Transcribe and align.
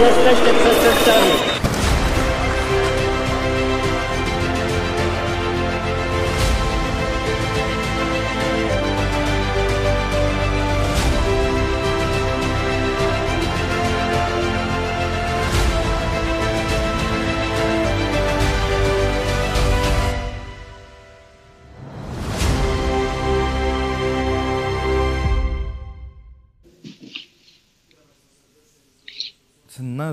Jesteście 0.00 0.54
przestępcami. 0.54 1.53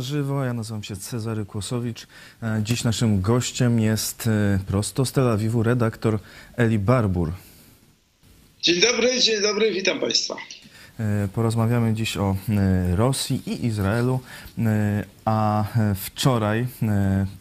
Na 0.02 0.06
żywo. 0.06 0.46
Ja 0.46 0.54
nazywam 0.54 0.84
się 0.84 0.96
Cezary 0.96 1.46
Kłosowicz. 1.46 2.08
E, 2.44 2.62
Dziś 2.64 2.84
naszym 2.84 3.22
gościem 3.22 3.80
jest 3.80 4.28
e, 4.28 4.60
prosto 4.68 5.06
z 5.06 5.12
Tel 5.12 5.30
Awiwu 5.30 5.64
redaktor 5.64 6.20
Eli 6.58 6.80
Barbur. 6.80 7.32
Dzień 8.62 8.82
dobry, 8.82 9.20
dzień 9.20 9.42
dobry, 9.42 9.72
witam 9.72 10.00
Państwa. 10.00 10.36
E, 11.00 11.28
Porozmawiamy 11.34 11.94
dziś 11.94 12.18
o 12.18 12.36
Rosji 12.96 13.42
i 13.50 13.66
Izraelu, 13.66 14.20
a 15.26 15.64
wczoraj 15.96 16.68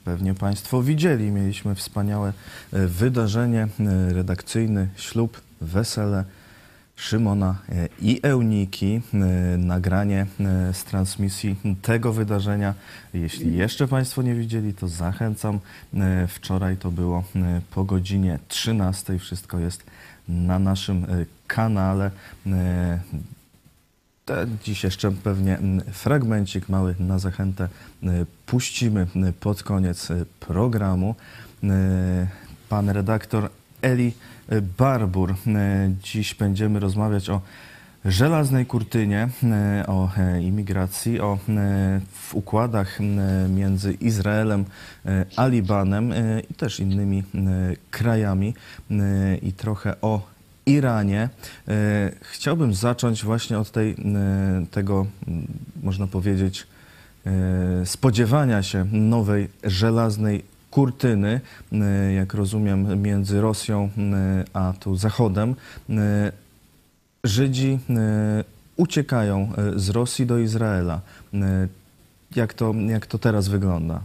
pewnie 0.04 0.34
Państwo 0.34 0.82
widzieli, 0.82 1.30
mieliśmy 1.30 1.74
wspaniałe 1.74 2.32
wydarzenie, 2.72 3.68
redakcyjny 4.08 4.88
ślub, 4.96 5.40
wesele 5.60 6.24
Szymona 7.00 7.54
e, 7.68 7.88
i 8.00 8.20
Euniki, 8.22 9.00
e, 9.14 9.16
nagranie 9.56 10.26
e, 10.40 10.74
z 10.74 10.84
transmisji 10.84 11.56
tego 11.82 12.12
wydarzenia. 12.12 12.74
Jeśli 13.14 13.56
jeszcze 13.56 13.88
Państwo 13.88 14.22
nie 14.22 14.34
widzieli, 14.34 14.74
to 14.74 14.88
zachęcam. 14.88 15.60
Wczoraj 16.28 16.76
to 16.76 16.90
było 16.90 17.24
po 17.70 17.84
godzinie 17.84 18.38
13. 18.48 19.18
Wszystko 19.18 19.58
jest 19.58 19.84
na 20.28 20.58
naszym 20.58 21.06
kanale. 21.46 22.10
Dziś 24.64 24.84
jeszcze 24.84 25.10
pewnie 25.10 25.58
fragmencik 25.92 26.68
mały 26.68 26.94
na 26.98 27.18
zachętę 27.18 27.68
puścimy 28.46 29.06
pod 29.40 29.62
koniec 29.62 30.08
programu. 30.40 31.14
Pan 32.68 32.88
redaktor 32.88 33.50
Eli 33.82 34.12
Barbur. 34.78 35.30
y, 35.30 35.34
Dziś 36.02 36.34
będziemy 36.34 36.80
rozmawiać 36.80 37.30
o 37.30 37.40
żelaznej 38.04 38.66
kurtynie, 38.66 39.28
y, 39.82 39.86
o 39.86 40.10
e, 40.16 40.42
imigracji, 40.42 41.20
o 41.20 41.38
układach 42.32 42.98
między 43.48 43.92
Izraelem 43.92 44.64
a 45.36 45.46
Libanem 45.46 46.12
y, 46.12 46.42
i 46.50 46.54
też 46.54 46.80
innymi 46.80 47.22
krajami 47.90 48.54
i 49.42 49.52
trochę 49.52 50.00
o 50.00 50.30
Iranie. 50.66 51.28
E, 51.68 52.10
Chciałbym 52.20 52.74
zacząć 52.74 53.24
właśnie 53.24 53.58
od 53.58 53.70
tej, 53.70 53.90
e, 53.90 53.96
tego, 54.70 55.06
można 55.82 56.06
powiedzieć, 56.06 56.66
e, 57.26 57.86
spodziewania 57.86 58.62
się 58.62 58.84
nowej 58.92 59.48
żelaznej 59.64 60.44
kurtyny, 60.70 61.40
e, 61.72 62.12
jak 62.12 62.34
rozumiem, 62.34 63.02
między 63.02 63.40
Rosją 63.40 63.90
e, 63.98 64.44
a 64.52 64.72
tu 64.80 64.96
Zachodem. 64.96 65.54
E, 65.90 66.32
Żydzi 67.24 67.78
uciekają 68.76 69.52
z 69.76 69.90
Rosji 69.90 70.26
do 70.26 70.38
Izraela. 70.38 71.00
Jak 72.36 72.54
to, 72.54 72.74
jak 72.88 73.06
to 73.06 73.18
teraz 73.18 73.48
wygląda? 73.48 74.00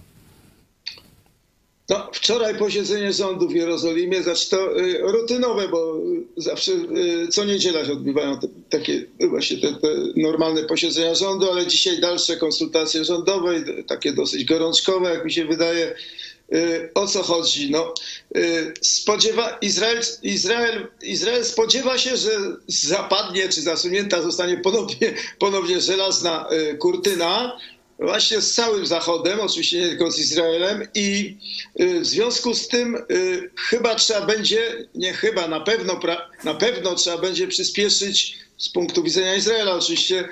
No, 1.90 2.10
wczoraj 2.14 2.58
posiedzenie 2.58 3.14
rządu 3.14 3.48
w 3.48 3.56
Jerozolimie, 3.56 4.24
znaczy 4.24 4.50
to 4.50 4.80
y, 4.80 4.98
rutynowe, 5.02 5.68
bo 5.68 6.02
zawsze 6.38 6.72
y, 6.72 7.28
co 7.28 7.46
niedziela 7.46 7.86
się 7.86 7.92
odbywają 7.92 8.40
te, 8.40 8.48
takie 8.70 9.06
y, 9.22 9.28
właśnie 9.28 9.58
te, 9.58 9.74
te 9.74 9.88
normalne 10.16 10.64
posiedzenia 10.64 11.16
rządu, 11.16 11.52
ale 11.52 11.68
dzisiaj 11.68 12.00
dalsze 12.00 12.38
konsultacje 12.38 13.06
rządowe, 13.06 13.54
takie 13.88 14.14
dosyć 14.14 14.46
gorączkowe, 14.46 15.10
jak 15.14 15.26
mi 15.26 15.32
się 15.32 15.46
wydaje. 15.46 15.96
Y, 16.54 16.90
O 16.94 17.08
co 17.08 17.24
chodzi? 17.24 17.72
No, 17.72 17.94
y, 18.38 18.74
spodziewa, 18.82 19.58
Izrael, 19.62 20.02
Izrael, 20.24 20.88
Izrael 21.02 21.46
spodziewa 21.46 21.98
się, 21.98 22.18
że 22.18 22.32
zapadnie 22.68 23.50
czy 23.50 23.62
zasunięta 23.62 24.22
zostanie 24.22 24.58
ponownie, 24.58 25.14
ponownie 25.40 25.82
żelazna 25.82 26.48
y, 26.52 26.78
kurtyna, 26.78 27.58
właśnie 28.00 28.42
z 28.42 28.54
całym 28.54 28.86
Zachodem, 28.86 29.40
oczywiście 29.40 29.80
nie 29.80 29.90
tylko 29.90 30.12
z 30.12 30.20
Izraelem 30.20 30.88
i 30.94 31.38
w 31.80 32.06
związku 32.06 32.54
z 32.54 32.68
tym 32.68 32.98
chyba 33.70 33.96
trzeba 33.96 34.26
będzie, 34.26 34.88
nie 34.96 35.14
chyba, 35.14 35.48
na 35.48 35.60
pewno, 35.60 36.00
na 36.44 36.54
pewno 36.54 36.96
trzeba 36.96 37.18
będzie 37.18 37.48
przyspieszyć 37.48 38.38
z 38.58 38.70
punktu 38.70 39.04
widzenia 39.04 39.36
Izraela 39.36 39.74
oczywiście 39.74 40.30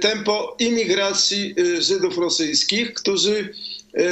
tempo 0.00 0.56
imigracji 0.58 1.54
Żydów 1.78 2.18
rosyjskich, 2.18 2.94
którzy 2.94 3.54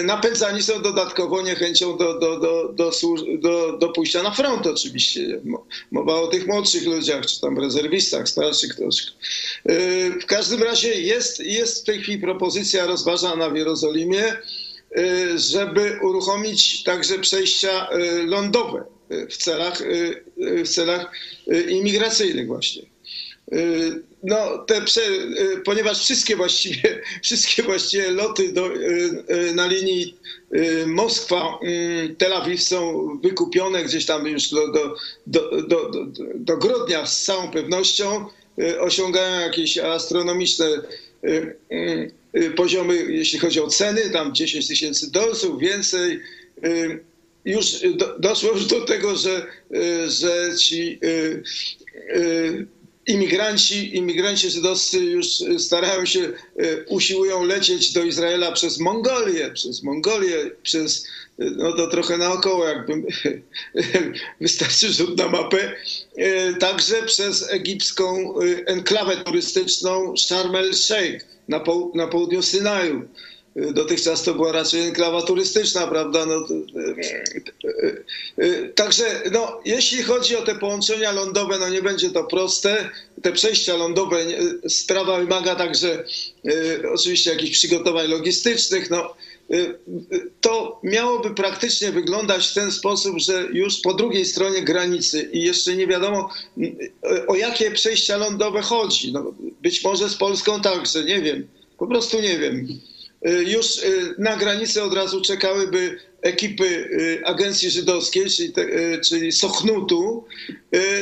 napędzani 0.04 0.62
są 0.62 0.82
dodatkowo 0.82 1.42
niechęcią 1.42 1.96
do, 1.96 2.18
do, 2.18 2.38
do, 2.40 2.72
do, 2.72 2.90
do, 3.38 3.78
do 3.78 3.88
pójścia 3.88 4.22
na 4.22 4.30
front 4.30 4.66
oczywiście. 4.66 5.40
Mo- 5.44 5.66
Mowa 5.90 6.14
o 6.14 6.26
tych 6.26 6.46
młodszych 6.46 6.86
ludziach, 6.86 7.26
czy 7.26 7.40
tam 7.40 7.58
rezerwistach, 7.58 8.28
starszych 8.28 8.74
troszkę. 8.74 9.10
Y, 9.70 10.10
W 10.22 10.26
każdym 10.26 10.62
razie 10.62 10.94
jest, 11.00 11.40
jest 11.40 11.82
w 11.82 11.84
tej 11.84 12.00
chwili 12.02 12.18
propozycja 12.18 12.86
rozważana 12.86 13.50
w 13.50 13.56
Jerozolimie, 13.56 14.24
y, 14.98 15.38
żeby 15.38 15.98
uruchomić 16.02 16.82
także 16.82 17.18
przejścia 17.18 17.88
y, 17.92 18.26
lądowe 18.26 18.84
y, 19.12 19.26
w 19.30 19.36
celach, 19.36 19.80
y, 19.80 20.24
y, 20.42 20.64
w 20.64 20.68
celach 20.68 21.12
y, 21.52 21.62
imigracyjnych 21.62 22.46
właśnie. 22.46 22.82
Y, 23.52 24.08
No, 24.22 24.58
te 24.58 24.82
prze, 24.82 25.00
y, 25.00 25.60
ponieważ 25.64 25.98
wszystkie 25.98 26.36
właściwie, 26.36 27.02
wszystkie 27.22 27.62
właściwie 27.62 28.10
loty 28.10 28.52
do, 28.52 28.74
y, 28.74 29.54
na 29.54 29.66
linii 29.66 30.14
Moskwa-Tel 30.86 32.32
Awiw 32.32 32.62
są 32.62 33.08
wykupione 33.22 33.84
gdzieś 33.84 34.06
tam 34.06 34.26
już 34.26 34.50
do, 34.50 34.72
do, 34.72 34.96
do, 35.26 35.62
do, 35.62 36.06
do, 36.34 36.56
grudnia 36.56 37.06
z 37.06 37.24
całą 37.24 37.50
pewnością. 37.50 38.26
Osiągają 38.80 39.40
jakieś 39.40 39.78
astronomiczne 39.78 40.66
poziomy, 42.56 42.96
jeśli 42.96 43.38
chodzi 43.38 43.60
o 43.60 43.66
ceny, 43.66 44.10
tam 44.10 44.34
10 44.34 44.68
tysięcy 44.68 45.12
dolców, 45.12 45.60
więcej. 45.60 46.20
Już 47.44 47.66
do, 47.96 48.18
doszło 48.18 48.50
już 48.50 48.66
do 48.66 48.84
tego, 48.84 49.16
że, 49.16 49.46
że 50.08 50.56
ci 50.56 50.98
imigranci, 53.08 53.96
imigranci 53.96 54.50
żydowscy 54.50 54.98
już 54.98 55.26
starają 55.58 56.06
się, 56.06 56.20
y, 56.20 56.84
usiłują 56.88 57.44
lecieć 57.44 57.92
do 57.92 58.02
Izraela 58.02 58.52
przez 58.52 58.78
Mongolię, 58.78 59.50
przez 59.50 59.82
Mongolię, 59.82 60.50
przez, 60.62 61.04
y, 61.04 61.50
no 61.56 61.72
to 61.72 61.86
trochę 61.86 62.18
naokoło, 62.18 62.64
jakby 62.64 63.02
wystarczy 64.40 64.92
rzut 64.92 65.18
na 65.18 65.28
mapę, 65.28 65.72
y, 66.18 66.54
także 66.60 67.02
przez 67.02 67.50
egipską 67.50 68.34
y, 68.42 68.64
enklawę 68.66 69.16
turystyczną 69.16 70.16
Sharm 70.16 70.56
el-Sheikh 70.56 71.24
na, 71.48 71.60
poł- 71.60 71.94
na 71.94 72.06
południu 72.06 72.42
Synaju. 72.42 73.08
Dotychczas 73.72 74.22
to 74.22 74.34
była 74.34 74.52
raczej 74.52 74.80
enklawa 74.80 75.22
turystyczna, 75.22 75.86
prawda? 75.86 76.26
No, 76.26 76.46
y, 76.50 76.96
y, 77.68 78.44
y, 78.44 78.72
Także 78.74 79.22
no, 79.32 79.60
jeśli 79.64 80.02
chodzi 80.02 80.36
o 80.36 80.42
te 80.42 80.54
połączenia 80.54 81.12
lądowe, 81.12 81.58
no 81.58 81.68
nie 81.68 81.82
będzie 81.82 82.10
to 82.10 82.24
proste. 82.24 82.90
Te 83.22 83.32
przejścia 83.32 83.76
lądowe, 83.76 84.16
sprawa 84.68 85.18
wymaga 85.18 85.54
także 85.54 86.04
oczywiście 86.94 87.30
jakichś 87.30 87.58
przygotowań 87.58 88.08
logistycznych. 88.08 88.90
No, 88.90 89.14
to 90.40 90.80
miałoby 90.82 91.34
praktycznie 91.34 91.92
wyglądać 91.92 92.46
w 92.46 92.54
ten 92.54 92.72
sposób, 92.72 93.18
że 93.18 93.48
już 93.52 93.80
po 93.80 93.94
drugiej 93.94 94.24
stronie 94.24 94.62
granicy 94.62 95.30
i 95.32 95.42
jeszcze 95.42 95.76
nie 95.76 95.86
wiadomo 95.86 96.30
o 97.26 97.36
jakie 97.36 97.70
przejścia 97.70 98.16
lądowe 98.16 98.62
chodzi. 98.62 99.12
No, 99.12 99.34
być 99.62 99.84
może 99.84 100.08
z 100.08 100.14
Polską 100.14 100.60
także, 100.60 101.04
nie 101.04 101.22
wiem. 101.22 101.48
Po 101.78 101.86
prostu 101.86 102.20
nie 102.20 102.38
wiem. 102.38 102.68
Y, 103.26 103.44
Już 103.44 103.78
y, 103.78 104.14
na 104.18 104.36
granicy 104.36 104.82
od 104.82 104.94
razu 104.94 105.20
czekałyby 105.20 105.98
ekipy 106.22 106.64
y, 106.64 107.22
agencji 107.24 107.70
żydowskiej, 107.70 108.30
czyli, 108.30 108.52
te, 108.52 108.66
czyli 108.98 109.32
Sochnutu. 109.32 110.24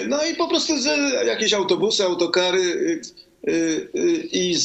No 0.08 0.24
i 0.24 0.34
po 0.34 0.48
prostu 0.48 0.72
jakieś 1.26 1.52
autobusy, 1.52 2.04
autokary 2.04 3.00
i 4.32 4.56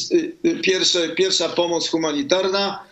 pierwsze, 0.62 1.08
pierwsza 1.08 1.48
pomoc 1.48 1.88
humanitarna. 1.88 2.84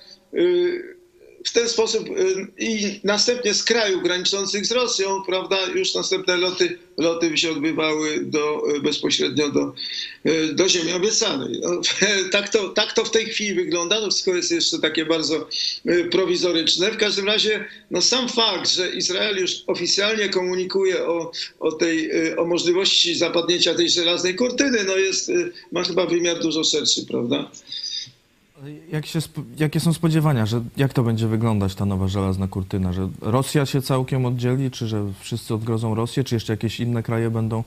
W 1.45 1.53
ten 1.53 1.69
sposób 1.69 2.09
y, 2.09 2.47
i 2.59 3.01
następnie 3.05 3.55
z 3.55 3.65
kraju 3.65 4.01
graniczących 4.01 4.67
z 4.67 4.73
Rosją, 4.73 5.23
prawda, 5.27 5.59
już 5.75 5.95
następne 5.95 6.37
loty, 6.37 6.79
loty 6.97 7.39
się 7.39 7.51
odbywały 7.51 8.25
do, 8.25 8.63
y, 8.77 8.81
bezpośrednio 8.81 9.49
do, 9.49 9.73
y, 10.27 10.55
do 10.55 10.69
ziemi 10.69 10.93
obiecanej. 10.93 11.61
No, 11.63 11.81
tak, 12.33 12.49
to, 12.49 12.69
tak 12.69 12.93
to 12.93 13.05
w 13.05 13.11
tej 13.11 13.27
chwili 13.27 13.55
wygląda, 13.55 14.01
to 14.01 14.11
wszystko 14.11 14.35
jest 14.35 14.53
jeszcze 14.53 14.79
takie 14.79 15.07
bardzo 15.07 15.49
prowizoryczne. 16.11 16.91
W 16.91 16.97
każdym 16.97 17.27
razie 17.27 17.65
no, 17.91 18.03
sam 18.03 18.29
fakt, 18.29 18.71
że 18.71 18.91
Izrael 18.91 19.37
już 19.37 19.51
oficjalnie 19.67 20.29
komunikuje 20.29 21.07
o, 21.07 21.33
o, 21.61 21.73
tej, 21.73 22.11
o 22.37 22.45
możliwości 22.45 23.15
zapadnięcia 23.15 23.75
tej 23.75 23.91
żelaznej 23.91 24.35
kurtyny, 24.35 24.85
no 24.85 24.97
jest, 24.97 25.33
ma 25.73 25.85
chyba 25.85 26.07
wymiar 26.07 26.41
dużo 26.41 26.65
szerszy, 26.65 27.07
prawda? 27.07 27.51
Jak 28.93 29.07
się, 29.07 29.19
jakie 29.59 29.81
są 29.81 29.93
spodziewania, 29.93 30.47
że 30.47 30.65
jak 30.77 30.93
to 30.93 31.03
będzie 31.03 31.27
wyglądać 31.27 31.75
ta 31.75 31.85
nowa 31.85 32.09
żelazna 32.09 32.49
kurtyna? 32.49 32.93
Że 32.93 33.09
Rosja 33.21 33.67
się 33.67 33.83
całkiem 33.83 34.27
oddzieli, 34.27 34.71
czy 34.71 34.89
że 34.89 35.05
wszyscy 35.21 35.55
odgrodzą 35.55 35.95
Rosję, 35.95 36.25
czy 36.25 36.35
jeszcze 36.35 36.53
jakieś 36.53 36.81
inne 36.81 37.03
kraje 37.03 37.31
będą 37.31 37.65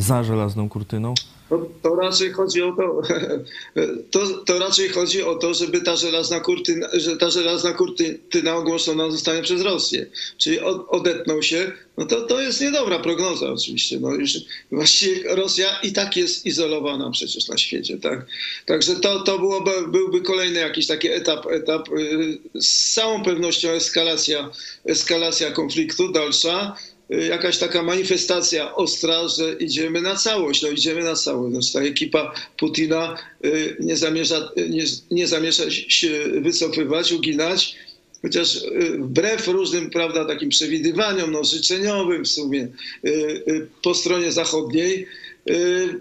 za 0.00 0.24
żelazną 0.24 0.68
kurtyną? 0.68 1.14
To, 1.50 1.66
to 1.82 1.94
raczej 1.94 2.32
chodzi 2.32 2.62
o 2.62 2.72
to, 2.72 3.02
to, 4.12 4.44
to 4.44 4.58
raczej 4.58 4.88
chodzi 4.88 5.22
o 5.22 5.34
to, 5.34 5.54
żeby 5.54 5.80
ta 5.80 5.96
żelazna 5.96 6.40
kurtyna, 6.40 6.88
że 6.92 7.16
ta 7.16 7.30
żelazna 7.30 7.72
kurtyna 7.72 8.56
ogłoszona 8.56 9.10
zostanie 9.10 9.42
przez 9.42 9.62
Rosję. 9.62 10.06
Czyli 10.38 10.60
od, 10.60 10.86
odetną 10.88 11.42
się, 11.42 11.72
no 11.96 12.06
to, 12.06 12.20
to 12.20 12.40
jest 12.40 12.60
niedobra 12.60 12.98
prognoza 12.98 13.52
oczywiście. 13.52 14.00
No 14.00 14.14
już 14.14 14.32
właściwie 14.72 15.34
Rosja 15.34 15.80
i 15.82 15.92
tak 15.92 16.16
jest 16.16 16.46
izolowana 16.46 17.10
przecież 17.10 17.48
na 17.48 17.58
świecie, 17.58 17.98
tak? 17.98 18.26
Także 18.66 18.96
to, 18.96 19.20
to 19.20 19.38
byłoby, 19.38 19.70
byłby 19.88 20.20
kolejny 20.20 20.60
jakiś 20.60 20.86
taki 20.86 21.08
etap, 21.08 21.46
etap 21.46 21.88
y, 21.88 22.38
z 22.54 22.94
całą 22.94 23.22
pewnością 23.22 23.70
eskalacja, 23.70 24.50
eskalacja 24.84 25.50
konfliktu 25.50 26.12
dalsza 26.12 26.76
jakaś 27.10 27.58
taka 27.58 27.82
manifestacja 27.82 28.74
ostra, 28.74 29.28
że 29.28 29.52
idziemy 29.52 30.02
na 30.02 30.16
całość, 30.16 30.62
no 30.62 30.68
idziemy 30.68 31.04
na 31.04 31.14
całość. 31.14 31.52
Znaczy, 31.52 31.72
ta 31.72 31.80
ekipa 31.80 32.34
Putina 32.58 33.16
y, 33.44 33.76
nie 33.80 33.96
zamierza, 33.96 34.52
y, 34.58 34.68
nie, 34.68 34.84
nie 35.10 35.26
zamierza 35.26 35.70
się 35.70 36.10
wycofywać, 36.40 37.12
uginać, 37.12 37.76
chociaż 38.22 38.56
y, 38.56 38.98
wbrew 38.98 39.48
różnym, 39.48 39.90
prawda, 39.90 40.24
takim 40.24 40.48
przewidywaniom, 40.48 41.32
no 41.32 41.44
życzeniowym 41.44 42.24
w 42.24 42.28
sumie 42.28 42.68
y, 43.04 43.10
y, 43.48 43.68
po 43.82 43.94
stronie 43.94 44.32
zachodniej, 44.32 45.06
y, 45.50 45.98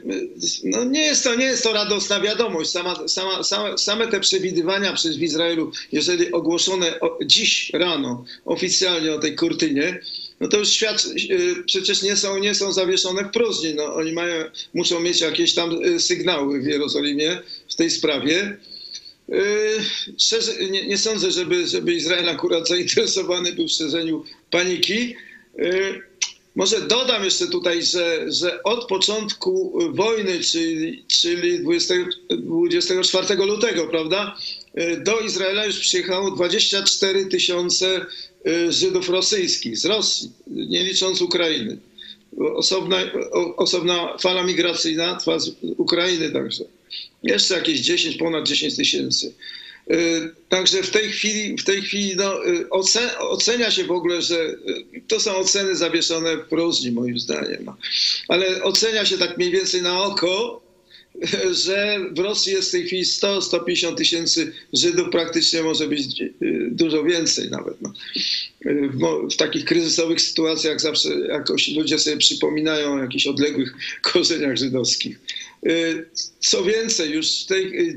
no 0.63 0.83
nie 0.83 1.01
jest 1.01 1.23
to, 1.23 1.35
nie 1.35 1.45
jest 1.45 1.63
to 1.63 1.73
radosna 1.73 2.21
wiadomość. 2.21 2.69
Sama, 2.69 3.07
sama, 3.07 3.43
same, 3.43 3.77
same 3.77 4.07
te 4.07 4.19
przewidywania 4.19 4.93
przez 4.93 5.17
w 5.17 5.21
Izraelu, 5.21 5.71
jeżeli 5.91 6.31
ogłoszone 6.31 6.99
dziś 7.25 7.71
rano 7.73 8.25
oficjalnie 8.45 9.13
o 9.13 9.19
tej 9.19 9.35
kurtynie, 9.35 9.99
no 10.39 10.47
to 10.47 10.57
już 10.57 10.69
świat 10.69 11.05
y, 11.31 11.63
przecież 11.65 12.01
nie 12.01 12.15
są, 12.15 12.37
nie 12.37 12.55
są 12.55 12.71
zawieszone 12.71 13.23
w 13.23 13.31
próżni. 13.31 13.73
No, 13.73 13.95
oni 13.95 14.11
mają, 14.11 14.35
muszą 14.73 14.99
mieć 14.99 15.21
jakieś 15.21 15.53
tam 15.53 15.83
y, 15.83 15.99
sygnały 15.99 16.61
w 16.61 16.67
Jerozolimie 16.67 17.41
w 17.69 17.75
tej 17.75 17.91
sprawie. 17.91 18.57
Yy, 19.27 19.37
Szczerze, 20.19 20.51
nie, 20.69 20.87
nie 20.87 20.97
sądzę, 20.97 21.31
żeby, 21.31 21.67
żeby 21.67 21.93
Izrael 21.93 22.29
akurat 22.29 22.67
zainteresowany 22.67 23.53
był 23.53 23.67
w 23.67 23.71
szerzeniu 23.71 24.25
paniki. 24.51 25.15
Może 26.55 26.81
dodam 26.81 27.23
jeszcze 27.23 27.47
tutaj, 27.47 27.83
że, 27.83 28.25
że 28.31 28.63
od 28.63 28.87
początku 28.87 29.79
wojny, 29.93 30.39
czyli, 30.39 31.03
czyli 31.07 31.59
20, 31.59 31.95
24 32.29 33.35
lutego, 33.35 33.87
prawda, 33.87 34.37
do 34.97 35.19
Izraela 35.19 35.65
już 35.65 35.79
przyjechało 35.79 36.31
24 36.31 37.25
tysiące 37.25 38.05
Żydów 38.69 39.09
rosyjskich 39.09 39.77
z 39.77 39.85
Rosji, 39.85 40.31
nie 40.47 40.83
licząc 40.83 41.21
Ukrainy. 41.21 41.77
Osobna, 42.55 42.97
osobna 43.57 44.17
fala 44.17 44.43
migracyjna 44.43 45.15
trwa 45.15 45.39
z 45.39 45.51
Ukrainy 45.77 46.31
także. 46.31 46.63
Jeszcze 47.23 47.53
jakieś 47.55 47.79
10, 47.79 48.15
ponad 48.15 48.47
10 48.47 48.75
tysięcy. 48.75 49.33
Y, 49.91 50.29
Także 50.49 50.83
w 50.83 50.89
tej 50.89 51.09
chwili, 51.09 51.57
w 51.57 51.63
tej 51.63 51.81
chwili 51.81 52.15
no, 52.15 52.47
y, 52.47 52.69
oce- 52.69 53.17
ocenia 53.19 53.71
się 53.71 53.83
w 53.83 53.91
ogóle, 53.91 54.21
że 54.21 54.35
y, 54.39 55.01
to 55.07 55.19
są 55.19 55.35
oceny 55.35 55.75
zawieszone 55.75 56.37
w 56.37 56.45
próżni 56.47 56.91
moim 56.91 57.19
zdaniem. 57.19 57.71
Ale 58.27 58.63
ocenia 58.63 59.05
się 59.05 59.17
tak 59.17 59.37
mniej 59.37 59.51
więcej 59.51 59.81
na 59.81 60.03
oko, 60.03 60.61
że 61.65 61.99
w 62.11 62.19
Rosji 62.19 62.53
jest 62.53 62.69
w 62.69 62.71
tej 62.71 62.85
chwili 62.85 63.03
100-150 63.03 63.95
tysięcy 63.95 64.53
Żydów, 64.73 65.07
praktycznie 65.11 65.63
może 65.63 65.87
być 65.87 66.21
y, 66.21 66.33
dużo 66.71 67.03
więcej 67.03 67.49
nawet. 67.49 67.81
No. 67.81 67.93
Y, 68.65 68.89
W, 68.93 69.27
w 69.31 69.35
takich 69.35 69.65
kryzysowych 69.65 70.21
sytuacjach 70.21 70.81
zawsze 70.81 71.09
jakoś 71.09 71.67
ludzie 71.67 71.99
sobie 71.99 72.17
przypominają 72.17 72.93
o 72.93 72.99
jakichś 72.99 73.27
odległych 73.27 73.73
korzeniach 74.13 74.57
żydowskich. 74.57 75.19
Y, 75.67 76.05
Co 76.39 76.63
więcej, 76.63 77.11
już 77.11 77.43
tej, 77.43 77.95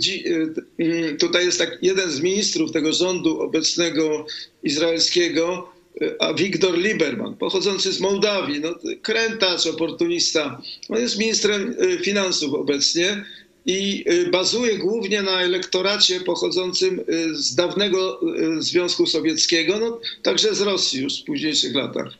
tutaj 1.19 1.45
jest 1.45 1.59
tak 1.59 1.79
jeden 1.83 2.11
z 2.11 2.21
ministrów 2.21 2.73
tego 2.73 2.93
rządu 2.93 3.41
obecnego 3.41 4.27
izraelskiego, 4.63 5.72
a 6.19 6.35
Wiktor 6.35 6.79
Lieberman, 6.79 7.37
pochodzący 7.37 7.93
z 7.93 8.01
Mołdawii, 8.01 8.61
no, 8.61 8.75
krętacz, 9.03 9.67
oportunista. 9.67 10.63
On 10.89 11.01
jest 11.01 11.19
ministrem 11.19 11.77
y, 11.83 11.99
finansów 11.99 12.55
obecnie 12.55 13.25
i 13.67 14.05
y, 14.13 14.31
bazuje 14.31 14.79
głównie 14.79 15.23
na 15.23 15.41
elektoracie 15.43 16.21
pochodzącym 16.21 17.01
y, 17.01 17.35
z 17.35 17.55
dawnego 17.55 18.21
Związku 18.59 19.07
Sowieckiego, 19.07 19.79
no, 19.79 20.01
także 20.23 20.55
z 20.55 20.61
Rosji 20.61 21.03
już 21.03 21.21
w 21.21 21.25
późniejszych 21.25 21.75
latach. 21.75 22.13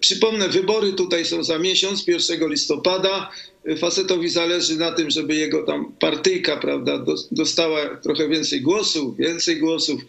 Przypomnę, 0.00 0.48
wybory 0.48 0.92
tutaj 0.92 1.24
są 1.24 1.44
za 1.44 1.58
miesiąc, 1.58 2.06
1 2.06 2.48
listopada. 2.50 3.30
Facetowi 3.78 4.28
zależy 4.28 4.76
na 4.76 4.92
tym, 4.92 5.10
żeby 5.10 5.34
jego 5.34 5.62
tam 5.62 5.92
partyjka, 6.00 6.56
prawda, 6.56 6.98
dos- 6.98 7.28
dostała 7.32 7.96
trochę 7.96 8.28
więcej 8.28 8.60
głosów, 8.60 9.16
więcej 9.16 9.56
głosów. 9.56 10.00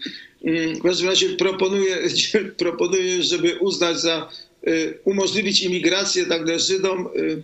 Mm, 0.44 0.76
W 0.76 0.84
każdym 0.84 1.10
razie 1.10 1.30
proponuje, 1.30 1.98
proponuje 2.58 3.24
żeby 3.24 3.58
uznać 3.60 4.02
za, 4.02 4.30
y, 4.68 5.00
umożliwić 5.04 5.62
imigrację 5.62 6.26
także 6.26 6.60
Żydom 6.60 7.10
y, 7.16 7.44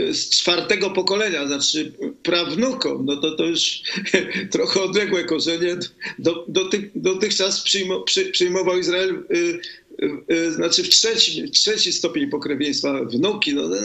y, 0.00 0.14
z 0.14 0.30
czwartego 0.30 0.90
pokolenia, 0.90 1.46
znaczy 1.46 1.92
prawnukom, 2.22 3.06
no 3.06 3.16
to 3.16 3.36
to 3.36 3.44
już 3.44 3.82
trochę 4.52 4.82
odległe 4.82 5.24
korzenie. 5.24 5.76
Do, 6.18 6.44
doty, 6.48 6.90
dotychczas 6.94 7.60
przyjmo, 7.60 8.00
przy, 8.00 8.24
przyjmował 8.26 8.78
Izrael 8.78 9.10
y, 9.10 9.60
y, 10.02 10.34
y, 10.34 10.52
znaczy 10.52 10.82
w 10.82 10.88
trzeci, 10.88 11.50
trzeci 11.50 11.92
stopień 11.92 12.30
pokrewieństwa 12.30 13.04
wnuki. 13.04 13.54
No, 13.54 13.68
no, 13.68 13.76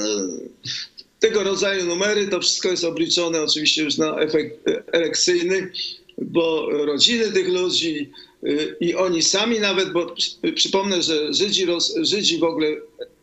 tego 1.19 1.43
rodzaju 1.43 1.85
numery, 1.85 2.27
to 2.27 2.41
wszystko 2.41 2.69
jest 2.69 2.83
obliczone 2.83 3.41
oczywiście 3.41 3.83
już 3.83 3.97
na 3.97 4.19
efekt 4.19 4.67
e, 4.67 4.83
elekcyjny, 4.91 5.71
bo 6.21 6.69
rodziny 6.85 7.31
tych 7.31 7.47
ludzi 7.49 8.09
y, 8.43 8.75
i 8.79 8.95
oni 8.95 9.21
sami 9.23 9.59
nawet, 9.59 9.91
bo 9.93 10.05
przy- 10.05 10.53
przypomnę, 10.55 11.01
że 11.01 11.33
Żydzi, 11.33 11.65
Żydzi 12.01 12.37
w 12.37 12.43
ogóle 12.43 12.67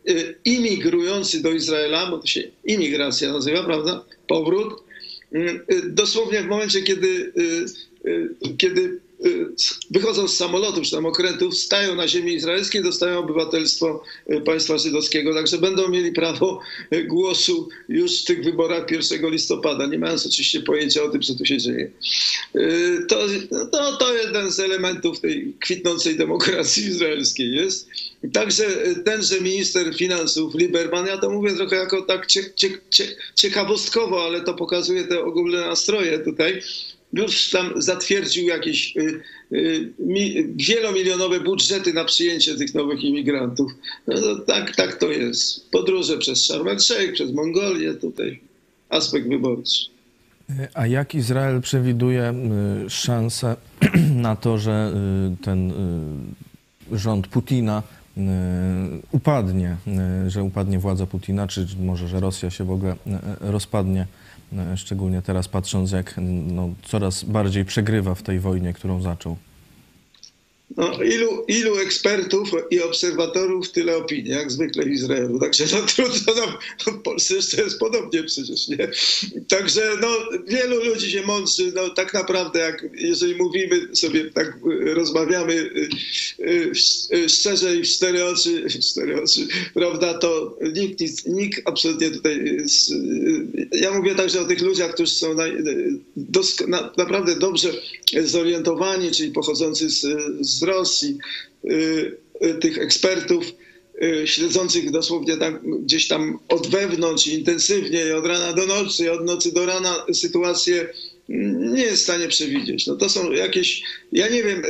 y, 0.08 0.34
imigrujący 0.44 1.42
do 1.42 1.50
Izraela, 1.50 2.10
bo 2.10 2.18
to 2.18 2.26
się 2.26 2.42
imigracja 2.64 3.32
nazywa, 3.32 3.62
prawda? 3.64 4.04
Powrót. 4.26 4.74
y, 5.34 5.60
Dosłownie 5.88 6.42
w 6.42 6.46
momencie, 6.46 6.82
kiedy, 6.82 7.32
kiedy 8.58 9.00
wychodzą 9.90 10.28
z 10.28 10.36
samolotów 10.36 10.84
czy 10.84 10.90
tam 10.90 11.06
okrętów, 11.06 11.56
stają 11.56 11.94
na 11.94 12.08
ziemi 12.08 12.34
izraelskiej, 12.34 12.82
dostają 12.82 13.18
obywatelstwo 13.18 14.02
y, 14.30 14.40
państwa 14.40 14.78
żydowskiego, 14.78 15.34
także 15.34 15.58
będą 15.58 15.88
mieli 15.88 16.12
prawo 16.12 16.60
y, 16.92 17.04
głosu 17.04 17.68
już 17.88 18.22
w 18.22 18.24
tych 18.24 18.44
wyborach 18.44 18.90
1 18.90 19.30
listopada, 19.30 19.86
nie 19.86 19.98
mając 19.98 20.26
oczywiście 20.26 20.60
pojęcia 20.60 21.02
o 21.02 21.08
tym, 21.08 21.22
co 21.22 21.34
tu 21.34 21.46
się 21.46 21.58
dzieje. 21.58 21.90
Y, 22.56 23.06
To, 23.08 23.26
to, 23.72 23.96
to 23.96 24.14
jeden 24.14 24.50
z 24.50 24.60
elementów 24.60 25.20
tej 25.20 25.54
kwitnącej 25.60 26.16
demokracji 26.16 26.84
izraelskiej 26.84 27.54
jest. 27.54 27.88
Także 28.32 28.86
y, 28.86 28.94
tenże 29.04 29.40
minister 29.40 29.96
finansów 29.96 30.54
Lieberman, 30.54 31.06
ja 31.06 31.18
to 31.18 31.30
mówię 31.30 31.54
trochę 31.54 31.76
jako 31.76 32.02
tak 32.02 32.26
cie, 32.26 32.44
cie, 32.54 32.68
cie, 32.90 33.16
ciekawostkowo, 33.34 34.24
ale 34.24 34.40
to 34.40 34.54
pokazuje 34.54 35.04
te 35.04 35.24
ogólne 35.24 35.60
nastroje 35.60 36.18
tutaj, 36.18 36.62
już 37.16 37.50
tam 37.50 37.82
zatwierdził 37.82 38.46
jakieś 38.46 38.96
y, 38.96 39.20
y, 39.52 39.92
mi, 39.98 40.54
wielomilionowe 40.56 41.40
budżety 41.40 41.92
na 41.92 42.04
przyjęcie 42.04 42.54
tych 42.54 42.74
nowych 42.74 43.04
imigrantów. 43.04 43.72
No 44.06 44.14
to 44.14 44.38
tak, 44.38 44.76
tak 44.76 44.96
to 44.96 45.10
jest. 45.10 45.70
Podróże 45.70 46.18
przez 46.18 46.44
Sharm 46.44 46.66
przez 47.12 47.32
Mongolię, 47.32 47.94
tutaj 47.94 48.40
aspekt 48.88 49.28
wyborczy. 49.28 49.86
A 50.74 50.86
jak 50.86 51.14
Izrael 51.14 51.60
przewiduje 51.60 52.34
y, 52.86 52.90
szanse 52.90 53.56
na 54.26 54.36
to, 54.36 54.58
że 54.58 54.92
ten 55.42 55.72
rząd 56.92 57.26
Putina 57.26 57.82
upadnie, 59.12 59.76
że 60.26 60.42
upadnie 60.42 60.78
władza 60.78 61.06
Putina, 61.06 61.46
czy 61.46 61.66
może, 61.80 62.08
że 62.08 62.20
Rosja 62.20 62.50
się 62.50 62.64
w 62.64 62.70
ogóle 62.70 62.96
rozpadnie, 63.40 64.06
szczególnie 64.76 65.22
teraz 65.22 65.48
patrząc, 65.48 65.92
jak 65.92 66.14
no, 66.46 66.68
coraz 66.82 67.24
bardziej 67.24 67.64
przegrywa 67.64 68.14
w 68.14 68.22
tej 68.22 68.40
wojnie, 68.40 68.72
którą 68.72 69.02
zaczął? 69.02 69.36
No, 70.76 71.02
ilu, 71.02 71.44
ilu 71.48 71.78
ekspertów 71.78 72.50
i 72.70 72.80
obserwatorów, 72.80 73.72
tyle 73.72 73.96
opinii, 73.96 74.30
jak 74.30 74.50
zwykle 74.50 74.84
w 74.84 74.90
Izraelu. 74.90 75.38
Także 75.38 75.64
no, 75.72 75.86
trudno 75.86 76.34
nam, 76.34 76.54
w 76.86 77.02
Polsce 77.02 77.34
jeszcze 77.34 77.62
jest 77.62 77.78
podobnie 77.78 78.22
przecież, 78.22 78.68
nie? 78.68 78.88
Także 79.48 79.90
no, 80.00 80.08
wielu 80.46 80.84
ludzi 80.84 81.10
się 81.10 81.22
mądrzy, 81.22 81.72
no 81.74 81.90
tak 81.90 82.14
naprawdę, 82.14 82.58
jak, 82.58 82.86
jeżeli 82.94 83.34
mówimy 83.34 83.96
sobie, 83.96 84.30
tak 84.30 84.58
rozmawiamy 84.84 85.52
y, 85.54 85.88
y, 86.40 86.72
y, 87.14 87.28
szczerze 87.28 87.76
i 87.76 87.82
w 87.82 87.88
cztery 87.88 88.24
oczy, 88.24 88.68
w 88.68 88.78
cztery 88.78 89.22
oczy, 89.22 89.46
prawda, 89.74 90.14
to 90.14 90.58
nikt, 90.74 91.00
nic, 91.00 91.26
nikt 91.26 91.62
absolutnie 91.64 92.10
tutaj, 92.10 92.56
ja 93.72 93.92
mówię 93.92 94.14
także 94.14 94.40
o 94.40 94.44
tych 94.44 94.62
ludziach, 94.62 94.94
którzy 94.94 95.12
są 95.12 95.34
na, 95.34 95.44
na, 96.68 96.92
naprawdę 96.96 97.36
dobrze 97.36 97.72
zorientowani, 98.24 99.10
czyli 99.10 99.32
pochodzący 99.32 99.90
z, 99.90 100.06
z 100.40 100.63
Rosji, 100.64 101.18
y, 101.64 102.16
y, 102.44 102.54
tych 102.54 102.78
ekspertów 102.78 103.44
y, 104.02 104.26
śledzących 104.26 104.90
dosłownie 104.90 105.36
tam, 105.36 105.58
gdzieś 105.84 106.08
tam 106.08 106.38
od 106.48 106.66
wewnątrz 106.66 107.26
intensywnie 107.26 108.16
od 108.16 108.26
rana 108.26 108.52
do 108.52 108.66
nocy, 108.66 109.12
od 109.12 109.24
nocy 109.24 109.52
do 109.52 109.66
rana 109.66 110.06
sytuację 110.12 110.88
mm, 111.28 111.74
nie 111.74 111.82
jest 111.82 112.00
w 112.00 112.04
stanie 112.04 112.28
przewidzieć. 112.28 112.86
No 112.86 112.96
to 112.96 113.08
są 113.08 113.32
jakieś, 113.32 113.82
ja 114.12 114.28
nie 114.28 114.42
wiem, 114.42 114.62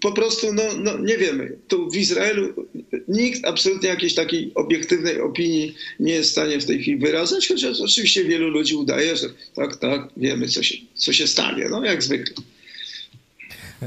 po 0.00 0.12
prostu 0.12 0.52
no, 0.52 0.62
no 0.78 0.98
nie 0.98 1.18
wiemy. 1.18 1.56
Tu 1.68 1.90
w 1.90 1.96
Izraelu 1.96 2.66
nikt 3.08 3.44
absolutnie 3.44 3.88
jakiejś 3.88 4.14
takiej 4.14 4.52
obiektywnej 4.54 5.20
opinii 5.20 5.74
nie 6.00 6.12
jest 6.12 6.28
w 6.28 6.32
stanie 6.32 6.60
w 6.60 6.64
tej 6.64 6.82
chwili 6.82 6.98
wyrażać, 6.98 7.48
chociaż 7.48 7.80
oczywiście 7.80 8.24
wielu 8.24 8.48
ludzi 8.48 8.74
udaje, 8.74 9.16
że 9.16 9.26
tak, 9.54 9.76
tak, 9.76 10.08
wiemy 10.16 10.48
co 10.48 10.62
się, 10.62 10.76
co 10.94 11.12
się 11.12 11.26
stanie, 11.26 11.68
no 11.70 11.84
jak 11.84 12.02
zwykle. 12.02 12.34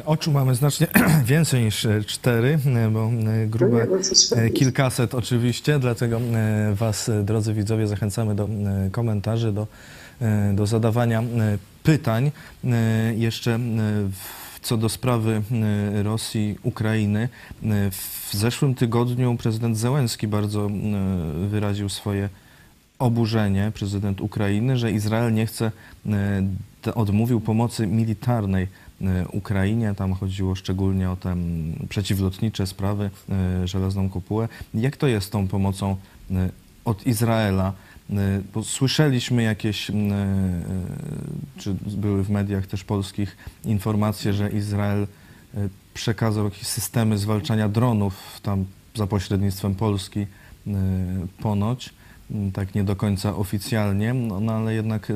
Oczu 0.06 0.32
mamy 0.32 0.56
znacznie 0.56 0.88
więcej 1.26 1.64
niż 1.64 1.86
e, 1.86 2.04
cztery, 2.04 2.60
e, 2.66 2.90
bo 2.90 3.12
e, 3.44 3.48
grube 3.48 3.88
No 3.90 3.98
kilkaset 4.54 5.16
oczywiście, 5.16 5.80
dlatego 5.80 6.20
Was, 6.74 7.12
drodzy 7.24 7.54
widzowie, 7.54 7.88
zachęcamy 7.88 8.36
do 8.36 8.50
komentarzy, 8.92 9.52
do, 9.52 9.68
do 10.54 10.68
zadawania 10.68 11.24
pytań. 11.84 12.32
Jeszcze 13.16 13.60
co 14.62 14.78
do 14.78 14.90
sprawy 14.90 15.42
Rosji, 16.04 16.56
Ukrainy. 16.64 17.30
W 17.92 18.30
zeszłym 18.34 18.76
tygodniu 18.76 19.38
prezydent 19.38 19.78
Zełenski 19.78 20.28
bardzo 20.28 20.70
wyraził 21.50 21.90
swoje 21.90 22.30
oburzenie 23.00 23.72
prezydent 23.76 24.22
Ukrainy, 24.22 24.78
że 24.78 24.92
Izrael 24.92 25.34
nie 25.34 25.46
chce, 25.46 25.72
odmówił 26.96 27.42
pomocy 27.42 27.88
militarnej 27.88 28.68
Ukrainie. 29.32 29.94
Tam 29.96 30.14
chodziło 30.14 30.56
szczególnie 30.56 31.12
o 31.12 31.16
te 31.16 31.32
mm, 31.32 31.88
przeciwlotnicze 31.90 32.68
sprawy, 32.68 33.10
e, 33.30 33.68
żelazną 33.68 34.10
kopułę. 34.10 34.48
Jak 34.74 34.98
to 34.98 35.08
jest 35.08 35.28
z 35.28 35.30
tą 35.30 35.48
pomocą 35.48 35.96
e, 36.32 36.50
od 36.86 37.08
Izraela? 37.08 37.74
Bo 38.54 38.64
słyszeliśmy 38.64 39.44
jakieś, 39.44 39.90
mm, 39.90 40.64
czy 41.58 41.76
były 41.98 42.24
w 42.24 42.30
mediach 42.30 42.68
też 42.68 42.84
polskich 42.84 43.38
informacje, 43.66 44.34
że 44.34 44.50
Izrael 44.50 45.08
przekazał 45.94 46.46
jakieś 46.46 46.68
systemy 46.68 47.18
zwalczania 47.18 47.70
dronów 47.70 48.40
tam 48.44 48.66
za 48.96 49.08
pośrednictwem 49.08 49.76
Polski 49.76 50.28
ponoć, 51.40 51.94
m, 52.32 52.52
tak 52.52 52.76
nie 52.76 52.84
do 52.84 52.96
końca 52.96 53.36
oficjalnie, 53.36 54.14
no, 54.14 54.40
no 54.40 54.54
ale 54.54 54.74
jednak 54.74 55.12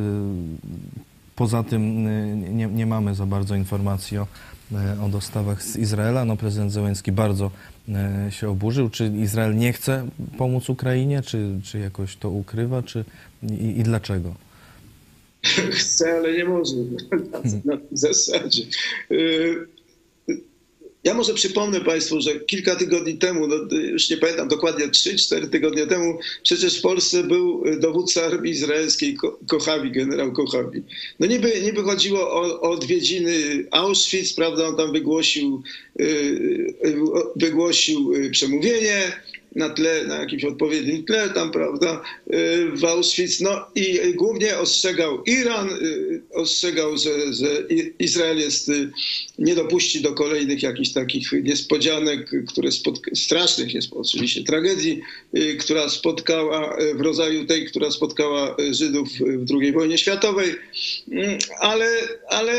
poza 1.41 1.63
tym 1.63 2.07
e, 2.07 2.35
nie, 2.35 2.67
nie 2.67 2.85
mamy 2.85 3.15
za 3.15 3.25
bardzo 3.25 3.55
informacji 3.55 4.17
o, 4.17 4.27
e, 4.71 5.01
o 5.05 5.09
dostawach 5.09 5.63
z 5.63 5.77
Izraela. 5.77 6.25
No, 6.25 6.37
prezydent 6.37 6.71
Zełenski 6.71 7.11
bardzo 7.11 7.51
e, 7.89 8.27
się 8.31 8.49
oburzył. 8.49 8.89
Czy 8.89 9.07
Izrael 9.07 9.55
nie 9.55 9.73
chce 9.73 10.07
pomóc 10.37 10.69
Ukrainie, 10.69 11.21
czy, 11.21 11.59
czy 11.63 11.79
jakoś 11.79 12.15
to 12.15 12.29
ukrywa, 12.29 12.83
czy 12.83 13.05
i, 13.43 13.79
i 13.79 13.83
dlaczego? 13.83 14.35
chce, 15.81 16.13
ale 16.13 16.33
nie 16.33 16.45
może 16.45 16.75
na, 17.65 17.75
na 17.75 17.81
zasadzie. 17.91 18.63
Ja 21.03 21.13
może 21.13 21.33
przypomnę 21.33 21.81
Państwu, 21.81 22.21
że 22.21 22.39
kilka 22.39 22.75
tygodni 22.75 23.17
temu, 23.17 23.47
no, 23.47 23.55
już 23.77 24.09
nie 24.09 24.17
pamiętam 24.17 24.47
dokładnie, 24.47 24.87
3-4 24.87 25.49
tygodnie 25.49 25.87
temu, 25.87 26.19
przecież 26.43 26.79
w 26.79 26.81
Polsce 26.81 27.23
był 27.23 27.63
dowódca 27.79 28.25
armii 28.25 28.51
izraelskiej, 28.51 29.13
Ko- 29.15 29.39
Kochawi, 29.47 29.91
generał 29.91 30.31
Kochawi. 30.33 30.83
No 31.19 31.27
niby, 31.27 31.61
niby 31.63 31.83
chodziło 31.83 32.31
o, 32.31 32.61
o 32.61 32.71
odwiedziny 32.71 33.65
Auschwitz, 33.71 34.33
prawda, 34.35 34.67
on 34.67 34.77
tam 34.77 34.91
wygłosił, 34.91 35.63
y, 35.99 36.03
y, 36.85 36.95
wygłosił 37.35 38.13
y, 38.13 38.29
przemówienie, 38.29 39.11
na 39.55 39.69
tle, 39.69 40.03
na 40.07 40.15
jakimś 40.15 40.43
odpowiednim 40.43 41.05
tle 41.05 41.29
tam, 41.29 41.51
prawda, 41.51 42.01
y, 42.33 42.71
w 42.75 42.85
Auschwitz. 42.85 43.39
No 43.41 43.65
i 43.75 43.99
głównie 44.15 44.57
ostrzegał 44.57 45.23
Iran, 45.23 45.69
y, 45.69 46.21
ostrzegał, 46.33 46.97
że, 46.97 47.33
że 47.33 47.47
Izrael 47.99 48.37
jest, 48.37 48.69
y, 48.69 48.91
nie 49.39 49.55
dopuści 49.55 50.01
do 50.01 50.13
kolejnych 50.13 50.63
jakichś 50.63 50.89
takich 50.89 51.31
niespodzianek, 51.43 52.33
y, 52.33 52.43
które 52.47 52.69
spotka- 52.71 53.15
strasznych 53.15 53.73
jest 53.73 53.89
oczywiście 53.93 54.43
tragedii, 54.43 55.01
y, 55.37 55.55
która 55.55 55.89
spotkała 55.89 56.79
y, 56.81 56.95
w 56.95 57.01
rodzaju 57.01 57.45
tej, 57.45 57.65
która 57.65 57.91
spotkała 57.91 58.55
y, 58.59 58.73
Żydów 58.73 59.07
y, 59.21 59.37
w 59.37 59.45
II 59.61 59.71
wojnie 59.71 59.97
światowej. 59.97 60.55
Mm, 61.11 61.37
Ale, 61.59 61.87
ale 62.29 62.53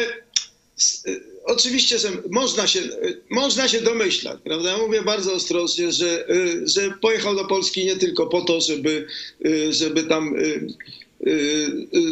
y, 1.07 1.32
Oczywiście, 1.45 1.99
że 1.99 2.09
można 2.31 2.67
się, 2.67 2.81
y, 2.81 3.21
można 3.31 3.69
się 3.69 3.81
domyślać, 3.81 4.41
prawda? 4.45 4.79
Mówię 4.79 5.03
bardzo 5.03 5.35
ostrożnie, 5.35 5.93
że, 5.93 6.31
y, 6.31 6.69
że 6.69 6.95
pojechał 7.01 7.37
do 7.37 7.45
Polski 7.45 7.85
nie 7.85 7.97
tylko 7.97 8.27
po 8.27 8.41
to, 8.41 8.61
żeby, 8.61 9.07
y, 9.47 9.73
żeby 9.73 10.03
tam, 10.03 10.35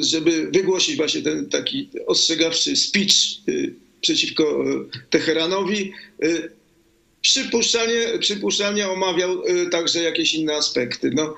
żeby 0.01 0.51
wygłosić 0.51 0.97
właśnie 0.97 1.23
ten 1.23 1.49
taki 1.49 1.89
ostrzegawczy 2.07 2.77
speech 2.77 3.13
przeciwko 4.01 4.65
Teheranowi. 5.11 5.93
Przypuszczalnie, 7.23 8.19
przypuszczalnie 8.21 8.89
omawiał 8.89 9.43
także 9.71 10.03
jakieś 10.03 10.35
inne 10.35 10.55
aspekty. 10.55 11.11
No, 11.15 11.35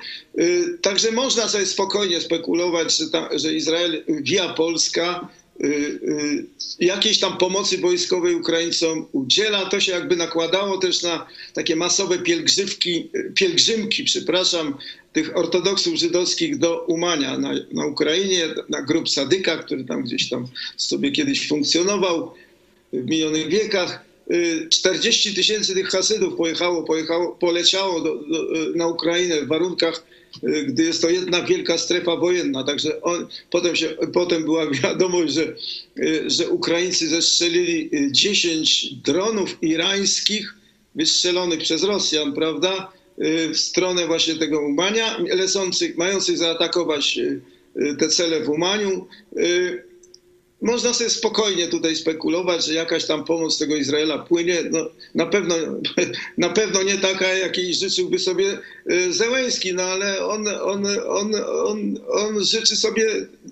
także 0.83 1.13
można 1.13 1.49
sobie 1.49 1.67
spokojnie 1.67 2.21
spekulować, 2.21 2.97
że, 2.97 3.11
ta, 3.11 3.39
że 3.39 3.55
Izrael 3.55 4.05
via 4.09 4.49
Polska 4.49 5.29
jakiejś 6.81 7.19
tam 7.19 7.39
pomocy 7.39 7.79
wojskowej 7.79 8.35
Ukraińcom 8.35 9.07
udziela. 9.13 9.67
To 9.67 9.81
się 9.81 9.93
jakby 9.93 10.17
nakładało 10.17 10.79
też 10.79 11.03
na 11.03 11.27
takie 11.55 11.77
masowe 11.77 12.19
pielgrzymki, 12.19 13.11
pielgrzymki, 13.35 14.05
przepraszam, 14.05 14.75
tych 15.13 15.37
ortodoksów 15.37 15.95
żydowskich 15.95 16.59
do 16.59 16.85
Umania 16.85 17.39
na, 17.39 17.53
na 17.73 17.87
Ukrainie, 17.87 18.49
na 18.69 18.83
grup 18.83 19.09
Sadyka, 19.09 19.57
który 19.57 19.85
tam 19.85 20.03
gdzieś 20.03 20.29
tam 20.29 20.49
sobie 20.77 21.11
kiedyś 21.11 21.49
funkcjonował 21.49 22.35
w 22.93 23.11
minionych 23.11 23.49
wiekach. 23.49 24.05
Y, 24.31 24.69
40 24.71 25.35
tysięcy 25.35 25.75
tych 25.75 25.89
Hasydów 25.89 26.37
pojechało, 26.37 26.83
pojechało 26.83 27.33
poleciało 27.33 28.01
do, 28.01 28.15
do, 28.15 28.47
na 28.75 28.87
Ukrainę 28.87 29.43
w 29.43 29.49
warunkach, 29.49 29.97
y, 29.97 30.12
gdy 30.67 30.85
jest 30.85 31.03
to 31.03 31.11
jedna 31.11 31.43
wielka 31.43 31.79
strefa 31.79 32.17
wojenna. 32.17 32.65
Także 32.65 33.03
on, 33.03 33.27
potem, 33.51 33.77
się, 33.77 33.97
potem 34.13 34.45
była 34.45 34.71
wiadomość, 34.83 35.35
że, 35.35 35.55
y, 35.99 36.31
że 36.31 36.49
Ukraińcy 36.49 37.09
zestrzelili 37.09 37.91
y, 37.95 38.13
10 38.13 38.95
dronów 38.95 39.59
irańskich 39.63 40.55
wystrzelonych 40.95 41.61
przez 41.61 41.83
Rosjan, 41.83 42.33
prawda, 42.33 42.93
y, 43.19 43.49
w 43.49 43.59
stronę 43.59 44.07
właśnie 44.07 44.35
tego 44.35 44.61
Umania, 44.61 45.19
lecących, 45.19 45.97
mających 45.97 46.39
zaatakować 46.39 47.19
y, 47.19 47.41
y, 47.77 47.97
te 47.97 48.09
cele 48.09 48.41
w 48.41 48.49
Umaniu. 48.49 49.07
Można 50.63 50.95
sobie 50.95 51.11
spokojnie 51.11 51.69
tutaj 51.69 51.97
spekulować, 51.97 52.67
że 52.67 52.75
jakaś 52.75 53.05
tam 53.05 53.25
pomoc 53.25 53.59
tego 53.59 53.77
Izraela 53.77 54.19
płynie. 54.19 54.59
No, 54.71 54.91
na, 55.15 55.27
pewno, 55.27 55.55
na 56.39 56.49
pewno 56.49 56.83
nie 56.83 56.99
taka, 56.99 57.35
jakiej 57.35 57.75
życzyłby 57.75 58.19
sobie 58.19 58.59
y, 58.91 59.13
Zełenski, 59.13 59.75
no 59.75 59.83
ale 59.83 60.27
on, 60.27 60.49
on, 60.49 60.87
on, 61.07 61.35
on, 61.67 61.99
on 62.09 62.45
życzy 62.45 62.77
sobie 62.77 63.07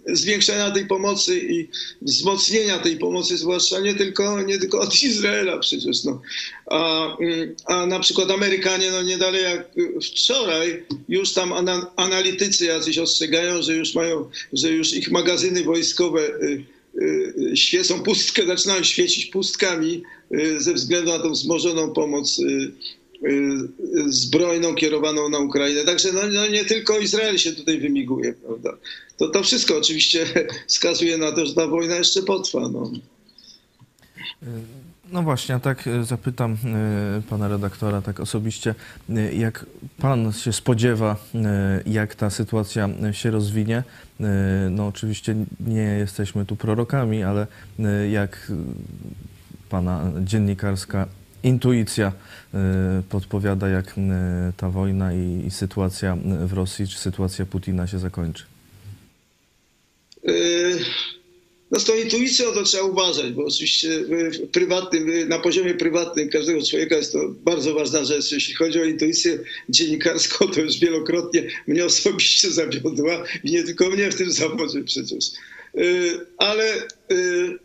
zwiększenia 0.07 0.71
tej 0.71 0.87
pomocy 0.87 1.39
i 1.39 1.69
wzmocnienia 2.03 2.79
tej 2.79 2.97
pomocy, 2.97 3.37
zwłaszcza 3.37 3.81
nie 3.81 3.95
tylko, 3.95 4.43
nie 4.43 4.59
tylko 4.59 4.81
od 4.81 5.03
Izraela 5.03 5.59
przecież. 5.59 6.05
No. 6.05 6.23
A, 6.67 7.07
mm, 7.17 7.55
a 7.65 7.87
na 7.87 8.01
przykład 8.01 8.31
Amerykanie, 8.31 8.91
no 8.91 9.03
nie 9.03 9.19
dalej 9.19 9.43
jak 9.43 9.71
wczoraj, 10.03 10.83
już 11.09 11.33
tam 11.33 11.53
ana, 11.53 11.91
analitycy 11.97 12.65
jacyś 12.65 12.99
ostrzegają, 12.99 13.63
że 13.63 13.75
już 13.75 13.95
mają, 13.95 14.31
że 14.53 14.71
już 14.71 14.93
ich 14.93 15.11
magazyny 15.11 15.65
wojskowe 15.65 16.21
y, 16.21 16.65
świecą 17.55 18.03
pustkę, 18.03 18.47
zaczynają 18.47 18.83
świecić 18.83 19.27
pustkami 19.27 20.03
y, 20.35 20.61
ze 20.61 20.75
względu 20.75 21.11
na 21.11 21.19
tą 21.19 21.31
wzmożoną 21.31 21.93
pomoc 21.93 22.39
y, 22.39 22.73
y, 23.29 23.69
zbrojną 24.09 24.75
kierowaną 24.75 25.29
na 25.29 25.39
Ukrainę. 25.39 25.85
Także 25.85 26.13
no, 26.13 26.21
no 26.33 26.47
nie 26.47 26.65
tylko 26.65 26.99
Izrael 26.99 27.39
się 27.39 27.53
tutaj 27.53 27.81
wymiguje, 27.81 28.33
prawda? 28.33 28.77
To, 29.17 29.29
to 29.29 29.43
wszystko 29.43 29.79
oczywiście 29.79 30.27
wskazuje 30.69 31.19
na 31.19 31.33
to, 31.33 31.47
że 31.47 31.55
ta 31.55 31.67
wojna 31.67 31.97
jeszcze 31.97 32.23
potrwa. 32.23 32.69
No. 32.69 32.91
No 35.13 35.23
właśnie, 35.23 35.55
a 35.55 35.61
tak 35.61 35.89
zapytam 36.03 36.57
pana 37.31 37.49
redaktora 37.49 38.03
tak 38.03 38.21
osobiście, 38.21 38.75
jak 39.33 39.67
pan 39.99 40.33
się 40.33 40.53
spodziewa, 40.53 41.17
jak 41.87 42.15
ta 42.15 42.31
sytuacja 42.31 42.89
się 43.13 43.31
rozwinie? 43.31 43.83
E, 44.21 44.71
No 44.71 44.87
oczywiście 44.87 45.35
nie 45.61 45.83
jesteśmy 45.83 46.47
tu 46.47 46.57
prorokami, 46.57 47.23
ale 47.23 47.47
e, 47.79 48.11
jak 48.11 48.51
e, 48.51 48.55
pana 49.69 50.11
dziennikarska 50.25 51.07
intuicja 51.43 52.13
podpowiada, 53.09 53.69
jak 53.69 53.95
ta 54.57 54.71
wojna 54.71 55.13
i, 55.13 55.51
sytuacja 55.51 56.17
w 56.47 56.53
Rosji, 56.53 56.89
czy 56.89 56.99
sytuacja 56.99 57.47
Putina 57.47 57.87
się 57.87 57.99
zakończy? 57.99 58.45
Yy, 60.25 60.79
No 61.71 61.81
z 61.81 61.85
tą 61.85 61.95
intuicją 61.97 62.53
to 62.53 62.63
trzeba 62.63 62.83
uważać, 62.83 63.33
bo 63.33 63.45
oczywiście 63.45 63.89
prywatnym, 64.53 65.29
na 65.29 65.39
poziomie 65.39 65.75
prywatnym 65.75 66.29
każdego 66.29 66.63
człowieka 66.63 66.97
jest 66.97 67.13
to 67.13 67.29
bardzo 67.29 67.75
ważna 67.75 68.05
rzecz. 68.05 68.33
Jeśli 68.33 68.55
chodzi 68.55 68.81
o 68.81 68.85
intuicję 68.85 69.39
dziennikarską, 69.69 70.49
to 70.49 70.61
już 70.61 70.79
wielokrotnie 70.79 71.47
mnie 71.67 71.85
osobiście 71.85 72.51
zawiodła 72.51 73.25
i 73.45 73.51
nie 73.51 73.65
tylko 73.65 73.91
mnie 73.91 74.11
w 74.11 74.15
tym 74.15 74.33
zawodzie 74.33 74.85
przecież. 74.85 75.25
Yy, 75.75 76.27
Ale 76.39 76.75
yy, 77.11 77.59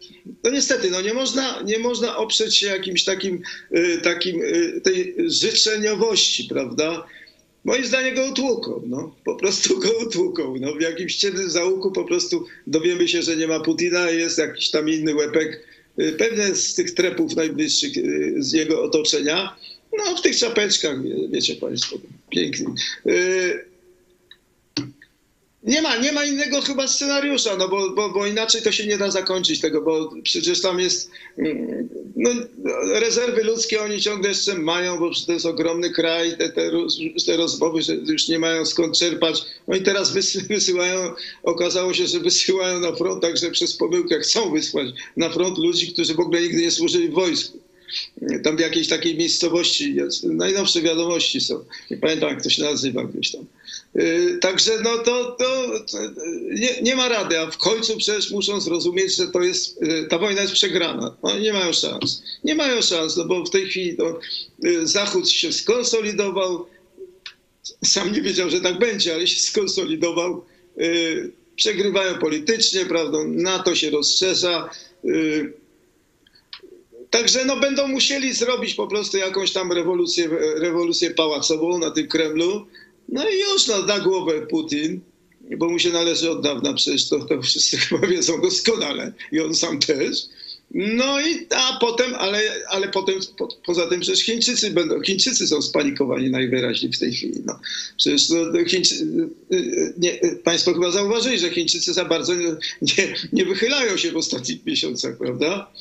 no 0.44 0.50
niestety, 0.50 0.92
no 0.92 1.02
nie 1.02 1.14
można, 1.14 1.62
nie 1.62 1.80
można 1.80 2.18
oprzeć 2.18 2.58
się 2.58 2.68
jakimś 2.68 3.04
takim, 3.04 3.42
yy, 3.72 3.98
takim 3.98 4.42
tej 4.84 5.16
życzeniowości, 5.28 6.44
prawda? 6.44 7.06
Moim 7.66 7.86
zdaniem 7.86 8.16
go 8.16 8.26
utłuką, 8.26 8.82
no. 8.88 9.16
Po 9.26 9.36
prostu 9.36 9.80
go 9.80 9.90
utłuką. 10.08 10.56
No, 10.62 10.74
w 10.76 10.82
jakimś 10.82 11.16
ciemnym 11.16 11.50
załuku 11.50 11.92
po 11.92 12.04
prostu 12.04 12.46
dowiemy 12.68 13.08
się, 13.08 13.22
że 13.22 13.36
nie 13.36 13.48
ma 13.48 13.60
Putina 13.60 14.10
jest 14.12 14.38
jakiś 14.38 14.70
tam 14.70 14.90
inny 14.90 15.16
łepek. 15.16 15.60
Y, 16.00 16.12
Pewnie 16.12 16.56
z 16.56 16.74
tych 16.76 16.92
trepów 16.94 17.36
najbliższych 17.36 17.98
y, 17.98 18.36
z 18.38 18.54
jego 18.54 18.84
otoczenia. 18.84 19.56
No, 19.98 20.16
w 20.18 20.22
tych 20.22 20.38
czapeczkach, 20.38 21.04
wie- 21.04 21.28
wiecie 21.32 21.56
Państwo, 21.56 21.98
pięknie. 22.30 22.66
Nie 25.66 25.82
ma, 25.82 25.98
nie 25.98 26.12
ma 26.12 26.26
innego 26.26 26.62
chyba 26.62 26.88
scenariusza, 26.88 27.58
no 27.58 27.70
bo, 27.70 27.90
bo, 27.90 28.10
bo 28.10 28.28
inaczej 28.28 28.62
to 28.62 28.72
się 28.72 28.88
nie 28.88 28.98
da 28.98 29.12
zakończyć 29.12 29.62
tego, 29.62 29.82
bo 29.82 30.12
przecież 30.24 30.62
tam 30.62 30.80
jest 30.80 31.12
mm, 31.38 31.90
no, 32.16 32.30
rezerwy 33.00 33.44
ludzkie 33.44 33.82
oni 33.82 34.02
ciągle 34.02 34.30
jeszcze 34.30 34.56
mają, 34.56 35.00
bo 35.00 35.12
to 35.26 35.32
jest 35.32 35.46
ogromny 35.46 35.90
kraj, 35.90 36.38
te, 36.38 36.50
te, 36.50 36.72
te 37.26 37.38
rozmowy, 37.38 37.80
już 38.08 38.28
nie 38.28 38.40
mają 38.40 38.66
skąd 38.66 38.98
czerpać. 38.98 39.44
Oni 39.68 39.82
teraz 39.82 40.14
wysy- 40.14 40.48
wysyłają, 40.56 41.14
okazało 41.44 41.94
się, 41.94 42.08
że 42.08 42.20
wysyłają 42.20 42.80
na 42.80 42.92
front, 42.92 43.22
także 43.22 43.52
przez 43.52 43.78
pomyłkę 43.78 44.20
chcą 44.20 44.52
wysłać 44.52 44.88
na 45.18 45.30
front 45.30 45.58
ludzi, 45.58 45.94
którzy 45.94 46.14
w 46.14 46.20
ogóle 46.20 46.42
nigdy 46.42 46.62
nie 46.62 46.72
służyli 46.72 47.10
w 47.10 47.14
wojsku. 47.14 47.58
Tam 48.44 48.58
w 48.58 48.60
jakiejś 48.60 48.88
takiej 48.88 49.18
miejscowości 49.18 49.96
jest. 49.96 50.24
Najnowsze 50.24 50.82
wiadomości 50.82 51.42
są. 51.42 51.66
Nie 51.92 51.98
pamiętam, 51.98 52.30
jak 52.30 52.44
to 52.44 52.50
się 52.50 52.64
nazywa 52.64 53.04
gdzieś 53.04 53.32
tam. 53.32 53.46
Yy, 53.96 54.38
Także 54.42 54.72
no 54.84 54.98
to, 54.98 55.32
to, 55.32 55.72
nie, 56.52 56.82
nie 56.82 56.96
ma 56.96 57.10
rady, 57.10 57.40
a 57.40 57.52
w 57.52 57.58
końcu 57.58 57.98
przecież 57.98 58.32
muszą 58.32 58.62
zrozumieć, 58.62 59.16
że 59.16 59.28
to 59.28 59.42
jest, 59.42 59.82
yy, 59.82 60.08
ta 60.10 60.18
wojna 60.18 60.42
jest 60.42 60.54
przegrana. 60.54 61.18
Oni 61.22 61.42
nie 61.42 61.54
mają 61.54 61.74
szans. 61.74 62.24
Nie 62.44 62.56
mają 62.56 62.82
szans, 62.82 63.18
no 63.18 63.26
bo 63.26 63.46
w 63.46 63.50
tej 63.50 63.66
chwili 63.66 63.96
no, 63.98 64.20
Zachód 64.84 65.30
się 65.30 65.54
skonsolidował. 65.54 66.66
Sam 67.86 68.12
nie 68.12 68.22
wiedział, 68.22 68.50
że 68.50 68.62
tak 68.62 68.80
będzie, 68.80 69.14
ale 69.14 69.28
się 69.28 69.40
skonsolidował. 69.40 70.46
Przegrywają 71.56 72.18
politycznie, 72.20 72.86
prawda? 72.86 73.18
NATO 73.28 73.76
się 73.76 73.90
rozszerza. 73.90 74.70
Także 77.10 77.46
no, 77.46 77.58
będą 77.58 77.88
musieli 77.88 78.34
zrobić 78.34 78.74
po 78.74 78.88
prostu 78.88 79.18
jakąś 79.18 79.52
tam 79.52 79.72
rewolucję, 79.72 80.30
rewolucję 80.56 81.12
pałacową 81.12 81.78
na 81.78 81.92
tym 81.92 82.08
Kremlu. 82.08 82.66
No 83.10 83.30
i 83.30 83.40
już 83.40 83.68
no, 83.68 83.82
na 83.82 84.00
głowę 84.00 84.48
Putin, 84.48 85.02
bo 85.58 85.70
mu 85.70 85.80
się 85.80 85.90
należy 85.90 86.32
od 86.32 86.42
dawna, 86.42 86.74
przecież 86.74 87.10
to, 87.10 87.26
to 87.26 87.42
wszyscy 87.42 87.78
chyba 87.88 88.08
wiedzą 88.08 88.42
doskonale 88.42 89.14
i 89.32 89.40
on 89.40 89.56
sam 89.56 89.80
też. 89.80 90.26
No 90.72 91.22
i 91.22 91.48
a 91.50 91.78
potem, 91.82 92.16
ale, 92.16 92.42
ale 92.70 92.88
potem 92.88 93.16
po, 93.38 93.48
poza 93.66 93.88
tym 93.88 94.00
przecież 94.00 94.26
Chińczycy 94.26 94.72
będą, 94.72 95.02
Chińczycy 95.02 95.48
są 95.48 95.62
spanikowani 95.62 96.30
najwyraźniej 96.30 96.92
w 96.92 97.00
tej 97.00 97.14
chwili. 97.14 97.42
No. 97.46 97.60
Przecież 97.98 98.30
no, 98.30 98.38
no, 98.54 98.66
Chińczy, 98.66 98.96
nie, 99.98 100.20
Państwo 100.44 100.74
chyba 100.74 100.92
zauważyli, 100.92 101.40
że 101.40 101.50
Chińczycy 101.50 101.94
za 101.94 102.06
bardzo 102.06 102.36
nie, 102.36 102.56
nie, 102.82 103.16
nie 103.34 103.46
wychylają 103.46 103.98
się 103.98 104.12
w 104.12 104.18
ostatnich 104.18 104.66
miesiącach, 104.66 105.18
prawda? 105.18 105.72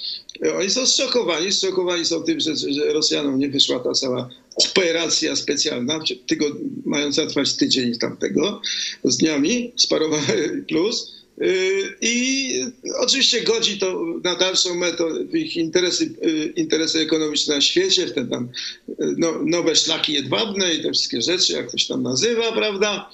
Oni 0.59 0.71
są 0.71 0.87
zszokowani, 0.87 1.53
zszokowani 1.53 2.05
są 2.05 2.23
tym, 2.23 2.41
że, 2.41 2.57
że 2.57 2.93
Rosjanom 2.93 3.39
nie 3.39 3.49
wyszła 3.49 3.81
ta 3.81 3.93
cała 3.93 4.31
operacja 4.55 5.37
specjalna, 5.37 6.01
tygo, 6.27 6.47
mająca 6.85 7.27
trwać 7.27 7.55
tydzień 7.55 7.99
tamtego, 7.99 8.61
z 9.05 9.17
dniami, 9.17 9.73
sparowany 9.77 10.49
plus. 10.69 11.15
Yy, 11.39 11.97
I 12.01 12.51
oczywiście 12.99 13.41
godzi 13.41 13.79
to 13.79 14.05
na 14.25 14.35
dalszą 14.35 14.75
metę 14.75 15.05
ich 15.33 15.57
interesy, 15.57 16.15
yy, 16.23 16.47
interesy 16.47 16.99
ekonomiczne 16.99 17.55
na 17.55 17.61
świecie, 17.61 18.07
w 18.07 18.13
te 18.13 18.27
tam 18.27 18.49
yy, 18.89 19.15
no, 19.19 19.33
nowe 19.45 19.77
szlaki 19.77 20.13
jedwabne 20.13 20.75
i 20.75 20.83
te 20.83 20.93
wszystkie 20.93 21.23
rzeczy, 21.23 21.53
jak 21.53 21.71
to 21.71 21.79
się 21.79 21.89
tam 21.89 22.03
nazywa, 22.03 22.53
prawda? 22.53 23.11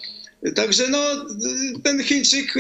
Także 0.55 0.89
no, 0.89 0.99
ten 1.83 2.03
Chińczyk, 2.05 2.55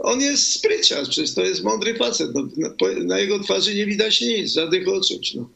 on 0.00 0.20
jest 0.20 0.52
spryciarz, 0.52 1.08
przecież 1.08 1.34
to 1.34 1.44
jest 1.44 1.62
mądry 1.62 1.94
facet. 1.94 2.30
No, 2.34 2.76
na 3.04 3.18
jego 3.18 3.38
twarzy 3.38 3.74
nie 3.74 3.86
widać 3.86 4.20
nic, 4.20 4.52
żadnych 4.52 4.88
odczuć. 4.88 5.34
No. 5.34 5.48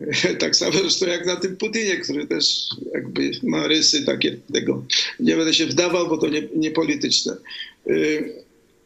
Tak 0.38 0.56
samo 0.56 0.72
zresztą 0.72 1.06
jak 1.06 1.26
na 1.26 1.36
tym 1.36 1.56
Putinie, 1.56 1.96
który 1.96 2.26
też 2.26 2.68
jakby 2.94 3.30
ma 3.42 3.66
rysy 3.66 4.04
takie 4.04 4.36
tego. 4.52 4.84
Nie 5.20 5.36
będę 5.36 5.54
się 5.54 5.66
wdawał, 5.66 6.08
bo 6.08 6.18
to 6.18 6.28
nie, 6.28 6.42
nie. 6.56 6.72
Yy, 7.86 8.32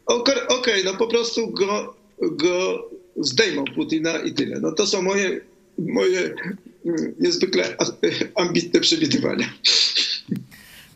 Okej, 0.05 0.47
okej, 0.47 0.83
no 0.85 0.93
po 0.93 1.07
prostu 1.07 1.51
go, 1.51 1.95
go 2.21 2.89
zdejmą 3.17 3.65
Putina 3.75 4.17
i 4.17 4.33
tyle. 4.33 4.59
No 4.59 4.71
to 4.71 4.87
są 4.87 5.01
moje, 5.01 5.39
moje 5.77 6.19
mm, 6.85 7.13
niezwykle 7.19 7.75
ambitne 8.35 8.79
przewidywania. 8.79 9.53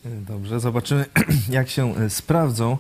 Dobrze, 0.05 0.60
zobaczymy 0.60 1.05
jak 1.49 1.69
się 1.69 1.95
e, 1.95 2.10
sprawdzą. 2.10 2.77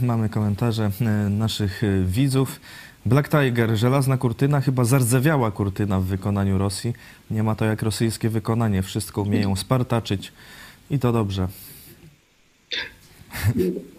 Mamy 0.00 0.28
komentarze 0.28 0.90
naszych 1.30 1.82
widzów. 2.06 2.60
Black 3.06 3.28
Tiger, 3.28 3.76
żelazna 3.76 4.16
kurtyna, 4.16 4.60
chyba 4.60 4.84
zardzewiała 4.84 5.50
kurtyna 5.50 6.00
w 6.00 6.04
wykonaniu 6.04 6.58
Rosji. 6.58 6.92
Nie 7.30 7.42
ma 7.42 7.54
to 7.54 7.64
jak 7.64 7.82
rosyjskie 7.82 8.28
wykonanie, 8.28 8.82
wszystko 8.82 9.22
umieją 9.22 9.56
spartaczyć 9.56 10.32
i 10.90 10.98
to 10.98 11.12
dobrze. 11.12 11.48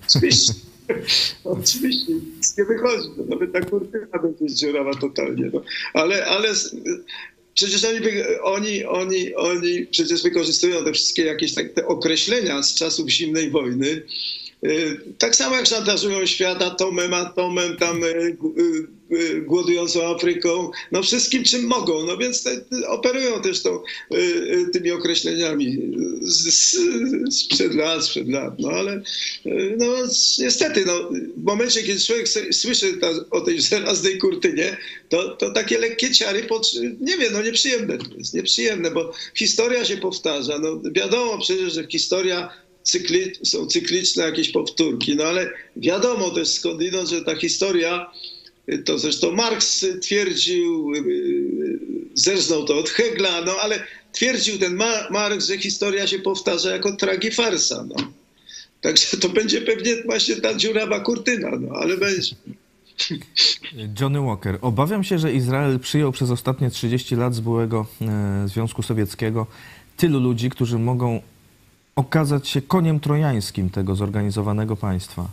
Oczywiście. 0.07 0.53
Oczywiście, 1.43 2.13
nic 2.13 2.57
nie 2.57 2.65
wychodzi. 2.65 3.09
No, 3.17 3.23
nawet 3.29 3.53
ta 3.53 3.61
kurtyna 3.61 4.19
będzie 4.21 4.49
zdziurawa 4.49 4.93
totalnie. 4.93 5.49
No. 5.53 5.61
Ale, 5.93 6.25
ale 6.25 6.49
przecież 7.53 7.83
oni, 7.83 7.99
oni, 8.43 8.85
oni, 8.85 9.35
oni 9.35 9.85
przecież 9.85 10.23
wykorzystują 10.23 10.83
te 10.85 10.93
wszystkie 10.93 11.25
jakieś 11.25 11.53
tak, 11.53 11.73
te 11.73 11.87
określenia 11.87 12.63
z 12.63 12.75
czasów 12.75 13.09
zimnej 13.09 13.51
wojny. 13.51 14.01
Y, 14.63 15.01
Tak 15.17 15.35
samo 15.35 15.55
jak 15.55 15.65
szantażują 15.65 16.25
świat 16.25 16.61
atomem, 16.61 17.13
atomem, 17.13 17.77
tam 17.77 18.03
y, 18.03 18.07
y, 18.07 18.96
głodującą 19.45 20.15
Afryką, 20.15 20.71
no 20.91 21.03
wszystkim 21.03 21.43
czym 21.43 21.67
mogą, 21.67 22.05
no 22.05 22.17
więc 22.17 22.43
te, 22.43 22.61
operują 22.87 23.41
też 23.41 23.61
tą, 23.63 23.79
y, 24.13 24.17
y, 24.17 24.69
tymi 24.73 24.91
określeniami 24.91 25.77
sprzed 27.31 27.75
lat, 27.75 28.05
sprzed 28.05 28.29
lat, 28.29 28.59
no 28.59 28.69
ale 28.69 29.01
y, 29.45 29.75
no 29.77 29.85
niestety, 30.39 30.85
no, 30.85 31.09
w 31.37 31.43
momencie, 31.43 31.83
kiedy 31.83 31.99
człowiek 31.99 32.27
słyszy 32.51 32.97
ta, 32.97 33.09
o 33.31 33.41
tej 33.41 33.61
żelaznej 33.61 34.17
kurtynie, 34.17 34.77
to, 35.09 35.35
to 35.35 35.51
takie 35.51 35.77
lekkie 35.77 36.11
ciary, 36.11 36.43
pod, 36.43 36.71
nie 36.99 37.17
wiem, 37.17 37.33
no 37.33 37.41
nieprzyjemne 37.41 37.97
to 37.97 38.17
jest, 38.17 38.33
nieprzyjemne, 38.33 38.91
bo 38.91 39.13
historia 39.35 39.85
się 39.85 39.97
powtarza, 39.97 40.59
no 40.59 40.81
wiadomo 40.91 41.39
przecież, 41.39 41.73
że 41.73 41.87
historia 41.87 42.49
cykli, 42.83 43.31
są 43.43 43.67
cykliczne 43.67 44.23
jakieś 44.23 44.49
powtórki, 44.49 45.15
no 45.15 45.23
ale 45.23 45.51
wiadomo 45.75 46.31
też 46.31 46.47
skądinąd, 46.47 47.09
że 47.09 47.21
ta 47.21 47.35
historia, 47.35 48.11
y, 48.33 48.36
to 48.85 48.99
zresztą 48.99 49.31
Marx 49.31 49.85
twierdził, 50.01 50.93
y, 50.95 50.99
y, 50.99 51.79
zerżnął 52.13 52.65
to 52.65 52.77
od 52.77 52.89
Hegla, 52.89 53.41
no 53.45 53.51
ale 53.61 53.83
twierdził 54.11 54.59
ten 54.59 54.75
Ma- 54.75 55.09
Marx, 55.11 55.47
że 55.47 55.57
historia 55.57 56.07
się 56.07 56.19
powtarza 56.19 56.71
jako 56.71 56.95
tragifarsa, 56.95 57.85
no. 57.89 57.95
Także 58.81 59.17
to 59.17 59.29
będzie 59.29 59.61
pewnie 59.61 60.03
właśnie 60.03 60.35
ta 60.35 60.53
dziurawa 60.53 60.99
kurtyna, 60.99 61.49
no 61.59 61.75
ale 61.75 61.97
będzie. 61.97 62.35
Johnny 64.01 64.21
Walker, 64.21 64.57
obawiam 64.61 65.03
się, 65.03 65.19
że 65.19 65.33
Izrael 65.33 65.79
przyjął 65.79 66.11
przez 66.11 66.31
ostatnie 66.31 66.69
30 66.69 67.15
lat 67.15 67.35
z 67.35 67.39
byłego 67.39 67.85
e, 68.01 68.47
Związku 68.47 68.83
Sowieckiego 68.83 69.47
tylu 69.97 70.19
ludzi, 70.19 70.49
którzy 70.49 70.79
mogą 70.79 71.21
okazać 71.95 72.47
się 72.47 72.61
koniem 72.61 72.99
trojańskim 72.99 73.69
tego 73.69 73.95
zorganizowanego 73.95 74.75
państwa. 74.75 75.29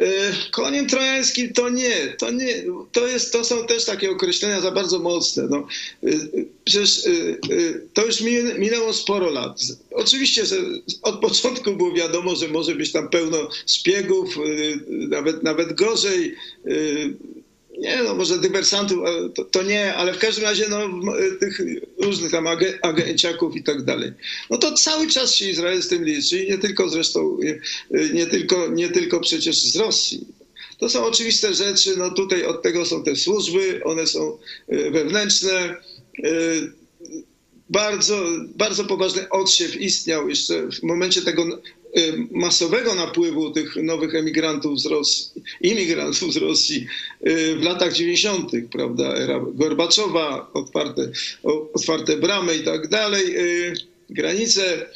Y, 0.00 0.50
Koniem 0.50 0.86
trojańskim 0.86 1.52
to 1.52 1.68
nie, 1.68 2.14
to 2.18 2.30
nie, 2.30 2.64
to, 2.92 3.06
jest, 3.06 3.32
to 3.32 3.44
są 3.44 3.66
też 3.66 3.84
takie 3.84 4.10
określenia 4.10 4.60
za 4.60 4.70
bardzo 4.70 4.98
mocne. 4.98 5.46
No, 5.50 5.66
y, 6.04 6.08
y, 6.08 6.46
przecież 6.64 7.02
to 7.94 8.06
już 8.06 8.20
mi- 8.20 8.58
minęło 8.58 8.92
sporo 8.92 9.30
lat. 9.30 9.60
Oczywiście, 9.90 10.46
że 10.46 10.56
od 11.02 11.20
początku 11.20 11.76
było 11.76 11.92
wiadomo, 11.92 12.36
że 12.36 12.48
może 12.48 12.74
być 12.74 12.92
tam 12.92 13.08
pełno 13.08 13.48
szpiegów, 13.66 14.34
nawet, 14.88 15.42
nawet 15.42 15.72
gorzej. 15.72 16.34
Nie, 17.78 18.02
no 18.02 18.14
może 18.14 18.38
dywersantów, 18.38 18.98
to, 19.34 19.44
to 19.44 19.62
nie, 19.62 19.94
ale 19.94 20.14
w 20.14 20.18
każdym 20.18 20.44
razie 20.44 20.66
no, 20.68 20.88
tych 21.40 21.60
różnych 21.98 22.30
tam 22.30 22.46
age, 22.46 22.78
agenciaków 22.82 23.56
i 23.56 23.62
tak 23.62 23.84
dalej. 23.84 24.12
No 24.50 24.58
to 24.58 24.72
cały 24.72 25.06
czas 25.06 25.34
się 25.34 25.50
Izrael 25.50 25.82
z 25.82 25.88
tym 25.88 26.04
liczy 26.04 26.46
nie 26.46 26.58
tylko 26.58 26.88
zresztą, 26.88 27.38
y, 27.42 27.60
y, 27.98 28.10
nie 28.14 28.26
tylko, 28.26 28.68
nie 28.68 28.88
tylko 28.88 29.20
przecież 29.20 29.62
z 29.62 29.76
Rosji. 29.76 30.26
To 30.78 30.88
są 30.88 31.04
oczywiste 31.04 31.54
rzeczy, 31.54 31.96
no 31.96 32.10
tutaj 32.10 32.44
od 32.44 32.62
tego 32.62 32.86
są 32.86 33.04
te 33.04 33.16
służby, 33.16 33.80
one 33.84 34.06
są 34.06 34.38
y, 34.72 34.90
wewnętrzne. 34.90 35.76
Bardzo, 37.70 38.24
bardzo 38.56 38.84
poważny 38.84 39.28
odsiew 39.28 39.80
istniał 39.80 40.28
jeszcze 40.28 40.68
w 40.70 40.82
momencie 40.82 41.22
tego 41.22 41.60
masowego 42.30 42.94
napływu 42.94 43.50
tych 43.50 43.76
nowych 43.76 44.14
emigrantów 44.14 44.80
z 44.80 44.86
Rosji, 44.86 45.42
imigrantów 45.60 46.32
z 46.32 46.36
Rosji 46.36 46.86
y, 47.26 47.56
w 47.56 47.62
latach 47.62 47.92
90., 47.92 48.50
prawda, 48.72 49.16
era 49.16 49.40
Gorbaczowa, 49.54 50.50
otwarte, 50.54 51.10
otwarte 51.74 52.16
bramy 52.16 52.56
i 52.56 52.64
tak 52.64 52.88
dalej, 52.88 53.24
y, 53.36 53.74
granice. 54.10 54.86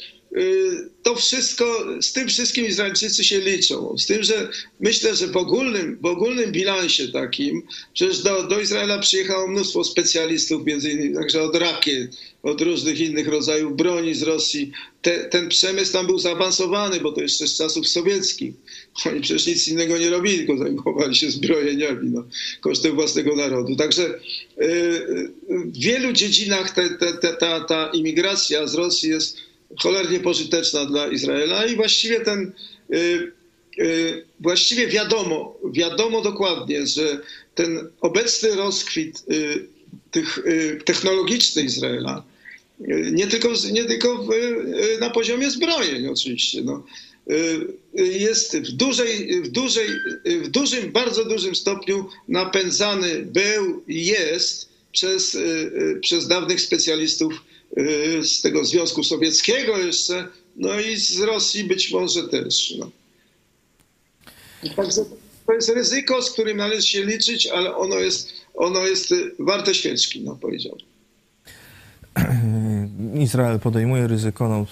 To 1.03 1.15
wszystko, 1.15 1.85
z 2.01 2.13
tym 2.13 2.27
wszystkim 2.27 2.65
Izraelczycy 2.65 3.23
się 3.23 3.39
liczą. 3.39 3.97
Z 3.97 4.05
tym, 4.05 4.23
że 4.23 4.49
myślę, 4.79 5.15
że 5.15 5.27
w 5.27 5.37
ogólnym, 5.37 5.97
w 6.01 6.05
ogólnym 6.05 6.51
bilansie 6.51 7.07
takim, 7.07 7.61
przecież 7.93 8.23
do, 8.23 8.43
do 8.43 8.59
Izraela 8.59 8.99
przyjechało 8.99 9.47
mnóstwo 9.47 9.83
specjalistów, 9.83 10.65
między 10.65 10.91
innymi 10.91 11.15
także 11.15 11.41
od 11.41 11.55
rakiet, 11.55 12.11
od 12.43 12.61
różnych 12.61 12.99
innych 12.99 13.27
rodzajów 13.27 13.75
broni 13.75 14.15
z 14.15 14.21
Rosji. 14.21 14.71
Te, 15.01 15.23
ten 15.23 15.49
przemysł 15.49 15.93
tam 15.93 16.05
był 16.05 16.19
zaawansowany, 16.19 16.99
bo 16.99 17.11
to 17.11 17.21
jeszcze 17.21 17.47
z 17.47 17.57
czasów 17.57 17.87
sowieckich. 17.87 18.53
Oni 19.05 19.21
przecież 19.21 19.47
nic 19.47 19.67
innego 19.67 19.97
nie 19.97 20.09
robili, 20.09 20.37
tylko 20.37 20.57
zajmowali 20.57 21.15
się 21.15 21.31
zbrojeniami 21.31 22.09
no, 22.09 22.23
kosztem 22.61 22.95
własnego 22.95 23.35
narodu. 23.35 23.75
Także 23.75 24.03
y, 24.03 24.65
y, 24.65 25.31
w 25.49 25.77
wielu 25.77 26.13
dziedzinach 26.13 26.75
te, 26.75 26.89
te, 26.89 27.33
ta, 27.33 27.59
ta 27.59 27.91
imigracja 27.93 28.67
z 28.67 28.73
Rosji 28.75 29.09
jest 29.09 29.52
cholernie 29.81 30.19
pożyteczna 30.19 30.85
dla 30.85 31.07
Izraela 31.07 31.65
i 31.65 31.75
właściwie 31.75 32.19
ten 32.19 32.51
y, 32.93 33.31
y, 33.79 34.25
właściwie 34.39 34.87
wiadomo, 34.87 35.57
wiadomo 35.71 36.21
dokładnie, 36.21 36.87
że 36.87 37.19
ten 37.55 37.89
obecny 38.01 38.55
rozkwit 38.55 39.23
y, 39.31 39.67
tych 40.11 40.39
technologiczny 40.85 41.61
Izraela, 41.61 42.23
nie 43.11 43.27
tylko, 43.27 43.49
nie 43.71 43.85
tylko 43.85 44.17
w, 44.17 44.29
na 44.99 45.09
poziomie 45.09 45.51
zbrojeń 45.51 46.07
oczywiście, 46.07 46.61
no, 46.61 46.83
jest 47.93 48.57
w 48.57 48.71
dużej, 48.71 49.41
w 49.41 49.47
dużej, 49.47 49.87
w 50.25 50.47
dużym, 50.47 50.91
bardzo 50.91 51.25
dużym 51.25 51.55
stopniu 51.55 52.09
napędzany 52.27 53.21
był 53.25 53.83
i 53.87 54.05
jest 54.05 54.69
przez, 54.91 55.37
przez 56.01 56.27
dawnych 56.27 56.61
specjalistów 56.61 57.33
z 58.23 58.41
tego 58.41 58.65
Związku 58.65 59.03
Sowieckiego 59.03 59.77
jeszcze, 59.77 60.27
no 60.55 60.79
i 60.79 60.97
z 60.97 61.19
Rosji 61.19 61.63
być 61.63 61.91
może 61.91 62.27
też. 62.27 62.73
No. 62.79 62.91
Także 64.75 65.01
to 65.45 65.53
jest 65.53 65.69
ryzyko, 65.69 66.21
z 66.21 66.31
którym 66.31 66.57
należy 66.57 66.87
się 66.87 67.05
liczyć, 67.05 67.47
ale 67.47 67.75
ono 67.75 67.99
jest, 67.99 68.29
ono 68.53 68.79
jest 68.79 69.11
y, 69.11 69.31
warte 69.39 69.75
świeczki, 69.75 70.21
no 70.21 70.35
powiedziałbym. 70.41 70.85
Izrael 73.15 73.59
podejmuje 73.59 74.07
ryzyko, 74.07 74.49
no, 74.49 74.65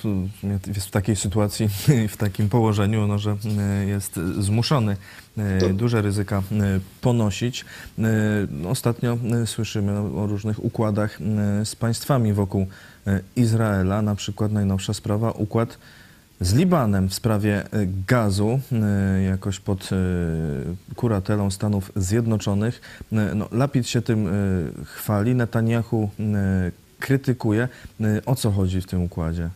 jest 0.68 0.88
w 0.88 0.92
takiej 0.92 1.16
sytuacji, 1.16 1.70
w 2.10 2.18
takim 2.18 2.50
położeniu, 2.50 3.08
no, 3.08 3.20
że 3.20 3.38
e, 3.60 3.86
jest 3.86 4.16
zmuszony 4.40 4.98
duże 5.74 6.02
ryzyka 6.02 6.44
ponosić. 7.02 7.66
No, 7.98 8.10
Ostatnio 8.70 9.18
słyszymy 9.46 9.92
o 10.00 10.28
różnych 10.28 10.66
układach 10.66 11.20
z 11.64 11.76
państwami 11.76 12.34
wokół 12.34 12.68
Izraela, 13.36 14.02
na 14.02 14.16
przykład 14.16 14.52
najnowsza 14.52 14.94
sprawa, 14.94 15.32
układ 15.32 15.78
z 16.42 16.54
Libanem 16.54 17.10
w 17.10 17.14
sprawie 17.14 17.64
e, 17.64 17.68
gazu, 18.08 18.60
e, 18.72 19.22
jakoś 19.24 19.60
pod 19.60 19.90
e, 19.92 19.96
kuratelą 20.96 21.52
Stanów 21.52 21.92
Zjednoczonych. 21.96 22.82
E, 23.14 23.36
No, 23.36 23.48
Lapid 23.52 23.88
się 23.88 24.02
tym 24.02 24.28
e, 24.28 24.32
chwali, 24.86 25.36
Netanyahu 25.36 26.10
e, 26.20 26.72
krytykuje. 27.00 27.68
E, 28.02 28.26
O 28.26 28.36
co 28.36 28.52
chodzi 28.52 28.82
w 28.82 28.88
tym 28.88 29.02
układzie? 29.04 29.50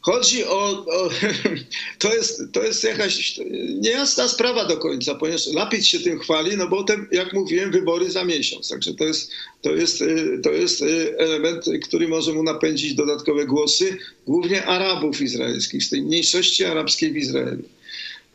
Chodzi 0.00 0.44
o, 0.44 0.86
o 0.86 1.10
to, 1.98 2.14
jest, 2.14 2.42
to 2.52 2.62
jest 2.62 2.84
jakaś 2.84 3.40
niejasna 3.80 4.28
sprawa 4.28 4.64
do 4.64 4.76
końca, 4.76 5.14
ponieważ 5.14 5.46
Lapid 5.46 5.86
się 5.86 6.00
tym 6.00 6.18
chwali, 6.18 6.56
no 6.56 6.68
bo 6.68 6.84
te, 6.84 6.96
jak 7.12 7.32
mówiłem, 7.32 7.70
wybory 7.70 8.10
za 8.10 8.24
miesiąc. 8.24 8.68
Także 8.68 8.94
to 8.94 9.04
jest, 9.04 9.30
to 9.62 9.74
jest, 9.74 10.00
y, 10.00 10.40
to 10.42 10.52
jest 10.52 10.82
y, 10.82 11.18
element, 11.18 11.64
który 11.84 12.08
może 12.08 12.32
mu 12.32 12.42
napędzić 12.42 12.94
dodatkowe 12.94 13.46
głosy, 13.46 13.96
głównie 14.26 14.64
Arabów 14.64 15.20
izraelskich, 15.20 15.84
z 15.84 15.90
tej 15.90 16.02
mniejszości 16.02 16.64
arabskiej 16.64 17.12
w 17.12 17.16
Izraelu. 17.16 17.62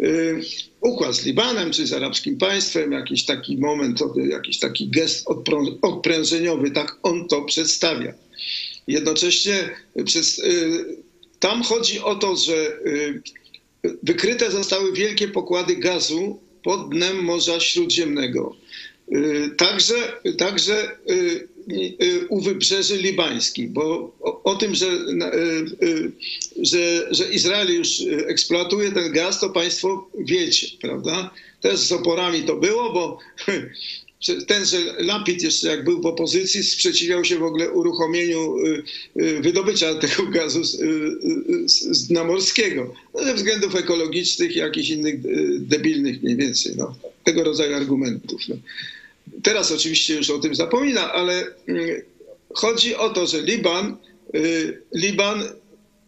Y, 0.02 0.42
Układ 0.82 1.16
z 1.16 1.26
Libanem 1.26 1.72
czy 1.72 1.88
z 1.88 1.94
arabskim 1.94 2.38
państwem, 2.38 2.92
jakiś 2.92 3.26
taki 3.26 3.58
moment, 3.58 4.00
jakiś 4.30 4.60
taki 4.60 4.90
gest 4.90 5.28
odprężeniowy, 5.82 6.72
tak 6.72 6.98
on 7.04 7.28
to 7.28 7.42
przedstawia. 7.42 8.14
Jednocześnie 8.88 9.70
przez, 10.06 10.42
tam 11.42 11.64
chodzi 11.64 12.00
o 12.00 12.16
to, 12.16 12.36
że 12.36 12.80
y, 12.86 13.22
wykryte 14.04 14.52
zostały 14.52 14.94
wielkie 14.94 15.28
pokłady 15.28 15.76
gazu 15.76 16.40
pod 16.64 16.90
dnem 16.90 17.24
Morza 17.24 17.60
Śródziemnego. 17.60 18.56
Y, 19.12 19.50
Także, 19.58 19.96
także 20.38 20.98
y, 21.10 21.48
u 22.30 22.42
wybrzeży 22.42 22.98
libańskich, 22.98 23.70
bo 23.70 24.16
o, 24.44 24.56
tym, 24.56 24.76
że, 24.76 24.88
że, 26.62 27.08
że 27.12 27.34
Izrael 27.34 27.76
już 27.76 28.02
eksploatuje 28.28 28.92
ten 28.92 29.12
gaz, 29.12 29.40
to 29.40 29.50
państwo 29.50 30.10
wiecie, 30.20 30.68
prawda? 30.82 31.34
Też 31.62 31.80
z 31.80 31.92
oporami 31.92 32.44
to 32.44 32.56
było, 32.56 32.94
bo 32.94 33.18
tenże 34.48 34.78
Lapid 34.98 35.44
jeszcze 35.44 35.68
jak 35.68 35.84
był 35.84 36.02
w 36.02 36.06
opozycji 36.06 36.64
sprzeciwiał 36.64 37.26
się 37.26 37.38
w 37.38 37.44
ogóle 37.44 37.70
uruchomieniu 37.70 38.58
y, 38.58 38.84
y, 39.22 39.42
wydobycia 39.42 39.96
tego 39.96 40.28
gazu 40.28 40.64
z, 40.64 40.74
y, 40.74 40.86
y, 40.86 42.08
dna 42.10 42.24
morskiego. 42.24 42.94
No, 43.14 43.24
ze 43.24 43.34
względów 43.34 43.76
ekologicznych 43.76 44.56
jakichś 44.56 44.90
innych 44.90 45.16
debilnych 45.60 46.24
mniej 46.24 46.36
więcej, 46.36 46.74
no, 46.78 46.96
tego 47.24 47.44
rodzaju 47.44 47.76
argumentów. 47.76 48.42
No. 48.48 48.56
Teraz 49.44 49.72
oczywiście 49.72 50.16
już 50.16 50.30
o 50.30 50.40
tym 50.40 50.56
zapomina, 50.56 51.14
ale 51.14 51.48
mm, 51.68 51.90
chodzi 52.54 52.96
o 52.96 53.10
to, 53.10 53.28
że 53.28 53.42
Liban, 53.42 53.98
Liban 54.94 55.44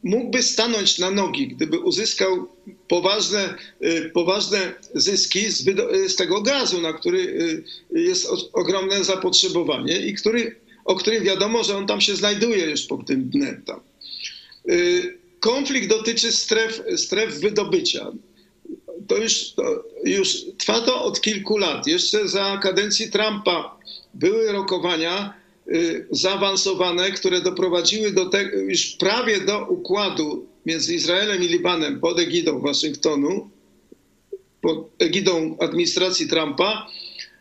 mógłby 0.04 0.44
stanąć 0.44 1.00
na 1.00 1.12
nogi, 1.12 1.48
gdyby 1.48 1.80
uzyskał 1.80 2.48
poważne, 2.88 3.56
y, 3.84 4.12
poważne 4.14 4.74
zyski 4.96 5.52
z, 5.52 5.68
y, 5.68 6.10
z 6.10 6.16
tego 6.16 6.42
gazu, 6.42 6.82
na 6.82 6.94
który 6.94 7.20
y, 7.20 8.00
jest 8.00 8.28
ogromne 8.54 9.04
zapotrzebowanie 9.04 9.98
i 9.98 10.14
który, 10.14 10.56
o 10.86 10.96
którym 10.96 11.24
wiadomo, 11.24 11.64
że 11.64 11.78
on 11.78 11.88
tam 11.88 12.02
się 12.02 12.16
znajduje 12.16 12.66
już 12.66 12.82
pod 12.82 13.08
tym 13.08 13.30
dnem. 13.30 13.64
Tam. 13.66 13.80
Konflikt 15.40 15.90
dotyczy 15.90 16.32
stref, 16.32 16.84
stref 16.96 17.40
wydobycia. 17.40 18.12
To 19.08 19.18
już, 19.18 19.52
to 19.52 19.84
już 20.06 20.38
trwa 20.58 20.82
to 20.82 21.04
od 21.04 21.22
kilku 21.22 21.58
lat. 21.58 21.88
Jeszcze 21.88 22.28
za 22.28 22.60
kadencji 22.64 23.12
Trumpa 23.12 23.78
były 24.14 24.52
rokowania 24.52 25.43
zaawansowane, 26.12 27.12
które 27.12 27.42
doprowadziły 27.42 28.12
do 28.12 28.26
tego, 28.26 28.58
już 28.58 28.86
prawie 28.86 29.42
do 29.42 29.66
układu 29.66 30.48
między 30.66 30.96
Izraelem 30.96 31.44
i 31.44 31.48
Libanem 31.48 32.00
pod 32.00 32.20
egidą 32.20 32.60
Waszyngtonu, 32.60 33.50
pod 34.62 34.90
egidą 35.00 35.58
administracji 35.60 36.28
Trumpa, 36.28 36.88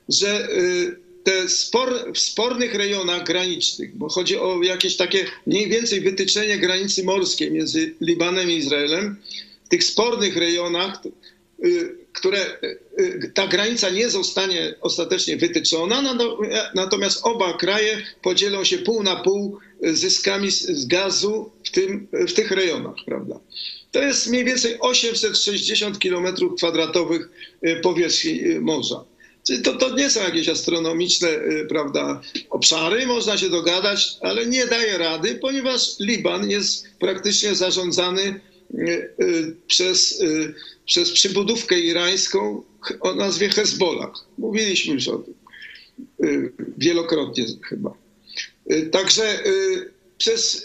że 0.08 0.48
y, 0.50 0.96
te 1.22 1.48
spor, 1.48 2.12
w 2.14 2.18
spornych 2.18 2.74
rejonach 2.74 3.24
granicznych, 3.24 3.96
bo 3.96 4.08
chodzi 4.08 4.36
o 4.36 4.62
jakieś 4.62 4.96
takie 4.96 5.26
mniej 5.46 5.68
więcej 5.68 6.00
wytyczenie 6.00 6.58
granicy 6.58 7.04
morskiej 7.04 7.50
między 7.50 7.94
Libanem 8.00 8.50
i 8.50 8.56
Izraelem, 8.56 9.16
w 9.64 9.68
tych 9.68 9.84
spornych 9.84 10.36
rejonach 10.36 11.02
y, 11.64 12.01
które 12.12 12.58
ta 13.34 13.46
granica 13.46 13.90
nie 13.90 14.10
zostanie 14.10 14.74
ostatecznie 14.80 15.36
wytyczona, 15.36 16.16
natomiast 16.74 17.20
oba 17.22 17.52
kraje 17.52 18.02
podzielą 18.22 18.64
się 18.64 18.78
pół 18.78 19.02
na 19.02 19.16
pół 19.16 19.58
zyskami 19.82 20.50
z 20.50 20.86
gazu 20.86 21.50
w, 21.64 21.70
tym, 21.70 22.08
w 22.12 22.32
tych 22.32 22.50
rejonach, 22.50 22.94
prawda? 23.06 23.40
To 23.90 24.02
jest 24.02 24.26
mniej 24.26 24.44
więcej 24.44 24.76
860 24.80 25.98
km 25.98 26.26
kwadratowych 26.56 27.28
powierzchni 27.82 28.40
morza. 28.60 29.04
Czyli 29.46 29.62
to, 29.62 29.74
to 29.74 29.96
nie 29.96 30.10
są 30.10 30.20
jakieś 30.20 30.48
astronomiczne 30.48 31.28
prawda, 31.68 32.20
obszary, 32.50 33.06
można 33.06 33.38
się 33.38 33.48
dogadać, 33.48 34.16
ale 34.20 34.46
nie 34.46 34.66
daje 34.66 34.98
rady, 34.98 35.34
ponieważ 35.34 35.98
Liban 36.00 36.50
jest 36.50 36.86
praktycznie 36.98 37.54
zarządzany 37.54 38.40
przez, 39.66 40.22
przez 40.86 41.10
przybudówkę 41.10 41.80
irańską 41.80 42.62
o 43.00 43.14
nazwie 43.14 43.48
Hezbollah. 43.48 44.10
Mówiliśmy 44.38 44.94
już 44.94 45.08
o 45.08 45.18
tym 45.18 45.34
wielokrotnie 46.78 47.46
chyba. 47.68 47.94
Także 48.90 49.42
przez, 50.18 50.64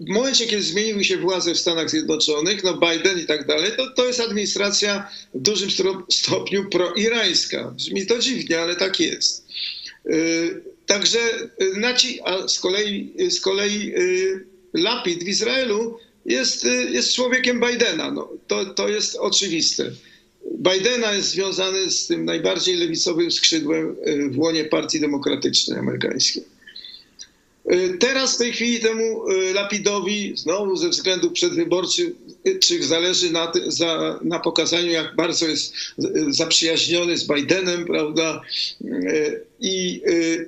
w 0.00 0.08
momencie, 0.08 0.46
kiedy 0.46 0.62
zmieniły 0.62 1.04
się 1.04 1.16
władze 1.16 1.54
w 1.54 1.58
Stanach 1.58 1.90
Zjednoczonych, 1.90 2.64
no 2.64 2.80
Biden 2.80 3.20
i 3.20 3.26
tak 3.26 3.46
dalej, 3.46 3.72
to, 3.76 3.90
to 3.90 4.06
jest 4.06 4.20
administracja 4.20 5.10
w 5.34 5.40
dużym 5.40 5.68
stopniu 6.10 6.68
proirańska. 6.70 7.70
Brzmi 7.76 8.06
to 8.06 8.18
dziwnie, 8.18 8.60
ale 8.60 8.76
tak 8.76 9.00
jest. 9.00 9.46
Także 10.86 11.18
naci, 11.76 12.20
a 12.24 12.48
z 12.48 12.60
kolei, 12.60 13.14
z 13.30 13.40
kolei 13.40 13.94
Lapid 14.74 15.24
w 15.24 15.28
Izraelu 15.28 15.98
jest, 16.28 16.64
jest 16.90 17.14
człowiekiem 17.14 17.60
Bidena. 17.60 18.10
No, 18.10 18.28
to, 18.46 18.64
to 18.64 18.88
jest 18.88 19.16
oczywiste. 19.16 19.90
Bidena 20.54 21.12
jest 21.12 21.30
związany 21.30 21.90
z 21.90 22.06
tym 22.06 22.24
najbardziej 22.24 22.76
lewicowym 22.76 23.30
skrzydłem 23.30 23.96
w 24.30 24.38
łonie 24.38 24.64
Partii 24.64 25.00
Demokratycznej 25.00 25.78
Amerykańskiej. 25.78 26.44
Teraz 28.00 28.34
w 28.34 28.38
tej 28.38 28.52
chwili 28.52 28.80
temu 28.80 29.24
Lapidowi 29.54 30.32
znowu 30.36 30.76
ze 30.76 30.88
względów 30.88 31.32
przedwyborczych 31.32 32.08
zależy 32.80 33.32
na, 33.32 33.52
za, 33.66 34.20
na 34.22 34.38
pokazaniu, 34.38 34.90
jak 34.90 35.16
bardzo 35.16 35.48
jest 35.48 35.74
zaprzyjaźniony 36.28 37.16
z 37.16 37.28
Bidenem, 37.28 37.84
prawda? 37.84 38.40
I, 39.60 40.02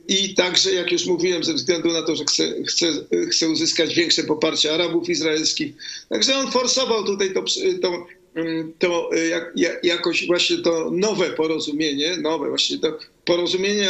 I 0.08 0.34
także, 0.34 0.72
jak 0.72 0.92
już 0.92 1.06
mówiłem, 1.06 1.44
ze 1.44 1.54
względu 1.54 1.92
na 1.92 2.02
to, 2.02 2.16
że 2.16 2.24
chce, 2.24 2.64
chce, 2.64 2.86
chce 3.30 3.48
uzyskać 3.48 3.94
większe 3.94 4.24
poparcie 4.24 4.74
Arabów 4.74 5.08
izraelskich. 5.08 5.72
Także 6.08 6.36
on 6.36 6.50
forsował 6.50 7.04
tutaj 7.04 7.34
to, 7.34 7.44
to 7.82 8.06
to 8.78 9.10
jak, 9.30 9.52
jak, 9.56 9.84
jakoś 9.84 10.26
właśnie 10.26 10.58
to 10.58 10.90
nowe 10.90 11.30
porozumienie, 11.30 12.16
nowe 12.16 12.48
właśnie 12.48 12.78
to 12.78 12.98
porozumienie 13.24 13.88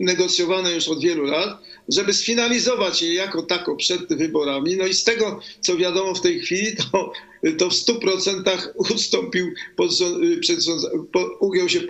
negocjowane 0.00 0.72
już 0.72 0.88
od 0.88 1.02
wielu 1.02 1.24
lat, 1.24 1.58
żeby 1.88 2.14
sfinalizować 2.14 3.02
je 3.02 3.14
jako 3.14 3.42
tako 3.42 3.76
przed 3.76 4.14
wyborami. 4.14 4.76
No 4.76 4.86
i 4.86 4.94
z 4.94 5.04
tego, 5.04 5.40
co 5.60 5.76
wiadomo 5.76 6.14
w 6.14 6.20
tej 6.20 6.40
chwili, 6.40 6.76
to, 6.76 7.12
to 7.58 7.70
w 7.70 7.74
stu 7.74 7.94
procentach 7.94 8.72
ustąpił, 8.94 9.52
pod, 9.76 9.90
przed, 10.40 10.58
ugiął 11.40 11.68
się 11.68 11.80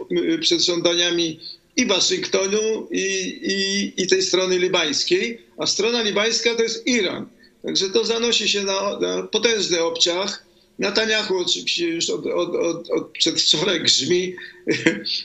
przed 0.40 0.60
żądaniami 0.64 1.40
i 1.76 1.86
Waszyngtonu, 1.86 2.88
i, 2.90 3.04
i, 3.42 4.02
i 4.02 4.06
tej 4.06 4.22
strony 4.22 4.58
libańskiej, 4.58 5.38
a 5.58 5.66
strona 5.66 6.02
libańska 6.02 6.54
to 6.54 6.62
jest 6.62 6.86
Iran. 6.86 7.26
Także 7.62 7.90
to 7.90 8.04
zanosi 8.04 8.48
się 8.48 8.62
na, 8.62 8.98
na 8.98 9.22
potężny 9.22 9.80
obciach. 9.80 10.44
Netanyahu 10.78 11.38
oczywiście 11.38 11.88
już 11.88 12.10
od, 12.10 12.26
od, 12.26 12.54
od, 12.54 12.90
od 12.90 13.10
przedwczoraj 13.10 13.80
grzmi, 13.80 14.34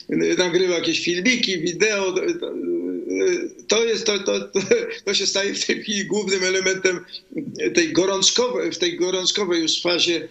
nagrywa 0.37 0.75
jakieś 0.75 0.99
filmiki, 0.99 1.59
wideo. 1.59 2.15
To, 3.67 3.85
jest, 3.85 4.05
to, 4.05 4.19
to, 4.19 4.49
to 5.05 5.13
się 5.13 5.25
staje 5.25 5.53
w 5.53 5.65
tej 5.65 5.83
chwili 5.83 6.05
głównym 6.05 6.43
elementem 6.43 6.99
tej 7.75 7.93
gorączkowej, 7.93 8.71
w 8.71 8.77
tej 8.77 8.97
gorączkowej 8.97 9.61
już 9.61 9.81
fazie, 9.81 10.27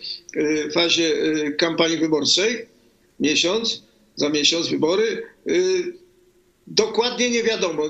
fazie 0.73 1.13
kampanii 1.59 1.99
wyborczej. 1.99 2.67
Miesiąc, 3.21 3.83
za 4.17 4.29
miesiąc 4.29 4.69
wybory. 4.69 5.23
Dokładnie 6.67 7.31
nie 7.31 7.43
wiadomo. 7.43 7.83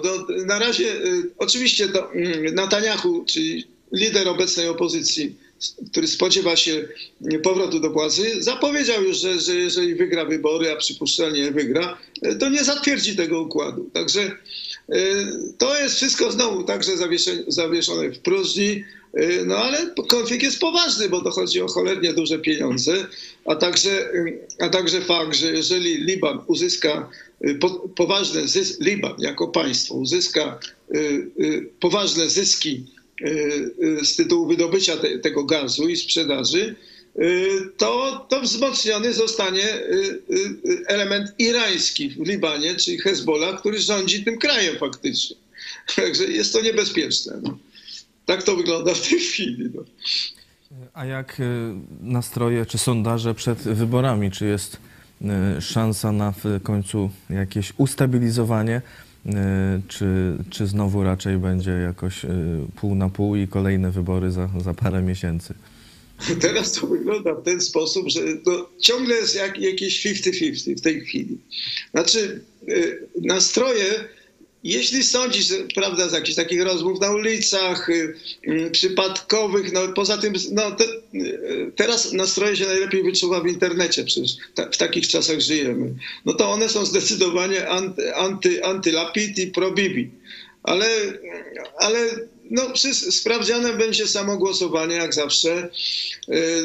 na 0.46 0.59
razie 0.59 0.94
oczywiście 1.38 1.88
to 1.88 2.11
Netanyahu, 2.53 3.25
czyli 3.25 3.64
lider 3.92 4.29
obecnej 4.29 4.68
opozycji, 4.68 5.37
który 5.90 6.07
spodziewa 6.07 6.57
się 6.57 6.88
powrotu 7.42 7.81
do 7.81 7.90
władzy, 7.90 8.42
zapowiedział 8.42 9.05
już, 9.05 9.16
że, 9.18 9.40
że 9.40 9.55
jeżeli 9.55 9.94
wygra 9.94 10.25
wybory, 10.25 10.70
a 10.70 10.77
przypuszczalnie 10.77 11.51
wygra, 11.51 11.99
to 12.40 12.49
nie 12.49 12.64
zatwierdzi 12.64 13.16
tego 13.16 13.42
układu. 13.42 13.90
Także 13.92 14.37
to 15.59 15.79
jest 15.81 15.96
wszystko 15.96 16.33
znowu 16.33 16.64
także 16.64 16.92
zawieszone 17.49 18.11
w 18.11 18.18
próżni. 18.18 18.85
No 19.46 19.57
ale 19.57 19.94
konflikt 20.09 20.42
jest 20.42 20.59
poważny, 20.59 21.09
bo 21.09 21.20
to 21.20 21.31
chodzi 21.31 21.62
o 21.62 21.68
cholernie 21.68 22.12
duże 22.12 22.38
pieniądze, 22.38 23.07
a 23.44 23.57
także, 23.57 24.11
a 24.59 24.68
także 24.68 25.01
fakt, 25.01 25.37
że 25.37 25.53
jeżeli 25.53 26.05
Liban 26.05 26.38
uzyska 26.46 27.11
poważne 27.96 28.49
zyski, 28.49 28.85
Liban 28.85 29.14
jako 29.18 29.49
państwo 29.49 29.94
uzyska 29.94 30.59
poważne 31.81 32.31
zyski 32.31 32.85
z 34.03 34.16
tytułu 34.16 34.46
wydobycia 34.46 34.96
te, 34.96 35.18
tego 35.18 35.44
gazu 35.44 35.88
i 35.88 35.96
sprzedaży, 35.96 36.75
to, 37.76 38.26
to 38.29 38.40
wzmocniony 38.40 39.12
zostanie 39.12 39.64
element 40.87 41.35
irański 41.38 42.11
w 42.11 42.29
Libanie, 42.29 42.74
czyli 42.74 42.98
Hezbollah, 42.98 43.61
który 43.61 43.79
rządzi 43.79 44.24
tym 44.24 44.38
krajem 44.38 44.76
faktycznie. 44.79 45.37
Także 45.96 46.24
jest 46.24 46.52
to 46.52 46.62
niebezpieczne. 46.62 47.40
No. 47.42 47.59
Tak 48.26 48.42
to 48.42 48.57
wygląda 48.57 48.94
w 48.94 49.09
tej 49.09 49.20
chwili. 49.20 49.70
No. 49.74 49.83
A 50.94 51.05
jak 51.05 51.42
nastroje 52.00 52.66
czy 52.66 52.79
sondaże 52.79 53.35
przed 53.35 53.59
wyborami? 53.59 54.31
Czy 54.31 54.46
jest 54.46 54.76
szansa 55.61 56.12
na 56.12 56.33
w 56.33 56.62
końcu 56.62 57.11
jakieś 57.31 57.72
ustabilizowanie? 57.76 58.83
Czy, 59.88 60.37
czy 60.50 60.66
znowu 60.66 61.02
raczej 61.02 61.38
będzie 61.38 61.70
jakoś 61.70 62.26
pół 62.76 62.94
na 62.94 63.09
pół 63.09 63.37
i 63.37 63.48
kolejne 63.48 63.90
wybory 63.90 64.33
za, 64.33 64.48
za 64.64 64.74
parę 64.74 65.02
miesięcy? 65.02 65.55
Teraz 66.40 66.72
to 66.72 66.87
wygląda 66.87 67.35
w 67.35 67.42
ten 67.42 67.61
sposób, 67.61 68.09
że 68.09 68.20
no, 68.46 68.68
ciągle 68.81 69.14
jest 69.14 69.35
jak, 69.35 69.59
jakieś 69.59 70.07
50-50 70.07 70.76
w 70.76 70.81
tej 70.81 71.00
chwili. 71.00 71.38
Znaczy, 71.92 72.40
nastroje 73.22 74.09
jeśli 74.66 75.02
sądzisz, 75.02 75.46
prawda, 75.74 76.09
z 76.09 76.12
jakichś 76.12 76.37
takich 76.37 76.62
rozmów 76.62 77.00
na 77.00 77.11
ulicach, 77.11 77.90
y, 77.90 78.14
y, 78.48 78.70
przypadkowych, 78.70 79.72
no 79.72 79.88
poza 79.88 80.18
tym, 80.18 80.33
no 80.52 80.70
te, 80.70 80.85
y, 80.85 81.72
teraz 81.76 82.12
nastroje 82.12 82.57
się 82.57 82.66
najlepiej 82.66 83.02
wyczuwa 83.02 83.40
w 83.40 83.46
internecie, 83.46 84.05
przecież 84.05 84.37
ta, 84.55 84.68
w 84.70 84.76
takich 84.76 85.09
czasach 85.09 85.40
żyjemy. 85.40 85.94
No 86.24 86.35
to 86.35 86.50
one 86.50 86.68
są 86.68 86.87
zdecydowanie 86.87 87.68
anty, 87.68 88.14
anty, 88.14 88.64
antylapid 88.64 89.38
i 89.38 89.46
pro-Bibi. 89.46 90.11
Ale, 90.62 90.87
ale 91.79 91.98
no, 92.50 92.70
przy 92.70 92.94
sprawdzianem 92.94 93.78
będzie 93.78 94.06
samo 94.06 94.37
głosowanie, 94.37 94.96
jak 94.96 95.14
zawsze. 95.14 95.68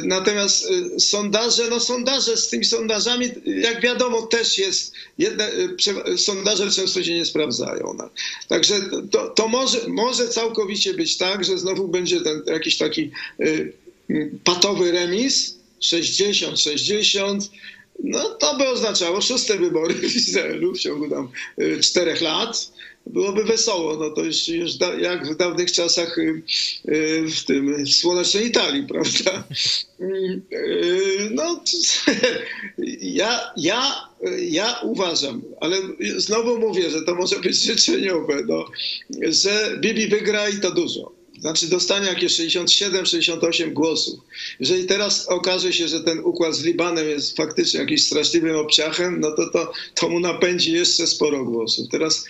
Natomiast 0.04 0.67
sondaże, 1.00 1.70
no 1.70 1.80
sondaże 1.80 2.38
z 2.38 2.48
tymi 2.48 2.65
sondażami, 2.65 3.30
jak 3.46 3.82
wiadomo, 3.82 4.22
też 4.22 4.58
jest, 4.58 4.94
jedne, 5.17 5.52
sondaże 6.17 6.72
często 6.72 7.04
się 7.04 7.13
nie 7.13 7.26
sprawdzają. 7.26 7.94
No. 7.98 8.10
Także 8.48 8.76
to, 9.12 9.30
to 9.30 9.48
może, 9.48 9.80
może 9.88 10.28
całkowicie 10.28 10.94
być 10.94 11.17
tak, 11.17 11.46
że 11.46 11.58
znowu 11.58 11.88
będzie 11.88 12.22
ten 12.22 12.41
jakiś 12.48 12.78
taki 12.78 13.12
patowy 14.44 14.91
remis, 14.91 15.56
60-60, 15.82 17.39
no 18.04 18.30
to 18.30 18.58
by 18.58 18.67
oznaczało 18.67 19.22
szóste 19.22 19.58
wybory 19.58 19.94
w 19.94 20.15
Izraelu 20.15 20.74
w 20.74 20.80
ciągu 20.80 21.10
tam 21.10 21.30
czterech 21.82 22.22
lat 22.22 22.72
byłoby 23.06 23.44
wesoło. 23.44 23.98
No 23.98 24.10
to 24.10 24.24
już, 24.24 24.48
już 24.48 24.74
da, 24.74 24.94
jak 24.94 25.28
w 25.28 25.38
dawnych 25.38 25.72
czasach 25.72 26.18
w 27.36 27.44
tym 27.46 27.86
w 27.86 27.90
słonecznej 27.90 28.48
Italii, 28.48 28.88
prawda? 28.94 29.44
No 31.32 31.64
ja, 33.02 33.54
ja, 33.58 34.10
ja 34.40 34.80
uważam, 34.84 35.42
ale 35.60 35.78
znowu 36.18 36.60
mówię, 36.60 36.90
że 36.90 37.02
to 37.02 37.16
może 37.16 37.40
być 37.40 37.56
życzeniowe, 37.56 38.44
no, 38.48 38.66
że 39.30 39.78
Bibi 39.80 40.08
wygra 40.08 40.50
i 40.50 40.60
to 40.60 40.72
dużo. 40.72 41.21
Znaczy 41.42 41.68
dostanie 41.68 42.08
jakieś 42.08 42.40
67-68 42.40 43.74
głosów. 43.74 44.20
Jeżeli 44.60 44.86
teraz 44.86 45.28
okaże 45.28 45.74
się, 45.74 45.88
że 45.88 46.00
ten 46.00 46.20
układ 46.20 46.56
z 46.56 46.64
Libanem 46.64 47.10
jest 47.10 47.38
faktycznie 47.38 47.80
jakimś 47.80 48.04
straszliwym 48.04 48.56
obciachem, 48.56 49.20
no 49.20 49.32
to, 49.32 49.50
to, 49.50 49.72
to 49.96 50.10
mu 50.10 50.20
napędzi 50.20 50.74
jeszcze 50.74 51.08
sporo 51.08 51.46
głosów. 51.46 51.88
Teraz 51.92 52.26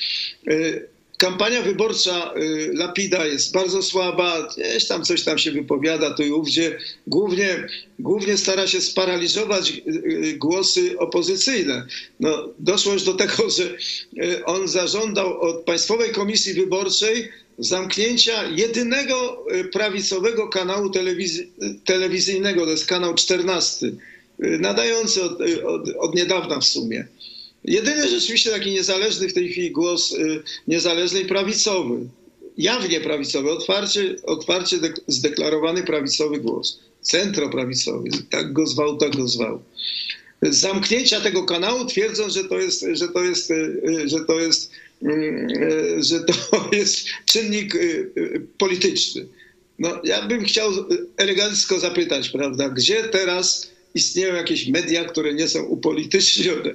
kampania 1.21 1.62
wyborcza 1.62 2.34
y, 2.38 2.71
Lapida 2.74 3.26
jest 3.26 3.54
bardzo 3.54 3.82
słaba, 3.82 4.47
gdzieś 4.47 4.88
tam 4.88 5.04
coś 5.04 5.24
tam 5.24 5.38
się 5.38 5.52
wypowiada 5.52 6.13
tu 6.13 6.24
i 6.24 6.32
ówdzie. 6.32 6.78
Głównie, 7.08 7.67
głównie 8.00 8.38
stara 8.38 8.67
się 8.67 8.82
sparaliżować 8.82 9.71
y, 9.71 9.82
y, 10.28 10.38
głosy 10.38 11.00
opozycyjne. 11.00 11.86
No, 12.19 12.50
doszło 12.60 12.93
już 12.93 13.04
do 13.04 13.13
tego, 13.13 13.50
że 13.50 13.78
on 14.45 14.67
zażądał 14.67 15.41
od 15.41 15.63
Państwowej 15.63 16.10
Komisji 16.10 16.54
Wyborczej 16.54 17.30
zamknięcia 17.57 18.43
jedynego 18.43 19.45
prawicowego 19.73 20.47
kanału 20.47 20.89
telewizy 20.89 21.47
telewizyjnego, 21.85 22.65
to 22.65 22.71
jest 22.71 22.85
kanał 22.85 23.15
14, 23.15 23.91
nadający 24.39 25.23
od, 25.23 25.41
od, 25.65 25.89
od 25.99 26.15
niedawna 26.15 26.59
w 26.59 26.65
sumie. 26.65 27.07
Jedyny 27.63 28.09
rzeczywiście 28.09 28.49
taki 28.49 28.71
niezależny 28.71 29.29
w 29.29 29.33
tej 29.33 29.49
chwili 29.49 29.71
głos 29.71 30.15
niezależny 30.67 31.21
i 31.21 31.25
prawicowy, 31.25 32.07
jawnie 32.57 33.01
prawicowy, 33.01 33.51
otwarcie, 33.51 34.15
otwarcie 34.23 34.77
zdeklarowany 35.07 35.83
prawicowy 35.83 36.39
głos, 36.39 36.79
centroprawicowy, 37.01 38.09
tak 38.29 38.53
go 38.53 38.67
zwał, 38.67 38.97
tak 38.97 39.15
go 39.15 39.27
zwał. 39.27 39.61
Zamknięcia 40.41 41.21
tego 41.21 41.43
kanału 41.43 41.85
twierdząc, 41.85 42.33
że 42.33 42.43
to 42.43 42.59
jest, 42.59 42.85
że 42.93 43.07
to 43.07 43.23
jest, 43.23 43.53
że 44.05 44.25
to 44.25 44.39
jest, 44.39 44.71
że 45.97 46.19
to 46.19 46.33
jest 46.77 47.05
czynnik 47.25 47.77
polityczny. 48.57 49.25
No, 49.79 50.01
ja 50.03 50.27
bym 50.27 50.43
chciał 50.43 50.71
elegancko 51.17 51.79
zapytać, 51.79 52.29
prawda, 52.29 52.69
gdzie 52.69 53.03
teraz 53.03 53.71
istnieją 53.95 54.35
jakieś 54.35 54.67
media, 54.67 55.05
które 55.05 55.33
nie 55.33 55.47
są 55.47 55.63
upolitycznione. 55.63 56.73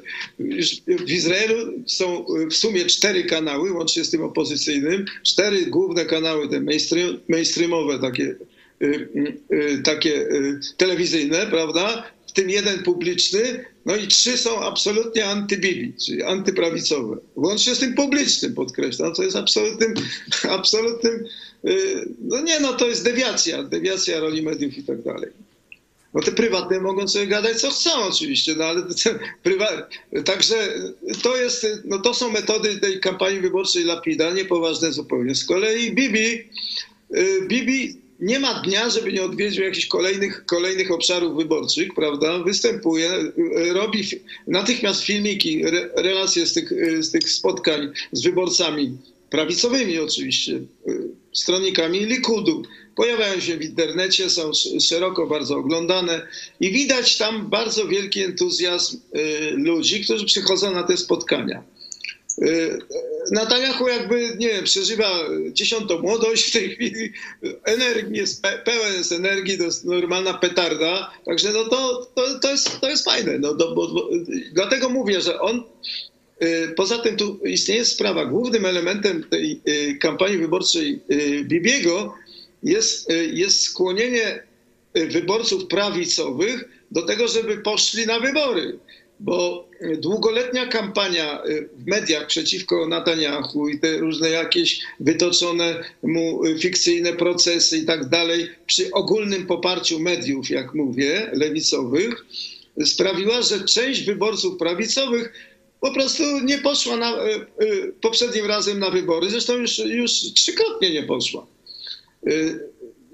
W 0.86 1.10
Izraelu 1.10 1.72
są 1.86 2.26
w 2.50 2.54
sumie 2.54 2.84
cztery 2.84 3.24
kanały, 3.24 3.72
łącznie 3.72 4.04
z 4.04 4.10
tym 4.10 4.22
opozycyjnym, 4.22 5.04
cztery 5.22 5.66
główne 5.66 6.04
kanały, 6.04 6.48
te 6.48 6.60
mainstream, 6.60 7.20
mainstreamowe, 7.28 7.98
takie, 7.98 8.34
y, 8.82 9.08
y, 9.52 9.82
takie 9.84 10.14
y, 10.14 10.60
telewizyjne, 10.76 11.46
prawda? 11.46 12.10
Tym 12.36 12.50
jeden 12.50 12.82
publiczny, 12.82 13.64
no 13.86 13.96
i 13.96 14.08
trzy 14.08 14.38
są 14.38 14.60
absolutnie 14.60 15.26
antybibi, 15.26 15.92
czyli 16.06 16.22
antyprawicowe. 16.22 17.16
Łącznie 17.36 17.74
z 17.74 17.78
tym 17.78 17.94
publicznym, 17.94 18.54
podkreślam, 18.54 19.14
co 19.14 19.22
jest 19.22 19.36
absolutnym, 19.36 19.94
absolutnym, 20.58 21.24
no 22.20 22.40
nie 22.40 22.60
no, 22.60 22.72
to 22.72 22.88
jest 22.88 23.04
dewiacja, 23.04 23.62
dewiacja 23.62 24.20
roli 24.20 24.42
mediów 24.42 24.78
i 24.78 24.82
tak 24.82 25.02
dalej. 25.02 25.30
No 26.14 26.22
te 26.22 26.32
prywatne 26.32 26.80
mogą 26.80 27.08
sobie 27.08 27.26
gadać 27.26 27.60
co 27.60 27.70
chcą 27.70 27.90
oczywiście, 28.02 28.54
no 28.54 28.64
ale 28.64 28.82
prywa... 29.42 29.88
także 30.24 30.74
to 31.22 31.36
jest, 31.36 31.66
no 31.84 31.98
to 31.98 32.14
są 32.14 32.30
metody 32.30 32.80
tej 32.80 33.00
kampanii 33.00 33.40
wyborczej 33.40 33.84
Lapida, 33.84 34.30
niepoważne 34.30 34.92
zupełnie. 34.92 35.34
Z 35.34 35.44
kolei 35.44 35.92
Bibi, 35.92 36.50
y, 37.16 37.46
Bibi 37.48 38.05
nie 38.20 38.38
ma 38.38 38.62
dnia, 38.62 38.90
żeby 38.90 39.12
nie 39.12 39.22
odwiedził 39.22 39.64
jakichś 39.64 39.86
kolejnych, 39.86 40.46
kolejnych 40.46 40.90
obszarów 40.90 41.36
wyborczych, 41.36 41.94
prawda? 41.94 42.38
Występuje, 42.38 43.12
y, 43.12 43.72
robi 43.72 44.04
natychmiast 44.46 45.02
filmiki, 45.02 45.64
relacje 45.96 46.46
z 46.46 46.52
tych, 46.52 46.72
y, 46.72 47.02
z 47.02 47.10
tych 47.10 47.30
spotkań 47.30 47.92
z 48.12 48.22
wyborcami, 48.22 48.96
prawicowymi 49.30 49.98
oczywiście, 49.98 50.60
stronnikami 51.32 52.06
Likudu 52.06 52.62
pojawiają 52.96 53.40
się 53.40 53.56
w 53.56 53.62
internecie, 53.62 54.30
są 54.30 54.50
szeroko 54.80 55.26
bardzo 55.26 55.56
oglądane 55.56 56.26
i 56.60 56.70
widać 56.70 57.18
tam 57.18 57.50
bardzo 57.50 57.88
wielki 57.88 58.22
entuzjazm 58.22 59.00
ludzi, 59.52 60.04
którzy 60.04 60.24
przychodzą 60.24 60.74
na 60.74 60.82
te 60.82 60.96
spotkania. 60.96 61.62
Y, 63.30 63.34
Netanyahu 63.34 63.88
jakby, 63.88 64.36
nie 64.38 64.48
wiem, 64.48 64.64
przeżywa 64.64 65.10
dziesiątą 65.52 65.98
młodość 65.98 66.48
w 66.48 66.52
tej 66.52 66.70
chwili, 66.70 67.12
energii 67.64 68.16
jest 68.16 68.42
pełen 68.64 68.94
jest 68.94 69.12
energii, 69.12 69.58
to 69.58 69.64
jest 69.64 69.84
normalna 69.84 70.34
petarda, 70.34 71.10
także 71.24 71.52
no 71.52 71.64
to, 71.64 72.10
to, 72.14 72.38
to, 72.38 72.50
jest, 72.50 72.80
to 72.80 72.88
jest 72.88 73.04
fajne. 73.04 73.38
No, 73.38 73.54
do, 73.54 73.74
bo, 73.74 73.88
bo, 73.88 74.08
dlatego 74.52 74.88
mówię, 74.88 75.20
że 75.20 75.40
on 75.40 75.62
y, 76.42 76.72
Poza 76.76 76.98
tym 76.98 77.16
tu 77.16 77.40
istnieje 77.44 77.84
sprawa. 77.84 78.24
Głównym 78.24 78.66
elementem 78.66 79.24
tej 79.30 79.60
kampanii 80.00 80.38
wyborczej 80.38 81.00
Bibiego 81.44 82.14
jest, 82.62 83.10
y, 83.10 83.26
jest 83.26 83.62
skłonienie 83.62 84.42
y, 84.96 85.06
wyborców 85.06 85.66
prawicowych 85.66 86.68
do 86.90 87.02
tego, 87.02 87.28
żeby 87.28 87.56
poszli 87.56 88.06
na 88.06 88.20
wybory. 88.20 88.78
Bo 89.20 89.68
długoletnia 89.98 90.66
kampania 90.66 91.44
y, 91.46 91.68
w 91.76 91.86
mediach 91.86 92.26
przeciwko 92.26 92.88
Netanyahu 92.88 93.68
i 93.68 93.78
te 93.78 93.98
różne 93.98 94.30
jakieś 94.30 94.80
wytoczone 95.00 95.84
mu 96.02 96.42
fikcyjne 96.60 97.12
procesy 97.12 97.78
i 97.78 97.84
tak 97.84 98.08
dalej, 98.08 98.48
przy 98.66 98.90
ogólnym 98.90 99.46
poparciu 99.46 100.00
mediów, 100.00 100.50
jak 100.50 100.74
mówię, 100.74 101.30
lewicowych, 101.32 102.24
sprawiła, 102.84 103.42
że 103.42 103.64
część 103.64 104.04
wyborców 104.04 104.56
prawicowych 104.56 105.32
po 105.80 105.90
prostu 105.90 106.22
nie 106.44 106.58
poszła 106.58 106.96
na, 106.96 107.18
poprzednim 108.00 108.46
razem 108.46 108.78
na 108.78 108.90
wybory. 108.90 109.30
Zresztą 109.30 109.56
już, 109.56 109.78
już 109.78 110.12
trzykrotnie 110.12 110.90
nie 110.90 111.02
poszła. 111.02 111.46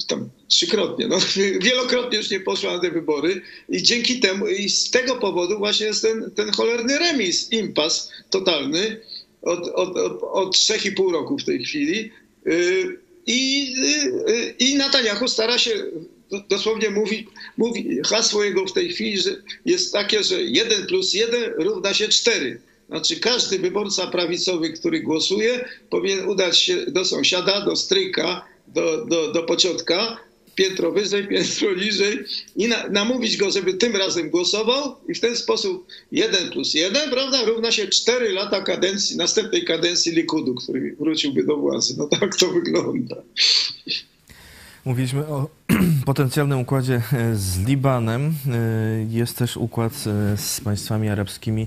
Y, 0.03 0.07
tam 0.07 0.29
trzykrotnie, 0.49 1.09
no, 1.09 1.19
wielokrotnie 1.67 2.19
już 2.19 2.31
nie 2.31 2.41
poszła 2.41 2.73
na 2.73 2.79
te 2.79 2.91
wybory 2.91 3.41
i 3.69 3.83
dzięki 3.83 4.21
temu, 4.21 4.49
i 4.49 4.69
z 4.69 4.91
tego 4.91 5.17
powodu 5.17 5.59
właśnie 5.59 5.87
jest 5.87 6.03
ten, 6.03 6.31
ten 6.31 6.51
cholerny 6.53 6.99
remis, 6.99 7.53
impas 7.53 8.11
totalny 8.31 9.01
od, 9.43 9.69
od, 9.69 9.97
od, 9.97 10.23
od 10.23 10.57
3,5 10.57 11.13
roku 11.13 11.39
w 11.39 11.45
tej 11.45 11.65
chwili. 11.65 12.11
Y, 12.47 12.99
I, 13.27 13.75
y, 14.29 14.55
i 14.59 14.75
Netanyahu 14.75 15.29
stara 15.29 15.59
się 15.59 15.71
dosłownie 16.49 16.91
mówi, 16.91 17.29
mówi, 17.57 17.99
hasło 18.07 18.45
jego 18.45 18.67
w 18.67 18.73
tej 18.73 18.93
chwili 18.93 19.23
jest 19.65 19.93
takie, 19.93 20.23
że 20.23 20.43
1 20.43 20.87
plus 20.87 21.15
1 21.15 21.53
równa 21.57 21.95
się 21.95 22.09
4. 22.09 22.61
Znaczy 22.89 23.17
każdy 23.17 23.59
wyborca 23.59 24.07
prawicowy, 24.07 24.71
który 24.71 25.01
głosuje, 25.01 25.69
powinien 25.91 26.29
udać 26.29 26.59
się 26.59 26.87
do 26.87 27.05
sąsiada, 27.05 27.61
do 27.61 27.77
stryka, 27.77 28.45
do, 28.75 29.05
do, 29.05 29.33
do 29.33 29.43
pociotka, 29.43 30.17
piętro 30.55 30.93
wyżej, 30.93 31.29
piętro 31.29 31.75
niżej 31.75 32.19
i 32.57 32.69
na, 32.69 32.89
namówić 32.89 33.37
go, 33.37 33.51
żeby 33.51 33.75
tym 33.75 33.97
razem 33.97 34.31
głosował 34.31 34.97
i 35.09 35.15
w 35.15 35.21
ten 35.21 35.37
sposób 35.37 35.87
jeden 36.13 36.51
plus 36.51 36.75
jeden, 36.75 37.11
prawda, 37.11 37.45
równa 37.45 37.73
się 37.73 37.87
cztery 37.87 38.33
lata 38.33 38.61
kadencji, 38.61 39.17
następnej 39.17 39.65
kadencji 39.65 40.13
Likudu, 40.13 40.55
który 40.55 40.97
wróciłby 41.01 41.45
do 41.45 41.57
władzy. 41.57 41.95
No 41.99 42.07
tak 42.07 42.37
to 42.37 42.51
wygląda. 42.51 43.17
Mówiliśmy 44.85 45.27
o 45.27 45.49
potencjalnym 46.07 46.59
układzie 46.59 47.03
e, 47.13 47.37
z 47.37 47.59
Libanem. 47.59 48.35
E, 48.51 49.07
jest 49.11 49.39
też 49.39 49.57
układ 49.57 49.93
e, 49.93 50.37
z 50.37 50.61
państwami 50.61 51.09
arabskimi, 51.09 51.67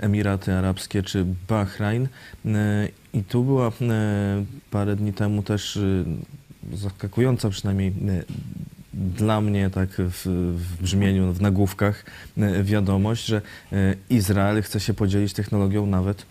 Emiraty 0.00 0.52
Arabskie 0.52 1.02
czy 1.02 1.26
Bahrain. 1.48 2.08
I 3.14 3.22
tu 3.24 3.44
była 3.44 3.72
parę 4.70 4.96
dni 4.96 5.12
temu 5.12 5.42
też 5.42 5.78
zaskakująca 6.72 7.50
przynajmniej 7.50 7.92
dla 8.94 9.40
mnie 9.40 9.70
tak 9.70 9.88
w, 9.90 10.26
w, 10.56 10.82
brzmieniu, 10.82 11.32
w 11.32 11.40
nagłówkach 11.40 12.04
wiadomość, 12.62 13.26
że 13.26 13.42
Izrael 14.10 14.62
chce 14.62 14.80
się 14.80 14.94
podzielić 14.94 15.32
technologią 15.32 15.86
nawet 15.86 16.26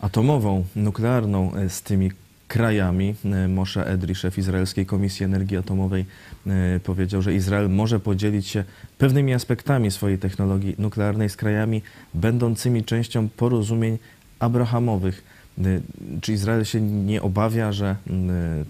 atomową, 0.00 0.64
nuklearną 0.76 1.52
z 1.68 1.82
tymi 1.82 2.10
krajami. 2.50 3.14
E, 3.24 3.48
Moshe 3.48 3.86
Edri, 3.86 4.14
szef 4.14 4.38
Izraelskiej 4.38 4.86
Komisji 4.86 5.24
Energii 5.24 5.56
Atomowej, 5.56 6.04
e, 6.46 6.80
powiedział, 6.80 7.22
że 7.22 7.34
Izrael 7.34 7.70
może 7.70 8.00
podzielić 8.00 8.46
się 8.46 8.64
pewnymi 8.98 9.34
aspektami 9.34 9.90
swojej 9.90 10.18
technologii 10.18 10.74
nuklearnej 10.78 11.28
z 11.28 11.36
krajami 11.36 11.82
będącymi 12.14 12.84
częścią 12.84 13.28
porozumień 13.28 13.98
abrahamowych. 14.38 15.24
E, 15.58 15.80
czy 16.20 16.32
Izrael 16.32 16.64
się 16.64 16.80
nie 16.80 17.22
obawia, 17.22 17.72
że 17.72 17.96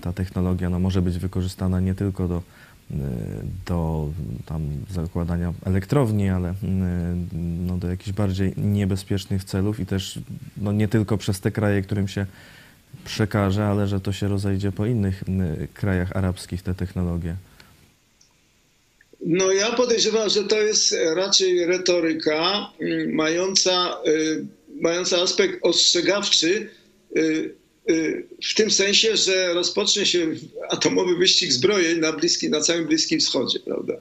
ta 0.01 0.13
technologia 0.13 0.71
no, 0.71 0.79
może 0.79 1.03
być 1.03 1.19
wykorzystana 1.19 1.81
nie 1.81 1.95
tylko 1.95 2.29
do, 2.29 2.43
do 3.67 4.09
tam 4.47 4.63
zakładania 4.91 5.53
elektrowni, 5.65 6.29
ale 6.29 6.55
no, 7.67 7.77
do 7.79 7.89
jakichś 7.89 8.13
bardziej 8.13 8.53
niebezpiecznych 8.57 9.45
celów 9.45 9.81
i 9.81 9.87
też 9.87 10.19
no, 10.57 10.73
nie 10.73 10.89
tylko 10.89 11.19
przez 11.19 11.41
te 11.41 11.51
kraje, 11.51 11.83
którym 11.83 12.09
się 12.09 12.27
przekaże, 13.05 13.65
ale 13.65 13.87
że 13.87 14.01
to 14.01 14.13
się 14.13 14.29
rozejdzie 14.29 14.73
po 14.73 14.87
innych 14.87 15.25
krajach 15.75 16.17
arabskich, 16.17 16.63
te 16.63 16.75
technologie? 16.75 17.37
No 19.27 19.53
ja 19.53 19.73
podejrzewam, 19.73 20.31
że 20.31 20.45
to 20.45 20.61
jest 20.61 20.97
raczej 21.15 21.67
retoryka 21.67 22.73
mm, 22.81 23.15
mająca, 23.15 23.97
y, 24.07 24.47
mająca 24.81 25.23
aspekt 25.23 25.59
ostrzegawczy 25.63 26.69
y, 27.17 27.55
y, 27.91 28.27
w 28.51 28.55
tym 28.55 28.71
sensie, 28.71 29.17
że 29.17 29.55
rozpocznie 29.55 30.07
się 30.07 30.27
atomowy 30.69 31.17
wyścig 31.17 31.53
zbrojeń 31.53 31.99
na, 31.99 32.13
bliski, 32.13 32.51
na 32.51 32.61
całym 32.61 32.87
Bliskim 32.87 33.21
Wschodzie, 33.21 33.61
prawda? 33.61 33.95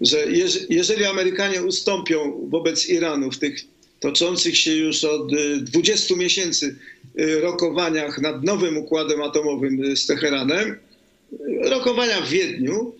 Że 0.00 0.26
jeżeli 0.68 1.04
Amerykanie 1.04 1.62
ustąpią 1.62 2.48
wobec 2.50 2.88
Iranu 2.88 3.30
w 3.30 3.38
tych 3.38 3.60
toczących 4.00 4.58
się 4.58 4.76
już 4.76 5.04
od 5.04 5.30
20 5.60 6.16
miesięcy 6.16 6.76
rokowaniach 7.40 8.20
nad 8.20 8.44
nowym 8.44 8.76
układem 8.76 9.22
atomowym 9.22 9.96
z 9.96 10.06
Teheranem. 10.06 10.76
Rokowania 11.62 12.20
w 12.20 12.28
Wiedniu 12.28 12.94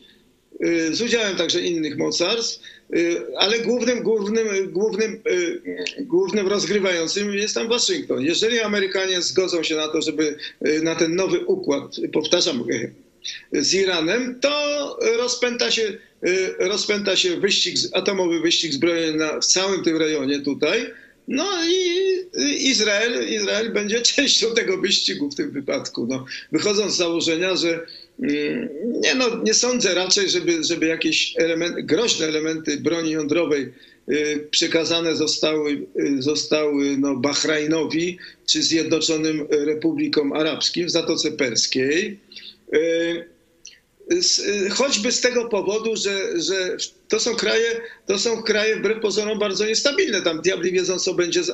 y, 0.65 0.95
z 0.95 1.03
udziałem 1.03 1.37
także 1.37 1.61
innych 1.61 1.97
mocarstw, 1.97 2.61
y, 2.97 3.23
ale 3.37 3.59
głównym, 3.59 4.03
głównym, 4.03 4.73
głównym, 4.73 5.23
głównym 6.01 6.49
rozgrywającym 6.49 7.35
jest 7.35 7.55
tam 7.55 7.69
Waszyngton. 7.69 8.23
Jeżeli 8.23 8.61
Amerykanie 8.61 9.23
zgodzą 9.23 9.63
się 9.63 9.77
na 9.77 9.89
to, 9.89 10.03
żeby 10.03 10.37
na 10.83 10.95
ten 10.95 11.15
nowy 11.15 11.41
układ, 11.41 11.97
powtarzam, 12.13 12.65
z 13.53 13.75
Iranem, 13.75 14.41
to 14.41 14.99
rozpęta 15.17 15.71
się, 15.71 15.99
rozpęta 16.59 17.17
się 17.17 17.37
wyścig, 17.37 17.77
atomowy 17.93 18.41
wyścig 18.41 18.73
zbrojeń 18.73 19.17
na, 19.17 19.41
w 19.41 19.45
całym 19.45 19.83
tym 19.83 19.97
rejonie 19.97 20.41
tutaj. 20.41 20.87
No 21.29 21.47
i 21.69 22.69
Izrael, 22.71 23.29
Izrael 23.29 23.73
będzie 23.73 24.01
częścią 24.17 24.55
tego 24.55 24.79
wyścigu 24.79 25.31
w 25.31 25.35
tym 25.35 25.51
wypadku. 25.51 26.07
No, 26.07 26.25
wychodząc 26.53 26.95
z 26.95 26.97
założenia, 26.97 27.57
że 27.57 27.87
mm, 28.23 28.69
nie, 29.01 29.15
no, 29.15 29.43
nie 29.45 29.55
sądzę 29.55 29.95
raczej, 29.95 30.29
żeby, 30.31 30.65
żeby 30.65 30.87
jakieś 30.87 31.35
elementy, 31.37 31.83
groźne 31.83 32.27
elementy 32.27 32.77
broni 32.77 33.11
jądrowej 33.11 33.73
y, 34.09 34.49
przekazane 34.51 35.17
zostały, 35.17 35.87
y, 36.01 36.23
zostały 36.23 36.97
no, 36.99 37.17
Bahrajnowi 37.17 38.19
czy 38.47 38.63
Zjednoczonym 38.63 39.47
Republikom 39.51 40.33
Arabskim 40.33 40.87
w 40.87 40.91
Zatoce 40.91 41.33
Perskiej. 41.33 42.19
Y, 44.13 44.71
choćby 44.71 45.13
z 45.13 45.21
tego 45.21 45.49
powodu, 45.49 45.97
że, 45.97 46.41
że 46.41 46.77
to 47.09 47.21
są 47.21 47.35
kraje, 47.35 47.81
to 48.07 48.19
są 48.19 48.43
kraje 48.43 48.77
wbrew 48.77 49.01
pozorom 49.01 49.39
bardzo 49.39 49.67
niestabilne. 49.67 50.23
Tam 50.23 50.43
diabli 50.43 50.73
wiedzą, 50.73 50.99
co 50.99 51.15
będzie 51.15 51.43
w 51.43 51.49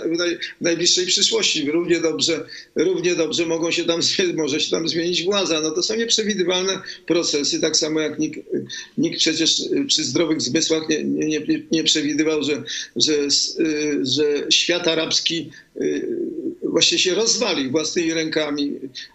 najbliższej 0.61 1.07
przyszłości. 1.07 1.71
Równie 1.71 2.01
dobrze, 2.01 2.45
równie 2.77 3.15
dobrze 3.15 3.47
mogą 3.47 3.71
się 3.71 3.85
tam, 3.85 4.01
może 4.35 4.61
się 4.61 4.71
tam 4.71 4.89
zmienić 4.89 5.25
władza. 5.25 5.61
No 5.61 5.71
to 5.71 5.83
są 5.83 5.97
nieprzewidywalne 5.97 6.81
procesy, 7.07 7.61
tak 7.61 7.77
samo 7.77 8.01
jak 8.01 8.19
nikt, 8.19 8.41
nikt 8.99 9.19
przecież 9.19 9.63
przy 9.87 10.05
zdrowych 10.05 10.41
zmysłach 10.41 10.89
nie, 10.89 11.05
nie, 11.05 11.41
nie 11.73 11.85
przewidywał, 11.85 12.43
że, 12.43 12.63
że, 12.97 13.15
że 14.03 14.47
świat 14.51 14.89
arabski 14.89 15.51
właśnie 16.75 16.99
się 16.99 17.15
rozwali 17.15 17.71
własnymi 17.71 18.13
rękami 18.13 18.73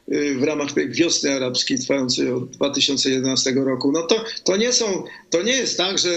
w 0.07 0.43
ramach 0.43 0.71
tej 0.71 0.89
wiosny 0.89 1.31
arabskiej 1.31 1.79
trwającej 1.79 2.31
od 2.31 2.49
2011 2.49 3.51
roku. 3.51 3.91
No 3.91 4.01
to, 4.01 4.23
to, 4.43 4.57
nie, 4.57 4.73
są, 4.73 5.03
to 5.29 5.41
nie 5.41 5.53
jest 5.53 5.77
tak, 5.77 5.97
że 5.97 6.09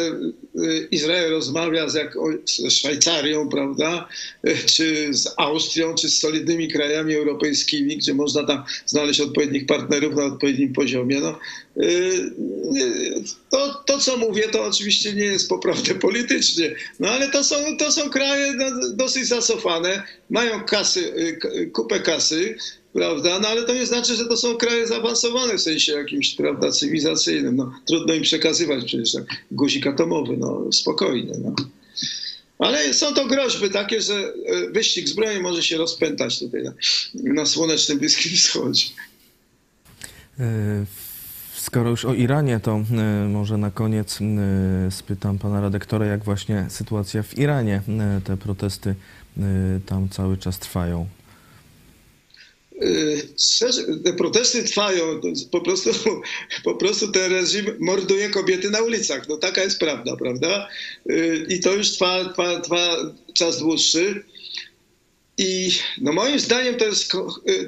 Y, 0.57 0.89
Izrael 0.91 1.31
rozmawia 1.31 1.89
z, 1.89 1.95
jak, 1.95 2.15
z 2.45 2.73
Szwajcarią, 2.73 3.49
prawda, 3.49 4.09
y, 4.49 4.57
czy 4.67 5.15
z 5.15 5.35
Austrią, 5.37 5.95
czy 5.95 6.09
z 6.09 6.19
solidnymi 6.19 6.69
krajami 6.69 7.15
europejskimi, 7.15 7.97
gdzie 7.97 8.15
można 8.15 8.45
tam 8.45 8.65
znaleźć 8.87 9.21
odpowiednich 9.21 9.67
partnerów 9.67 10.17
na 10.17 10.25
odpowiednim 10.25 10.73
poziomie. 10.73 11.21
No, 11.21 11.31
y, 11.31 11.72
to, 13.51 13.83
to, 13.87 13.99
co 13.99 14.17
mówię, 14.17 14.49
to 14.49 14.65
oczywiście 14.65 15.13
nie 15.13 15.25
jest 15.25 15.49
poprawne 15.49 15.95
politycznie, 15.95 16.75
no 17.01 17.09
ale 17.09 17.31
to 17.31 17.45
są, 17.45 17.57
to 17.79 17.93
są 17.93 18.11
kraje 18.11 18.55
dosyć 18.95 19.27
zacofane, 19.27 20.03
mają 20.31 20.65
kasy, 20.65 21.13
kupę 21.73 22.01
kasy, 22.01 22.57
prawda? 22.93 23.39
No 23.39 23.49
ale 23.49 23.63
to 23.63 23.75
nie 23.75 23.87
znaczy, 23.87 24.17
że 24.17 24.25
to 24.25 24.37
są 24.37 24.57
kraje 24.57 24.87
zaawansowane 24.87 25.59
w 25.59 25.63
sensie 25.63 25.93
jakimś, 25.93 26.35
prawda, 26.35 26.73
cywilizacyjnym. 26.73 27.57
No, 27.57 27.73
trudno 27.87 28.15
im 28.15 28.23
przekazywać 28.23 28.85
przecież 28.85 29.13
tak, 29.13 29.25
guzik 29.51 29.87
atomowy, 29.87 30.37
no 30.37 30.73
spokojnie. 30.73 31.33
No. 31.45 31.55
Ale 32.59 32.95
są 32.95 33.15
to 33.15 33.27
groźby 33.27 33.71
takie, 33.71 34.01
że 34.01 34.33
wyścig 34.71 35.09
zbrojeń 35.09 35.43
może 35.43 35.63
się 35.63 35.77
rozpętać 35.77 36.39
tutaj 36.39 36.63
na, 36.63 36.73
na 37.15 37.47
słonecznym 37.47 37.99
Bliskim 37.99 38.33
Wschodzie. 38.37 38.85
E, 41.63 41.65
skoro 41.65 41.91
już 41.91 42.05
o 42.05 42.15
Iranie, 42.15 42.61
to 42.61 42.73
e, 42.73 43.29
może 43.29 43.59
na 43.59 43.71
koniec 43.71 44.19
spytam 44.91 45.39
pana 45.39 45.61
redaktora, 45.61 46.07
jak 46.07 46.25
właśnie 46.25 46.67
sytuacja 46.69 47.23
w 47.23 47.39
Iranie, 47.39 47.83
te 48.25 48.37
protesty 48.37 48.95
tam 49.87 50.09
cały 50.09 50.37
czas 50.37 50.59
trwają. 50.59 51.07
Y, 52.83 53.29
te 54.05 54.13
protesty 54.13 54.65
trwają, 54.65 55.21
po 55.51 55.61
prostu, 55.61 55.91
po 56.65 56.75
prostu 56.75 57.13
ten 57.13 57.33
reżim 57.33 57.67
morduje 57.81 58.31
kobiety 58.31 58.71
na 58.71 58.81
ulicach. 58.81 59.29
No 59.29 59.37
taka 59.37 59.63
jest 59.63 59.79
prawda, 59.79 60.17
prawda? 60.17 60.69
I 61.49 61.61
to 61.61 61.75
już 61.75 61.91
trwa, 61.91 62.25
trwa, 62.25 62.61
trwa 62.61 62.97
czas 63.35 63.59
dłuższy. 63.59 64.25
I 65.39 65.71
no 66.01 66.13
moim 66.13 66.41
zdaniem 66.41 66.75
to 66.75 66.85
jest, 66.85 67.13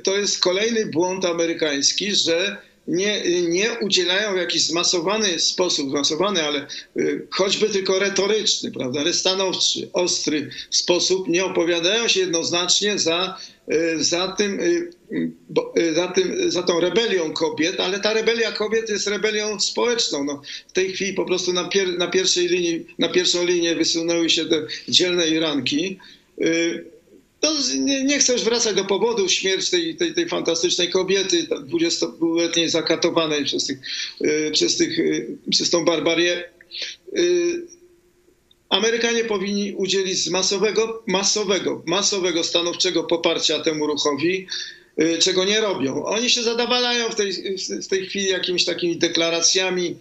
to 0.05 0.17
jest 0.17 0.39
kolejny 0.39 0.87
błąd 0.87 1.25
amerykański, 1.25 2.15
że 2.15 2.57
nie, 2.89 3.23
nie 3.49 3.71
udzielają 3.81 4.35
w 4.35 4.37
jakiś 4.37 4.67
zmasowany 4.67 5.39
sposób, 5.39 5.91
zmasowany, 5.91 6.43
ale 6.43 6.67
choćby 7.31 7.71
tylko 7.71 7.99
retoryczny, 7.99 8.71
prawda, 8.71 9.01
ale 9.01 9.13
stanowczy, 9.13 9.89
ostry 9.93 10.51
sposób, 10.71 11.29
nie 11.29 11.45
opowiadają 11.45 12.09
się 12.09 12.21
jednoznacznie 12.21 12.99
za 12.99 13.39
Y, 13.73 14.05
za 14.05 14.29
tym, 14.29 14.61
y, 14.61 14.91
y, 15.79 15.95
za, 15.95 16.09
tym, 16.09 16.51
za 16.51 16.63
tą 16.63 16.81
rebelią 16.81 17.33
kobiet, 17.33 17.81
ale 17.81 18.01
ta 18.01 18.13
rebelia 18.13 18.53
kobiet 18.53 18.89
jest 18.89 19.07
rebelią 19.07 19.61
społeczną. 19.61 20.25
No, 20.25 20.43
w 20.69 20.73
tej 20.73 20.93
chwili 20.93 21.15
po 21.15 21.25
prostu 21.25 21.53
na, 21.53 21.69
pier, 21.69 21.99
na 21.99 22.09
pierwszej 22.09 22.49
linii, 22.49 22.87
na 22.99 23.09
pierwszą 23.09 23.47
linię 23.47 23.75
wysunęły 23.75 24.31
się 24.31 24.45
te 24.45 24.67
dzielne 24.89 25.29
Iranki. 25.29 25.99
To 27.45 27.53
nie, 27.79 28.05
nie 28.05 28.19
chcę 28.19 28.33
już 28.33 28.43
wracać 28.43 28.77
do 28.77 28.85
powodu 28.85 29.29
śmierci 29.29 29.71
tej, 29.71 29.97
tej, 29.97 30.15
tej 30.15 30.29
fantastycznej 30.29 30.91
kobiety, 30.91 31.47
20-letniej 31.49 32.69
zakatowanej 32.69 33.45
przez, 33.45 33.67
tych, 33.67 33.79
przez, 34.53 34.77
tych, 34.77 34.99
przez 35.51 35.71
tą 35.71 35.85
barbarię. 35.85 36.51
Amerykanie 38.69 39.25
powinni 39.25 39.73
udzielić 39.73 40.31
masowego, 40.31 41.03
masowego, 41.07 41.83
masowego 41.87 42.45
stanowczego 42.45 43.05
poparcia 43.05 43.59
temu 43.59 43.87
ruchowi, 43.87 44.35
y, 44.37 44.47
czego 45.21 45.45
nie 45.45 45.61
robią. 45.61 46.05
Oni 46.05 46.31
się 46.31 46.43
zadawalają 46.43 47.09
w 47.09 47.15
tej, 47.15 47.33
w 47.83 47.87
tej 47.89 48.07
chwili 48.07 48.29
jakimiś 48.29 48.65
takimi 48.65 48.97
deklaracjami. 48.97 49.97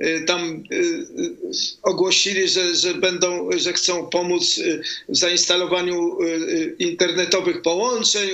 Y, 0.00 0.24
tam 0.26 0.64
y, 0.72 1.06
ogłosili, 1.82 2.48
że, 2.48 2.74
że 2.74 2.94
będą, 2.94 3.48
że 3.56 3.72
chcą 3.72 4.06
pomóc 4.06 4.60
w 5.08 5.16
zainstalowaniu 5.16 6.18
internetowych 6.78 7.62
połączeń, 7.62 8.30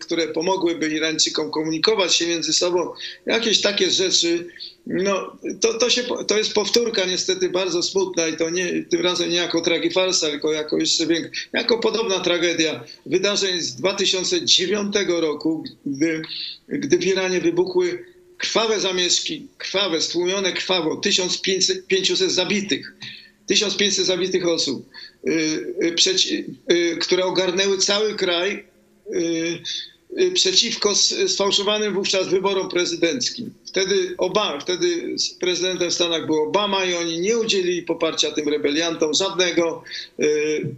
które 0.00 0.28
pomogłyby 0.28 0.88
Irańczykom 0.88 1.50
komunikować 1.50 2.14
się 2.14 2.26
między 2.26 2.52
sobą. 2.52 2.92
Jakieś 3.26 3.60
takie 3.60 3.90
rzeczy 3.90 4.46
no, 4.86 5.36
to, 5.60 5.78
to, 5.78 5.90
się, 5.90 6.02
to 6.26 6.38
jest 6.38 6.52
powtórka 6.52 7.04
niestety 7.04 7.48
bardzo 7.48 7.82
smutna 7.82 8.28
i 8.28 8.36
to 8.36 8.50
nie, 8.50 8.84
tym 8.90 9.00
razem 9.00 9.30
nie 9.30 9.36
jako 9.36 9.60
tragifarsa, 9.60 10.30
tylko 10.30 10.52
jako 10.52 10.78
jeszcze 10.78 11.06
większa, 11.06 11.40
jako 11.52 11.78
podobna 11.78 12.20
tragedia 12.20 12.84
wydarzeń 13.06 13.60
z 13.60 13.74
2009 13.74 14.96
roku, 15.08 15.64
gdy, 15.86 16.22
gdy 16.68 16.98
w 16.98 17.06
Iranie 17.06 17.40
wybuchły 17.40 18.04
krwawe 18.38 18.80
zamieszki, 18.80 19.46
krwawe, 19.58 20.00
stłumione 20.00 20.52
krwawo, 20.52 20.96
1500 20.96 22.32
zabitych, 22.32 22.94
1500 23.46 24.06
zabitych 24.06 24.48
osób, 24.48 24.88
yy, 25.24 25.94
yy, 26.68 26.96
które 26.96 27.24
ogarnęły 27.24 27.78
cały 27.78 28.14
kraj. 28.14 28.64
Yy, 29.10 29.62
przeciwko 30.34 30.94
sfałszowanym 31.26 31.94
wówczas 31.94 32.28
wyborom 32.28 32.68
prezydenckim. 32.68 33.54
Wtedy, 33.66 34.14
Obama, 34.18 34.60
wtedy 34.60 35.16
prezydentem 35.40 35.90
w 35.90 35.94
Stanach 35.94 36.26
był 36.26 36.42
Obama 36.42 36.84
i 36.84 36.94
oni 36.94 37.20
nie 37.20 37.38
udzielili 37.38 37.82
poparcia 37.82 38.30
tym 38.30 38.48
rebeliantom 38.48 39.14
żadnego. 39.14 39.82
Y, 40.20 40.74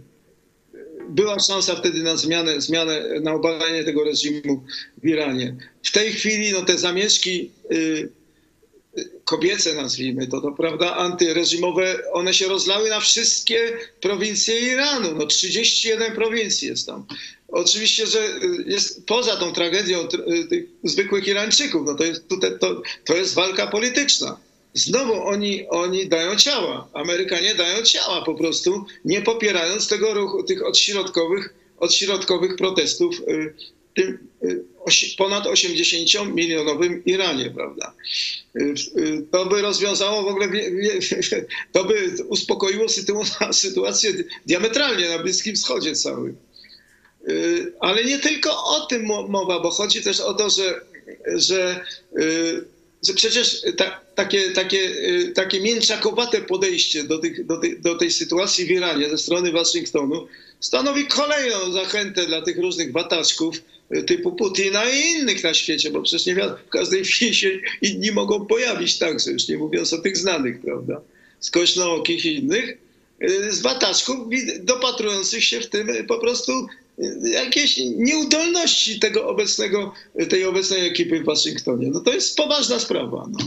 była 1.09 1.39
szansa 1.39 1.75
wtedy 1.75 2.03
na 2.03 2.17
zmianę, 2.17 2.61
zmianę 2.61 3.19
na 3.21 3.33
obalenie 3.33 3.83
tego 3.83 4.03
reżimu 4.03 4.63
w 5.03 5.07
Iranie. 5.07 5.55
W 5.83 5.91
tej 5.91 6.11
chwili 6.11 6.51
no, 6.51 6.61
te 6.61 6.77
zamieszki 6.77 7.51
y, 7.71 8.09
kobiece, 9.25 9.73
nazwijmy 9.73 10.27
to, 10.27 10.41
to 10.41 10.51
prawda, 10.51 10.95
antyreżimowe, 10.95 11.95
one 12.13 12.33
się 12.33 12.47
rozlały 12.47 12.89
na 12.89 12.99
wszystkie 12.99 13.77
prowincje 14.01 14.59
Iranu. 14.59 15.15
No 15.15 15.25
31 15.25 16.15
prowincji 16.15 16.67
jest 16.67 16.85
tam. 16.85 17.05
Oczywiście, 17.57 18.07
że 18.07 18.19
jest 18.65 19.05
poza 19.05 19.37
tą 19.37 19.53
tragedią 19.53 20.07
tych 20.49 20.65
zwykłych 20.83 21.27
Irańczyków, 21.27 21.81
no 21.85 21.95
to 21.95 22.03
jest, 22.03 22.27
tutaj, 22.27 22.51
to, 22.59 22.81
to 23.05 23.15
jest 23.15 23.33
walka 23.33 23.67
polityczna. 23.67 24.39
Znowu 24.73 25.13
oni, 25.13 25.67
oni 25.69 26.07
dają 26.07 26.35
ciała. 26.35 26.89
Amerykanie 26.93 27.55
dają 27.55 27.83
ciała 27.83 28.21
po 28.21 28.35
prostu, 28.35 28.85
nie 29.05 29.21
popierając 29.21 29.87
tego 29.87 30.13
ruchu, 30.13 30.43
tych 30.43 30.65
odśrodkowych, 30.65 31.53
odśrodkowych 31.77 32.55
protestów 32.55 33.19
y, 33.19 33.53
tym 33.95 34.17
y, 34.43 34.63
ponad 35.17 35.45
80-milionowym 35.45 37.01
Iranie, 37.05 37.51
prawda? 37.55 37.93
Y, 38.55 38.75
to 39.31 39.45
by 39.45 39.61
rozwiązało 39.61 40.23
w 40.23 40.27
ogóle, 40.27 40.47
to 41.73 41.83
by 41.83 42.15
uspokoiło 42.27 42.85
sytuację 43.51 44.13
diametralnie 44.45 45.09
na 45.09 45.19
Bliskim 45.19 45.55
Wschodzie 45.55 45.95
całym. 45.95 46.46
Y, 47.29 47.73
Ale 47.79 48.03
nie 48.03 48.19
tylko 48.19 48.63
o 48.63 48.85
tym 48.85 49.05
mo- 49.05 49.27
mowa, 49.27 49.59
bo 49.59 49.69
chodzi 49.69 50.03
też 50.03 50.19
o 50.19 50.33
to, 50.33 50.49
że, 50.49 50.81
że, 51.35 51.85
y, 52.19 52.65
że 53.03 53.13
przecież 53.13 53.61
ta, 53.77 54.01
takie, 54.15 54.51
takie, 54.51 54.79
y, 54.79 55.31
takie 55.35 55.59
mięczakowate 55.59 56.41
podejście 56.41 57.03
do, 57.03 57.19
tych, 57.19 57.45
do, 57.45 57.57
tej, 57.57 57.79
do 57.81 57.95
tej 57.95 58.11
sytuacji 58.11 58.65
w 58.65 58.71
Iranie 58.71 59.09
ze 59.09 59.17
strony 59.17 59.51
Waszyngtonu 59.51 60.27
stanowi 60.59 61.07
kolejną 61.07 61.71
zachętę 61.71 62.25
dla 62.25 62.41
tych 62.41 62.57
różnych 62.57 62.91
wataczków 62.91 63.61
typu 64.07 64.31
Putina 64.31 64.89
i 64.89 64.99
innych 64.99 65.43
na 65.43 65.53
świecie, 65.53 65.91
bo 65.91 66.01
przecież 66.01 66.25
nie 66.25 66.35
wiadomo, 66.35 66.57
w 66.67 66.69
każdej 66.69 67.05
chwili 67.05 67.35
się 67.35 67.59
inni 67.81 68.11
mogą 68.11 68.45
pojawić 68.45 68.97
także, 68.97 69.31
już 69.31 69.47
nie 69.47 69.57
mówiąc 69.57 69.93
o 69.93 69.97
tych 69.97 70.17
znanych, 70.17 70.61
prawda, 70.61 71.01
skośnookich 71.39 72.25
i 72.25 72.35
innych, 72.35 72.77
z 73.49 73.61
wataczków 73.61 74.17
dopatrujących 74.59 75.43
się 75.43 75.61
w 75.61 75.67
tym 75.67 75.87
po 76.07 76.17
prostu 76.17 76.67
jakieś 77.23 77.77
nieudolności 77.77 78.99
tego 78.99 79.27
obecnego, 79.27 79.93
tej 80.29 80.45
obecnej 80.45 80.87
ekipy 80.87 81.19
w 81.19 81.25
Waszyngtonie. 81.25 81.89
No 81.93 81.99
to 81.99 82.13
jest 82.13 82.37
poważna 82.37 82.79
sprawa. 82.79 83.27
No. 83.31 83.37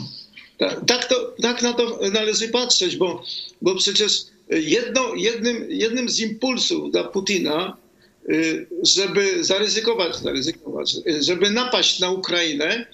Tak, 0.59 0.85
tak, 0.87 1.09
to, 1.09 1.35
tak 1.43 1.63
na 1.63 1.73
to 1.73 2.01
należy 2.13 2.49
patrzeć, 2.49 2.97
bo, 2.97 3.23
bo 3.63 3.77
przecież 3.77 4.25
jedno, 4.51 5.15
jednym, 5.15 5.67
jednym 5.69 6.09
z 6.09 6.21
impulsów 6.21 6.93
dla 6.93 7.05
Putina, 7.05 7.77
y, 8.29 8.67
żeby 8.83 9.45
zaryzykować, 9.45 10.17
zaryzykować, 10.17 10.97
żeby 11.21 11.51
napaść 11.51 12.01
na 12.01 12.11
Ukrainę, 12.11 12.87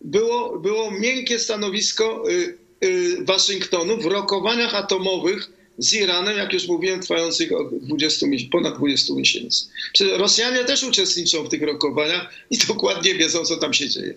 było, 0.00 0.58
było 0.58 0.90
miękkie 0.90 1.38
stanowisko 1.38 2.30
y, 2.30 2.58
y, 2.84 3.24
Waszyngtonu 3.24 3.96
w 3.96 4.06
rokowaniach 4.06 4.74
atomowych 4.74 5.50
z 5.80 5.92
Iranem, 5.94 6.38
jak 6.38 6.52
już 6.52 6.68
mówiłem, 6.68 7.00
trwających 7.00 7.52
od 7.52 7.78
20, 7.78 8.26
mies- 8.26 8.50
ponad 8.50 8.78
20 8.78 9.14
miesięcy. 9.14 9.66
Przecież 9.92 10.18
Rosjanie 10.18 10.64
też 10.64 10.82
uczestniczą 10.84 11.44
w 11.44 11.48
tych 11.48 11.62
rokowaniach 11.62 12.32
i 12.50 12.58
dokładnie 12.68 13.14
wiedzą, 13.14 13.44
co 13.44 13.56
tam 13.56 13.74
się 13.74 13.88
dzieje. 13.88 14.14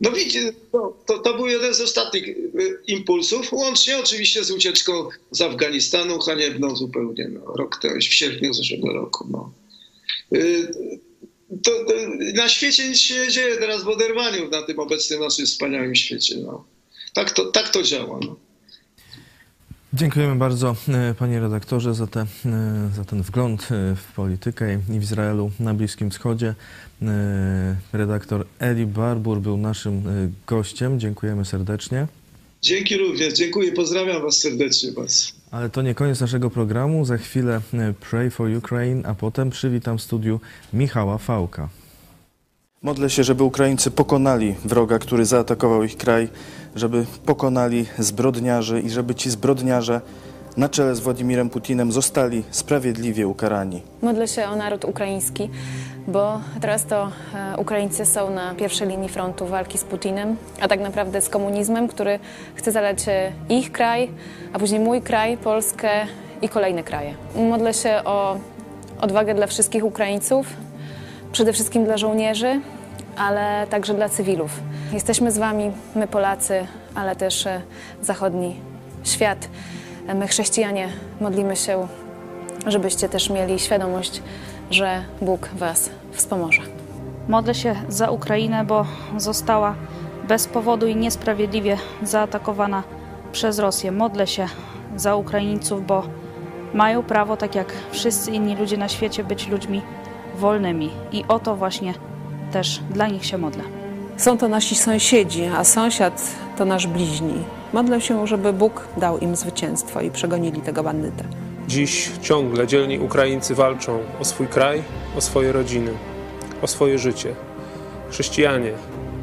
No 0.00 0.10
widzicie, 0.10 0.52
to, 0.72 0.96
to, 1.06 1.18
to 1.18 1.34
był 1.34 1.46
jeden 1.46 1.74
z 1.74 1.80
ostatnich 1.80 2.28
y, 2.28 2.34
impulsów, 2.86 3.52
łącznie 3.52 3.98
oczywiście 3.98 4.44
z 4.44 4.50
ucieczką 4.50 5.08
z 5.30 5.40
Afganistanu, 5.40 6.18
haniebną 6.18 6.76
zupełnie, 6.76 7.28
no, 7.28 7.52
rok 7.56 7.78
temu, 7.82 8.00
w 8.00 8.04
sierpniu 8.04 8.54
zeszłego 8.54 8.92
roku. 8.92 9.26
No. 9.30 9.52
Y, 10.38 10.68
To, 11.64 11.70
to, 11.84 11.94
na 12.34 12.48
świecie 12.48 12.88
nic 12.88 12.98
się 12.98 13.14
nie 13.20 13.30
dzieje 13.30 13.56
teraz 13.56 13.82
w 13.84 13.88
oderwaniu 13.88 14.48
na 14.50 14.62
tym 14.62 14.78
obecnym 14.78 15.20
naszym 15.20 15.46
wspaniałym 15.46 15.94
świecie. 15.94 16.36
No. 16.36 16.64
Tak, 17.14 17.30
to, 17.30 17.44
tak 17.44 17.68
to 17.68 17.82
działa. 17.82 18.18
No. 18.22 18.36
Dziękujemy 19.92 20.36
bardzo 20.36 20.76
e, 20.88 21.14
panie 21.14 21.40
redaktorze 21.40 21.94
za, 21.94 22.06
te, 22.06 22.20
e, 22.20 22.26
za 22.96 23.04
ten 23.04 23.22
wgląd 23.22 23.62
e, 23.62 23.96
w 23.96 24.12
politykę 24.16 24.74
i 24.74 25.00
w 25.00 25.02
Izraelu 25.02 25.50
na 25.60 25.74
Bliskim 25.74 26.10
Wschodzie. 26.10 26.54
Redaktor 27.92 28.46
Eli 28.58 28.86
Barbur 28.86 29.40
był 29.40 29.56
naszym 29.56 30.02
gościem. 30.46 31.00
Dziękujemy 31.00 31.44
serdecznie. 31.44 32.06
Dzięki 32.62 32.96
również, 32.96 33.34
dziękuję, 33.34 33.72
pozdrawiam 33.72 34.22
Was 34.22 34.38
serdecznie. 34.38 34.92
bardzo. 34.92 35.32
Ale 35.50 35.70
to 35.70 35.82
nie 35.82 35.94
koniec 35.94 36.20
naszego 36.20 36.50
programu. 36.50 37.04
Za 37.04 37.18
chwilę 37.18 37.60
Pray 38.10 38.30
for 38.30 38.50
Ukraine, 38.50 39.08
a 39.08 39.14
potem 39.14 39.50
przywitam 39.50 39.98
w 39.98 40.02
studiu 40.02 40.40
Michała 40.72 41.18
Fałka. 41.18 41.68
Modlę 42.82 43.10
się, 43.10 43.24
żeby 43.24 43.44
Ukraińcy 43.44 43.90
pokonali 43.90 44.54
wroga, 44.64 44.98
który 44.98 45.24
zaatakował 45.24 45.82
ich 45.82 45.96
kraj, 45.96 46.28
żeby 46.76 47.06
pokonali 47.26 47.86
zbrodniarzy 47.98 48.80
i 48.80 48.90
żeby 48.90 49.14
ci 49.14 49.30
zbrodniarze 49.30 50.00
na 50.56 50.68
czele 50.68 50.94
z 50.94 51.00
Władimirem 51.00 51.50
Putinem 51.50 51.92
zostali 51.92 52.44
sprawiedliwie 52.50 53.26
ukarani. 53.26 53.82
Modlę 54.02 54.28
się 54.28 54.46
o 54.46 54.56
naród 54.56 54.84
ukraiński, 54.84 55.50
bo 56.08 56.40
teraz 56.60 56.86
to 56.86 57.10
e, 57.34 57.56
Ukraińcy 57.56 58.06
są 58.06 58.30
na 58.30 58.54
pierwszej 58.54 58.88
linii 58.88 59.08
frontu 59.08 59.46
walki 59.46 59.78
z 59.78 59.84
Putinem, 59.84 60.36
a 60.60 60.68
tak 60.68 60.80
naprawdę 60.80 61.20
z 61.20 61.28
komunizmem, 61.28 61.88
który 61.88 62.18
chce 62.54 62.72
zalać 62.72 63.08
e, 63.08 63.32
ich 63.48 63.72
kraj, 63.72 64.10
a 64.52 64.58
później 64.58 64.80
mój 64.80 65.02
kraj, 65.02 65.36
Polskę 65.36 65.90
i 66.42 66.48
kolejne 66.48 66.82
kraje. 66.82 67.14
Modlę 67.36 67.74
się 67.74 68.00
o 68.04 68.38
odwagę 69.00 69.34
dla 69.34 69.46
wszystkich 69.46 69.84
Ukraińców, 69.84 70.46
przede 71.32 71.52
wszystkim 71.52 71.84
dla 71.84 71.96
żołnierzy, 71.96 72.60
ale 73.16 73.66
także 73.70 73.94
dla 73.94 74.08
cywilów. 74.08 74.60
Jesteśmy 74.92 75.30
z 75.30 75.38
Wami, 75.38 75.72
my 75.94 76.06
Polacy, 76.06 76.66
ale 76.94 77.16
też 77.16 77.46
e, 77.46 77.62
zachodni 78.02 78.56
świat. 79.04 79.48
E, 80.08 80.14
My 80.14 80.28
chrześcijanie 80.28 80.88
modlimy 81.20 81.56
się 81.56 81.88
żebyście 82.66 83.08
też 83.08 83.30
mieli 83.30 83.58
świadomość, 83.58 84.22
że 84.70 85.02
Bóg 85.20 85.48
Was 85.48 85.90
wspomoże. 86.12 86.62
Modlę 87.28 87.54
się 87.54 87.74
za 87.88 88.10
Ukrainę, 88.10 88.64
bo 88.64 88.86
została 89.16 89.74
bez 90.28 90.46
powodu 90.46 90.86
i 90.86 90.96
niesprawiedliwie 90.96 91.76
zaatakowana 92.02 92.82
przez 93.32 93.58
Rosję. 93.58 93.92
Modlę 93.92 94.26
się 94.26 94.46
za 94.96 95.16
Ukraińców, 95.16 95.86
bo 95.86 96.02
mają 96.74 97.02
prawo, 97.02 97.36
tak 97.36 97.54
jak 97.54 97.72
wszyscy 97.90 98.30
inni 98.30 98.56
ludzie 98.56 98.76
na 98.76 98.88
świecie, 98.88 99.24
być 99.24 99.48
ludźmi 99.48 99.82
wolnymi. 100.38 100.90
I 101.12 101.24
o 101.28 101.38
to 101.38 101.56
właśnie 101.56 101.94
też 102.52 102.80
dla 102.90 103.08
nich 103.08 103.26
się 103.26 103.38
modlę. 103.38 103.64
Są 104.16 104.38
to 104.38 104.48
nasi 104.48 104.74
sąsiedzi, 104.74 105.44
a 105.44 105.64
sąsiad 105.64 106.22
to 106.56 106.64
nasz 106.64 106.86
bliźni. 106.86 107.34
Modlę 107.72 108.00
się, 108.00 108.26
żeby 108.26 108.52
Bóg 108.52 108.88
dał 108.96 109.18
im 109.18 109.36
zwycięstwo 109.36 110.00
i 110.00 110.10
przegonili 110.10 110.60
tego 110.60 110.82
bandytę. 110.82 111.24
Dziś 111.68 112.10
ciągle 112.22 112.66
dzielni 112.66 112.98
Ukraińcy 112.98 113.54
walczą 113.54 113.98
o 114.20 114.24
swój 114.24 114.46
kraj, 114.46 114.82
o 115.16 115.20
swoje 115.20 115.52
rodziny, 115.52 115.90
o 116.62 116.66
swoje 116.66 116.98
życie. 116.98 117.34
Chrześcijanie, 118.10 118.72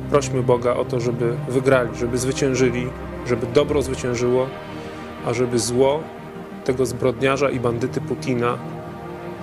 prośmy 0.09 0.43
Boga 0.43 0.73
o 0.73 0.85
to, 0.85 0.99
żeby 0.99 1.37
wygrali, 1.49 1.89
żeby 1.95 2.17
zwyciężyli, 2.17 2.87
żeby 3.27 3.47
dobro 3.47 3.81
zwyciężyło, 3.81 4.47
a 5.25 5.33
żeby 5.33 5.59
zło 5.59 5.99
tego 6.65 6.85
zbrodniarza 6.85 7.49
i 7.49 7.59
bandyty 7.59 8.01
Putina 8.01 8.57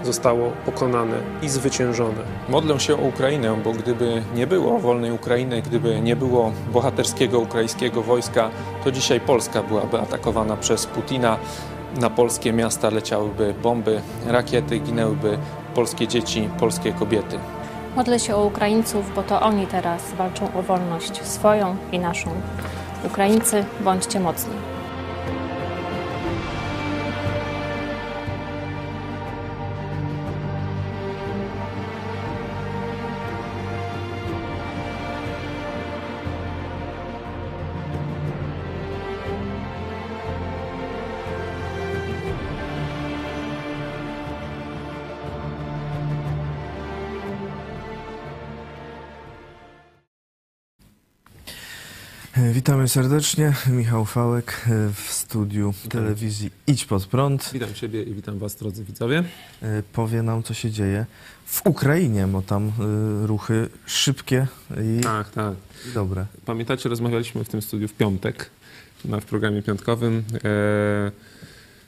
zostało 0.03 0.51
pokonane 0.65 1.17
i 1.43 1.49
zwyciężone. 1.49 2.23
Modlę 2.49 2.81
się 2.81 2.95
o 2.95 3.03
Ukrainę, 3.03 3.57
bo 3.65 3.73
gdyby 3.73 4.23
nie 4.35 4.47
było 4.47 4.79
wolnej 4.79 5.13
Ukrainy, 5.13 5.63
gdyby 5.63 6.01
nie 6.01 6.17
było 6.17 6.53
bohaterskiego 6.73 7.41
ukraińskiego 7.41 8.03
wojska, 8.03 8.51
to 8.85 8.93
dzisiaj 8.93 9.21
Polska 9.21 9.63
byłaby 9.63 10.01
atakowana 10.01 10.57
przez 10.57 10.87
Putina. 10.87 11.39
Na 12.01 12.11
polskie 12.11 12.53
miasta 12.53 12.91
leciałyby 12.91 13.55
bomby, 13.63 14.01
rakiety, 14.27 14.79
ginęłyby 14.79 15.39
polskie 15.75 16.09
dzieci, 16.09 16.49
polskie 16.59 16.93
kobiety. 16.93 17.39
Modlę 17.97 18.19
się 18.19 18.37
o 18.37 18.45
Ukraińców, 18.45 19.15
bo 19.15 19.23
to 19.23 19.41
oni 19.41 19.67
teraz 19.67 20.13
walczą 20.19 20.49
o 20.55 20.63
wolność 20.63 21.27
swoją 21.27 21.77
i 21.93 21.99
naszą. 21.99 22.31
Ukraińcy, 23.05 23.65
bądźcie 23.81 24.21
mocni. 24.21 24.72
Witamy 52.63 52.89
serdecznie. 52.89 53.53
Michał 53.71 54.05
Fałek 54.05 54.65
e, 54.67 54.93
w 54.95 55.13
studiu 55.13 55.75
telewizji 55.89 56.51
Idź 56.67 56.85
Pod 56.85 57.07
Prąd. 57.07 57.51
Witam 57.53 57.75
Ciebie 57.75 58.03
i 58.03 58.15
witam 58.15 58.39
Was, 58.39 58.57
drodzy 58.57 58.85
widzowie. 58.85 59.25
E, 59.63 59.83
Powie 59.93 60.23
nam, 60.23 60.43
co 60.43 60.55
się 60.55 60.71
dzieje 60.71 61.07
w 61.47 61.67
Ukrainie, 61.67 62.27
bo 62.27 62.43
tam 62.43 62.69
e, 62.69 63.27
ruchy 63.27 63.69
szybkie 63.87 64.47
i 64.99 65.01
Tak, 65.01 65.31
tak. 65.31 65.55
dobre. 65.95 66.27
Pamiętacie, 66.45 66.89
rozmawialiśmy 66.89 67.45
w 67.45 67.49
tym 67.49 67.63
studiu 67.63 67.89
w 67.89 67.93
piątek, 67.93 68.51
na, 69.05 69.21
w 69.21 69.25
programie 69.25 69.63
piątkowym, 69.63 70.25
e, 70.45 71.13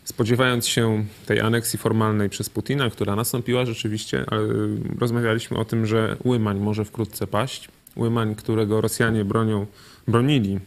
spodziewając 0.05 0.67
się 0.67 1.05
tej 1.27 1.41
aneksji 1.41 1.79
formalnej 1.79 2.31
przez 2.31 2.51
Putina, 2.51 2.91
która 2.91 3.17
nastąpiła 3.17 3.67
rzeczywiście, 3.67 4.25
ale 4.31 4.49
rozmawialiśmy 4.99 5.57
o 5.57 5.65
tym, 5.65 5.87
że 5.87 6.17
Łymań 6.25 6.59
może 6.61 6.85
wkrótce 6.85 7.27
paść. 7.27 7.69
Łymań, 7.97 8.35
którego 8.35 8.81
Rosjanie 8.81 9.25
bronią, 9.25 9.67
bronili 10.09 10.61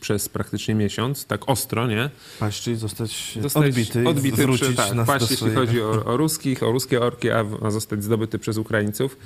przez 0.00 0.28
praktycznie 0.28 0.74
miesiąc, 0.74 1.24
tak 1.24 1.48
ostro, 1.48 1.86
nie? 1.86 2.10
Paść, 2.40 2.62
czyli 2.62 2.76
zostać, 2.76 3.38
Zostać 3.42 3.64
odbity, 3.64 4.04
i 4.28 4.32
wrócić 4.32 4.62
przy, 4.62 4.76
tak, 4.76 5.06
paść, 5.06 5.30
jeśli 5.30 5.54
chodzi 5.54 5.82
o, 5.82 6.04
o 6.04 6.16
ruskich, 6.16 6.62
o 6.62 6.72
ruskie 6.72 7.00
orki, 7.00 7.30
a, 7.30 7.44
a 7.62 7.70
zostać 7.70 8.04
zdobyty 8.04 8.38
przez 8.38 8.56
Ukraińców. 8.56 9.16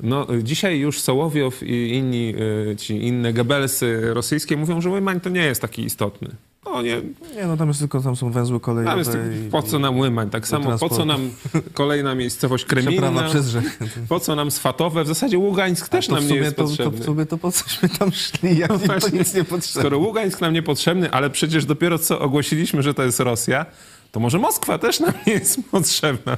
No, 0.00 0.26
dzisiaj 0.42 0.78
już 0.78 1.00
Sołowiow 1.00 1.62
i 1.62 1.88
inni, 1.94 2.34
y, 2.72 2.76
ci 2.76 3.06
inne 3.06 3.32
Gebelsy 3.32 4.14
rosyjskie 4.14 4.56
mówią, 4.56 4.80
że 4.80 4.90
Łymań 4.90 5.20
to 5.20 5.30
nie 5.30 5.44
jest 5.44 5.60
taki 5.60 5.84
istotny. 5.84 6.28
No 6.66 6.82
nie, 6.82 6.96
Nie, 7.36 7.46
no 7.46 7.56
tam 7.56 7.68
jest 7.68 7.80
tylko, 7.80 8.00
tam 8.00 8.16
są 8.16 8.30
węzły 8.30 8.60
kolejowe. 8.60 8.90
tam 8.90 8.98
jest, 8.98 9.18
i- 9.46 9.50
po 9.50 9.62
co 9.62 9.78
nam 9.78 9.98
Łymań? 9.98 10.30
Tak 10.30 10.48
samo, 10.48 10.78
po 10.78 10.88
co 10.88 11.04
nam 11.04 11.30
kolejna 11.74 12.14
miejscowość 12.14 12.64
Kremilna? 12.74 13.22
przez. 13.28 13.56
Po 14.08 14.20
co 14.20 14.34
nam 14.36 14.50
Swatowe? 14.50 15.04
W 15.04 15.06
zasadzie 15.06 15.38
Ługańsk 15.38 15.88
też 15.88 16.06
to 16.06 16.14
nam 16.14 16.24
w 16.24 16.30
nie 16.30 16.36
jest 16.36 16.56
to, 16.56 16.62
to, 16.62 16.68
potrzebny. 16.68 17.00
w 17.00 17.04
sumie 17.04 17.26
to 17.26 17.38
po 17.38 17.52
cośmy 17.52 17.88
tam 17.88 18.12
szli, 18.12 18.58
jak 18.58 18.70
No 18.70 18.78
to 18.78 18.86
właśnie, 18.86 19.18
nic 19.18 19.34
nie 19.34 19.44
potrzebne. 19.44 19.80
Skoro 19.82 19.98
Ługańsk 19.98 20.40
nam 20.40 20.52
niepotrzebny, 20.52 21.10
ale 21.10 21.30
przecież 21.30 21.64
dopiero 21.64 21.98
co 21.98 22.20
ogłosiliśmy, 22.20 22.82
że 22.82 22.94
to 22.94 23.02
jest 23.02 23.20
Rosja, 23.20 23.66
to 24.12 24.20
może 24.20 24.38
Moskwa 24.38 24.78
też 24.78 25.00
nam 25.00 25.12
nie 25.26 25.32
jest 25.32 25.58
potrzebna. 25.70 26.36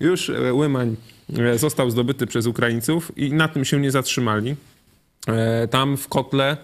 Już 0.00 0.30
e, 0.30 0.54
Łymań 0.54 0.96
e, 1.38 1.58
został 1.58 1.90
zdobyty 1.90 2.26
przez 2.26 2.46
Ukraińców 2.46 3.12
i 3.18 3.32
na 3.32 3.48
tym 3.48 3.64
się 3.64 3.80
nie 3.80 3.90
zatrzymali. 3.90 4.56
E, 5.28 5.68
Tam 5.68 5.96
w 5.96 6.08
kotle, 6.08 6.56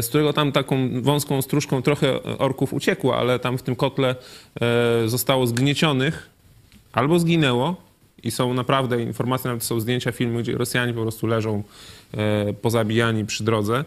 z 0.00 0.08
którego 0.08 0.32
tam 0.32 0.52
taką 0.52 1.02
wąską 1.02 1.42
stróżką 1.42 1.82
trochę 1.82 2.22
orków 2.22 2.72
uciekło, 2.72 3.16
ale 3.16 3.38
tam 3.38 3.58
w 3.58 3.62
tym 3.62 3.76
kotle 3.76 4.14
e, 4.60 5.08
zostało 5.08 5.46
zgniecionych 5.46 6.30
albo 6.92 7.18
zginęło 7.18 7.76
i 8.22 8.30
są 8.30 8.54
naprawdę 8.54 9.02
informacje, 9.02 9.48
nawet 9.48 9.64
są 9.64 9.80
zdjęcia, 9.80 10.12
filmy, 10.12 10.42
gdzie 10.42 10.52
Rosjanie 10.52 10.94
po 10.94 11.02
prostu 11.02 11.26
leżą 11.26 11.62
e, 12.14 12.52
pozabijani 12.52 13.24
przy 13.24 13.44
drodze. 13.44 13.84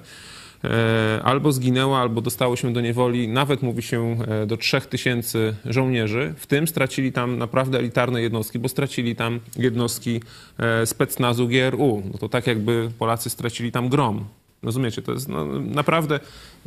E, 0.63 1.22
Albo 1.24 1.51
zginęło, 1.51 1.99
albo 1.99 2.22
dostało 2.22 2.55
się 2.55 2.74
do 2.74 2.82
niewoli, 2.82 3.28
nawet 3.28 3.61
mówi 3.61 3.82
się 3.82 4.18
e, 4.28 4.45
do 4.45 4.57
3000 4.57 5.55
żołnierzy. 5.65 6.34
W 6.38 6.47
tym 6.47 6.68
stracili 6.68 7.11
tam 7.11 7.38
naprawdę 7.38 7.80
elitarne 7.80 8.22
jednostki, 8.22 8.59
bo 8.59 8.70
stracili 8.70 9.15
tam 9.15 9.39
jednostki 9.57 10.22
e, 10.57 10.86
specnazu 10.86 11.47
GRU. 11.47 12.03
No 12.11 12.18
to 12.20 12.30
tak 12.30 12.47
jakby 12.47 12.91
Polacy 12.99 13.30
stracili 13.30 13.72
tam 13.72 13.89
grom. 13.89 14.26
Rozumiecie, 14.68 15.01
to 15.01 15.11
jest 15.11 15.28
no, 15.28 15.45
naprawdę 15.59 16.20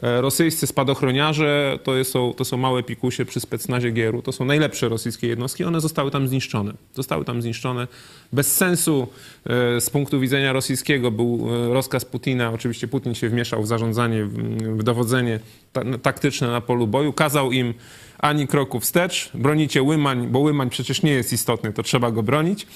e, 0.03 0.21
rosyjscy 0.21 0.67
spadochroniarze, 0.67 1.79
to, 1.85 2.05
są, 2.05 2.35
to 2.35 2.45
są 2.45 2.57
małe 2.57 2.83
pikusie 2.83 3.25
przy 3.25 3.41
specnazie 3.41 3.93
GRU, 3.93 4.23
to 4.23 4.33
są 4.33 4.45
najlepsze 4.45 4.89
rosyjskie 4.89 5.29
jednostki, 5.29 5.65
one 5.65 5.81
zostały 5.81 6.11
tam 6.11 6.29
zniszczone. 6.29 6.73
Zostały 6.95 7.25
tam 7.25 7.43
zniszczone. 7.43 7.89
Bez 8.33 8.57
sensu 8.57 9.09
e, 9.47 9.81
z 9.81 9.91
punktu 9.91 10.21
widzenia 10.21 10.53
rosyjskiego. 10.53 11.11
Był 11.11 11.49
e, 11.51 11.75
rozkaz 11.75 12.05
Putina, 12.05 12.51
oczywiście 12.53 12.89
Putin 12.89 13.15
się 13.15 13.29
wmieszał 13.29 13.63
w 13.63 13.67
zarządzanie, 13.67 14.25
w, 14.25 14.83
dowodzenie 14.83 15.41
ta, 15.73 15.83
taktyczne 16.03 16.49
na 16.49 16.61
polu 16.61 16.87
boju, 16.87 17.13
kazał 17.13 17.53
im 17.53 17.75
ani 18.19 18.47
kroku 18.47 18.81
wstecz, 18.81 19.31
bronicie 19.35 19.83
Łymań, 19.83 20.29
bo 20.29 20.39
Łymań 20.39 20.71
przecież 20.71 21.03
nie 21.03 21.13
jest 21.13 21.33
istotny, 21.33 21.73
to 21.73 21.83
trzeba 21.83 22.11
go 22.11 22.23
bronić. 22.23 22.67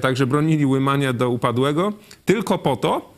Także 0.00 0.26
bronili 0.26 0.66
Łymania 0.66 1.12
do 1.12 1.30
upadłego, 1.30 1.92
tylko 2.24 2.58
po 2.58 2.76
to, 2.76 3.17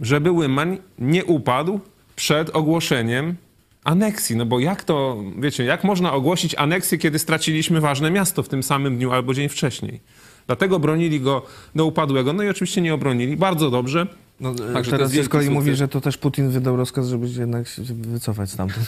żeby 0.00 0.30
Łymań 0.30 0.78
nie 0.98 1.24
upadł 1.24 1.80
przed 2.16 2.56
ogłoszeniem 2.56 3.36
aneksji. 3.84 4.36
No 4.36 4.46
bo 4.46 4.60
jak 4.60 4.84
to, 4.84 5.22
wiecie, 5.38 5.64
jak 5.64 5.84
można 5.84 6.12
ogłosić 6.12 6.54
aneksję, 6.54 6.98
kiedy 6.98 7.18
straciliśmy 7.18 7.80
ważne 7.80 8.10
miasto 8.10 8.42
w 8.42 8.48
tym 8.48 8.62
samym 8.62 8.96
dniu 8.96 9.12
albo 9.12 9.34
dzień 9.34 9.48
wcześniej? 9.48 10.00
Dlatego 10.46 10.78
bronili 10.78 11.20
go 11.20 11.42
do 11.74 11.86
upadłego. 11.86 12.32
No 12.32 12.42
i 12.42 12.48
oczywiście 12.48 12.80
nie 12.80 12.94
obronili. 12.94 13.36
Bardzo 13.36 13.70
dobrze. 13.70 14.06
No, 14.40 14.54
to 14.54 14.90
teraz 14.90 15.12
z 15.12 15.28
kolei 15.28 15.50
mówi, 15.50 15.76
że 15.76 15.88
to 15.88 16.00
też 16.00 16.16
Putin 16.16 16.50
wydał 16.50 16.76
rozkaz, 16.76 17.08
żeby 17.08 17.28
się 17.28 17.40
jednak 17.40 17.68
się 17.68 17.82
wycofać 17.82 18.50
stamtąd. 18.50 18.86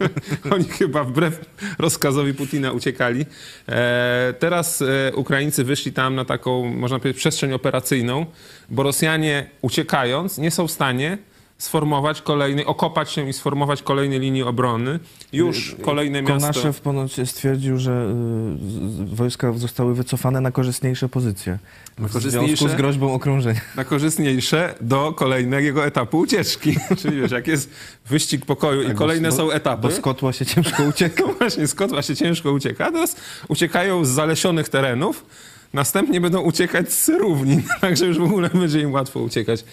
Oni 0.54 0.64
chyba 0.64 1.04
wbrew 1.04 1.40
rozkazowi 1.78 2.34
Putina 2.34 2.72
uciekali. 2.72 3.26
E, 3.68 4.34
teraz 4.38 4.82
e, 4.82 5.12
Ukraińcy 5.14 5.64
wyszli 5.64 5.92
tam 5.92 6.14
na 6.14 6.24
taką, 6.24 6.64
można 6.64 6.98
powiedzieć, 6.98 7.18
przestrzeń 7.18 7.52
operacyjną, 7.52 8.26
bo 8.70 8.82
Rosjanie 8.82 9.50
uciekając 9.62 10.38
nie 10.38 10.50
są 10.50 10.66
w 10.66 10.70
stanie 10.70 11.18
sformować 11.60 12.22
kolejnej, 12.22 12.64
okopać 12.66 13.10
się 13.12 13.28
i 13.28 13.32
sformować 13.32 13.82
kolejnej 13.82 14.20
linii 14.20 14.42
obrony. 14.42 14.98
Już 15.32 15.76
kolejne 15.82 16.22
miasto... 16.22 16.40
Konaszew 16.40 16.80
ponoć 16.80 17.16
stwierdził, 17.24 17.78
że 17.78 18.06
y, 19.12 19.14
wojska 19.16 19.52
zostały 19.52 19.94
wycofane 19.94 20.40
na 20.40 20.50
korzystniejsze 20.52 21.08
pozycje. 21.08 21.52
Na 21.52 22.08
W 22.08 22.10
związku 22.10 22.12
korzystniejsze? 22.12 22.68
z 22.68 22.74
groźbą 22.74 23.12
okrążenia. 23.14 23.60
na 23.76 23.84
korzystniejsze 23.84 24.74
do 24.80 25.12
kolejnego 25.12 25.86
etapu 25.86 26.18
ucieczki. 26.18 26.76
Czyli 27.02 27.20
wiesz, 27.20 27.30
jak 27.30 27.46
jest 27.46 27.70
wyścig 28.08 28.46
pokoju 28.46 28.82
i 28.82 28.84
Tak, 28.86 28.92
bo- 28.94 28.98
kolejne 28.98 29.28
bo- 29.28 29.36
są 29.36 29.50
etapy. 29.50 29.82
Bo 29.82 29.90
z 29.90 30.00
kotła 30.00 30.32
się 30.32 30.46
ciężko 30.46 30.82
ucieka. 30.82 31.22
No 31.30 31.32
właśnie, 31.32 31.66
z 31.66 31.74
kotła 31.74 32.02
się 32.02 32.16
ciężko 32.16 32.52
ucieka. 32.52 32.92
Teraz 32.92 33.16
uciekają 33.48 34.04
z 34.04 34.08
zalesionych 34.08 34.68
terenów, 34.68 35.24
następnie 35.72 36.20
będą 36.20 36.40
uciekać 36.40 36.92
z 36.92 37.08
równin, 37.08 37.62
także 37.80 38.06
już 38.06 38.18
w 38.18 38.22
ogóle 38.22 38.50
będzie 38.54 38.80
im 38.80 38.92
łatwo 38.92 39.20
uciekać. 39.20 39.64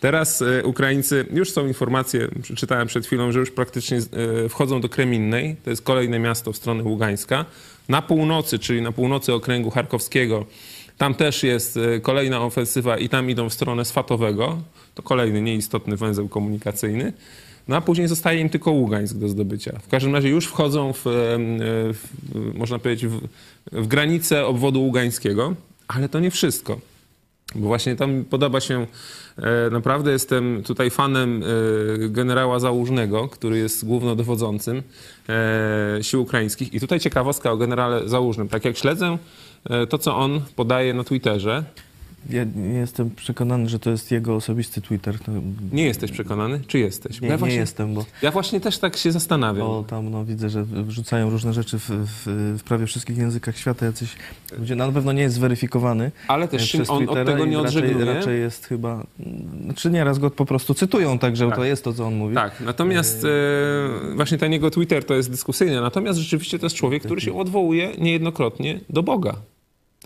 Teraz 0.00 0.42
e, 0.42 0.64
Ukraińcy, 0.64 1.26
już 1.32 1.50
są 1.50 1.66
informacje, 1.66 2.28
przeczytałem 2.42 2.86
przed 2.86 3.06
chwilą, 3.06 3.32
że 3.32 3.38
już 3.38 3.50
praktycznie 3.50 3.98
e, 3.98 4.48
wchodzą 4.48 4.80
do 4.80 4.88
Kreminnej, 4.88 5.56
to 5.64 5.70
jest 5.70 5.82
kolejne 5.82 6.18
miasto 6.18 6.52
w 6.52 6.56
stronę 6.56 6.82
Ługańska. 6.82 7.44
Na 7.88 8.02
północy, 8.02 8.58
czyli 8.58 8.82
na 8.82 8.92
północy 8.92 9.32
okręgu 9.32 9.70
charkowskiego, 9.70 10.46
tam 10.98 11.14
też 11.14 11.42
jest 11.42 11.76
e, 11.76 12.00
kolejna 12.00 12.40
ofensywa 12.40 12.98
i 12.98 13.08
tam 13.08 13.30
idą 13.30 13.48
w 13.48 13.54
stronę 13.54 13.84
Swatowego. 13.84 14.58
To 14.94 15.02
kolejny 15.02 15.42
nieistotny 15.42 15.96
węzeł 15.96 16.28
komunikacyjny. 16.28 17.12
No 17.68 17.76
a 17.76 17.80
później 17.80 18.08
zostaje 18.08 18.40
im 18.40 18.48
tylko 18.48 18.70
Ługańsk 18.70 19.16
do 19.16 19.28
zdobycia. 19.28 19.78
W 19.82 19.88
każdym 19.88 20.14
razie 20.14 20.28
już 20.28 20.46
wchodzą 20.46 20.92
w, 20.92 21.02
w 21.04 22.04
można 22.54 22.78
powiedzieć, 22.78 23.06
w, 23.06 23.20
w 23.72 23.86
granice 23.86 24.46
obwodu 24.46 24.82
ługańskiego, 24.82 25.54
ale 25.88 26.08
to 26.08 26.20
nie 26.20 26.30
wszystko. 26.30 26.80
Bo 27.56 27.66
właśnie 27.66 27.96
tam 27.96 28.24
podoba 28.24 28.60
się, 28.60 28.86
e, 29.36 29.70
naprawdę 29.70 30.12
jestem 30.12 30.62
tutaj 30.62 30.90
fanem 30.90 31.42
e, 31.42 32.08
generała 32.08 32.58
Załużnego, 32.58 33.28
który 33.28 33.58
jest 33.58 33.86
głównodowodzącym 33.86 34.82
e, 35.28 35.98
sił 36.02 36.22
ukraińskich. 36.22 36.74
I 36.74 36.80
tutaj 36.80 37.00
ciekawostka 37.00 37.52
o 37.52 37.56
generale 37.56 38.08
Załużnym. 38.08 38.48
Tak 38.48 38.64
jak 38.64 38.76
śledzę 38.76 39.18
to, 39.88 39.98
co 39.98 40.16
on 40.16 40.40
podaje 40.56 40.94
na 40.94 41.04
Twitterze, 41.04 41.64
Ja 42.30 42.44
nie 42.56 42.78
jestem 42.78 43.10
przekonany, 43.10 43.68
że 43.68 43.78
to 43.78 43.90
jest 43.90 44.10
jego 44.10 44.34
osobisty 44.34 44.80
Twitter. 44.80 45.18
To 45.18 45.32
nie 45.72 45.84
jesteś 45.84 46.12
przekonany? 46.12 46.60
Czy 46.66 46.78
jesteś? 46.78 47.20
nie, 47.20 47.28
ja, 47.28 47.34
nie 47.34 47.38
właśnie, 47.38 47.56
jestem, 47.56 47.94
bo, 47.94 48.04
ja 48.22 48.30
właśnie 48.30 48.60
też 48.60 48.78
tak 48.78 48.96
się 48.96 49.12
zastanawiam. 49.12 49.66
bo 49.66 49.84
tam 49.88 50.10
no, 50.10 50.24
widzę, 50.24 50.50
że 50.50 50.64
wrzucają 50.64 51.30
różne 51.30 51.52
rzeczy 51.52 51.78
w, 51.78 51.90
w, 51.90 52.56
w 52.58 52.62
prawie 52.64 52.86
wszystkich 52.86 53.18
językach 53.18 53.58
świata. 53.58 53.86
Jacyś 53.86 54.16
ludzie, 54.58 54.76
no, 54.76 54.86
na 54.86 54.92
pewno 54.92 55.12
nie 55.12 55.22
jest 55.22 55.34
zweryfikowany. 55.34 56.10
Ale 56.28 56.48
też 56.48 56.62
e, 56.62 56.66
przez 56.66 56.90
on 56.90 56.96
od 56.96 57.04
Twittera 57.04 57.32
tego 57.32 57.44
i 57.44 57.48
nie 57.48 57.56
raczej, 57.56 57.82
odżegnuje. 57.82 58.14
raczej 58.14 58.40
jest 58.40 58.66
chyba... 58.66 59.06
Znaczy 59.64 59.90
nieraz 59.90 60.18
go 60.18 60.30
po 60.30 60.44
prostu 60.46 60.74
cytują, 60.74 61.18
także 61.18 61.46
Tak. 61.46 61.56
to 61.56 61.64
jest 61.64 61.84
to, 61.84 61.92
co 61.92 62.06
on 62.06 62.14
mówi. 62.14 62.34
Tak, 62.34 62.60
natomiast 62.60 63.24
e, 63.24 64.14
właśnie 64.16 64.38
ten 64.38 64.52
jego 64.52 64.70
Twitter 64.70 65.04
to 65.04 65.14
jest 65.14 65.30
dyskusyjny, 65.30 65.80
natomiast 65.80 66.18
rzeczywiście 66.18 66.58
to 66.58 66.66
jest 66.66 66.76
człowiek, 66.76 67.02
który 67.02 67.20
się 67.20 67.38
odwołuje 67.38 67.92
niejednokrotnie 67.98 68.80
do 68.90 69.02
Boga. 69.02 69.36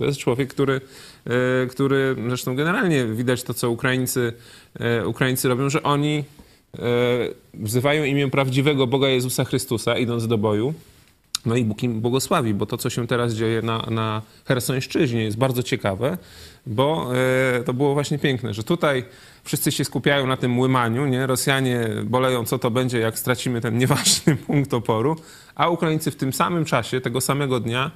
To 0.01 0.05
jest 0.05 0.18
człowiek, 0.18 0.51
który, 0.51 0.80
e, 1.26 1.66
który 1.66 2.16
zresztą 2.28 2.57
generalnie 2.57 3.07
widać 3.07 3.42
to, 3.42 3.55
co 3.55 3.70
Ukraińcy, 3.70 4.32
e, 4.80 5.07
Ukraińcy 5.07 5.48
robią, 5.48 5.70
że 5.70 5.82
oni 5.82 6.24
e, 6.78 6.82
wzywają 7.55 8.05
imię 8.05 8.30
prawdziwego 8.30 8.86
Boga 8.86 9.09
Jezusa 9.09 9.44
Chrystusa, 9.44 9.98
idąc 9.98 10.26
do 10.26 10.38
boju. 10.38 10.74
No 11.46 11.57
i 11.57 11.64
Bóg 11.64 11.82
im 11.82 12.01
błogosławi, 12.01 12.55
bo 12.55 12.66
to, 12.66 12.76
co 12.76 12.90
się 12.90 13.07
teraz 13.07 13.34
dzieje 13.34 13.62
na, 13.62 13.86
na 13.90 14.22
Hersońszczyźnie 14.44 15.24
jest 15.24 15.38
bardzo 15.38 15.62
ciekawe, 15.62 16.18
bo 16.66 17.11
to 17.64 17.74
było 17.74 17.94
właśnie 17.94 18.18
piękne, 18.18 18.55
że 18.55 18.64
tutaj 18.64 19.05
wszyscy 19.44 19.72
się 19.72 19.84
skupiają 19.84 20.26
na 20.26 20.36
tym 20.36 20.59
łymaniu, 20.59 21.07
nie? 21.07 21.26
Rosjanie 21.26 21.88
boleją, 22.05 22.44
co 22.44 22.59
to 22.59 22.70
będzie, 22.70 22.98
jak 22.98 23.18
stracimy 23.18 23.61
ten 23.61 23.78
nieważny 23.78 24.36
punkt 24.46 24.74
oporu, 24.74 25.16
a 25.55 25.68
Ukraińcy 25.68 26.11
w 26.11 26.16
tym 26.16 26.32
samym 26.32 26.64
czasie, 26.64 27.01
tego 27.01 27.20
samego 27.20 27.61
dnia 27.61 27.90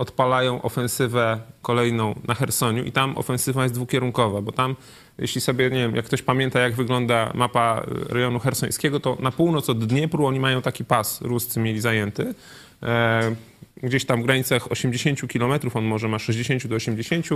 odpalają 0.00 0.62
ofensywę 0.62 1.40
kolejną 1.62 2.14
na 2.28 2.34
Hersoniu 2.34 2.84
i 2.84 2.92
tam 2.92 3.18
ofensywa 3.18 3.62
jest 3.62 3.74
dwukierunkowa, 3.74 4.42
bo 4.42 4.52
tam, 4.52 4.76
jeśli 5.18 5.40
sobie, 5.40 5.70
nie 5.70 5.78
wiem, 5.78 5.96
jak 5.96 6.04
ktoś 6.04 6.22
pamięta, 6.22 6.60
jak 6.60 6.74
wygląda 6.74 7.32
mapa 7.34 7.82
rejonu 8.08 8.38
hersońskiego, 8.38 9.00
to 9.00 9.16
na 9.20 9.30
północ 9.30 9.70
od 9.70 9.84
Dniepru 9.84 10.26
oni 10.26 10.40
mają 10.40 10.62
taki 10.62 10.84
pas, 10.84 11.20
Ruscy 11.20 11.60
mieli 11.60 11.80
zajęty. 11.80 12.34
E, 12.82 13.36
gdzieś 13.82 14.04
tam 14.04 14.22
w 14.22 14.24
granicach 14.26 14.72
80 14.72 15.20
km, 15.32 15.52
on 15.74 15.84
może 15.84 16.08
ma 16.08 16.18
60 16.18 16.66
do 16.66 16.76
80 16.76 17.26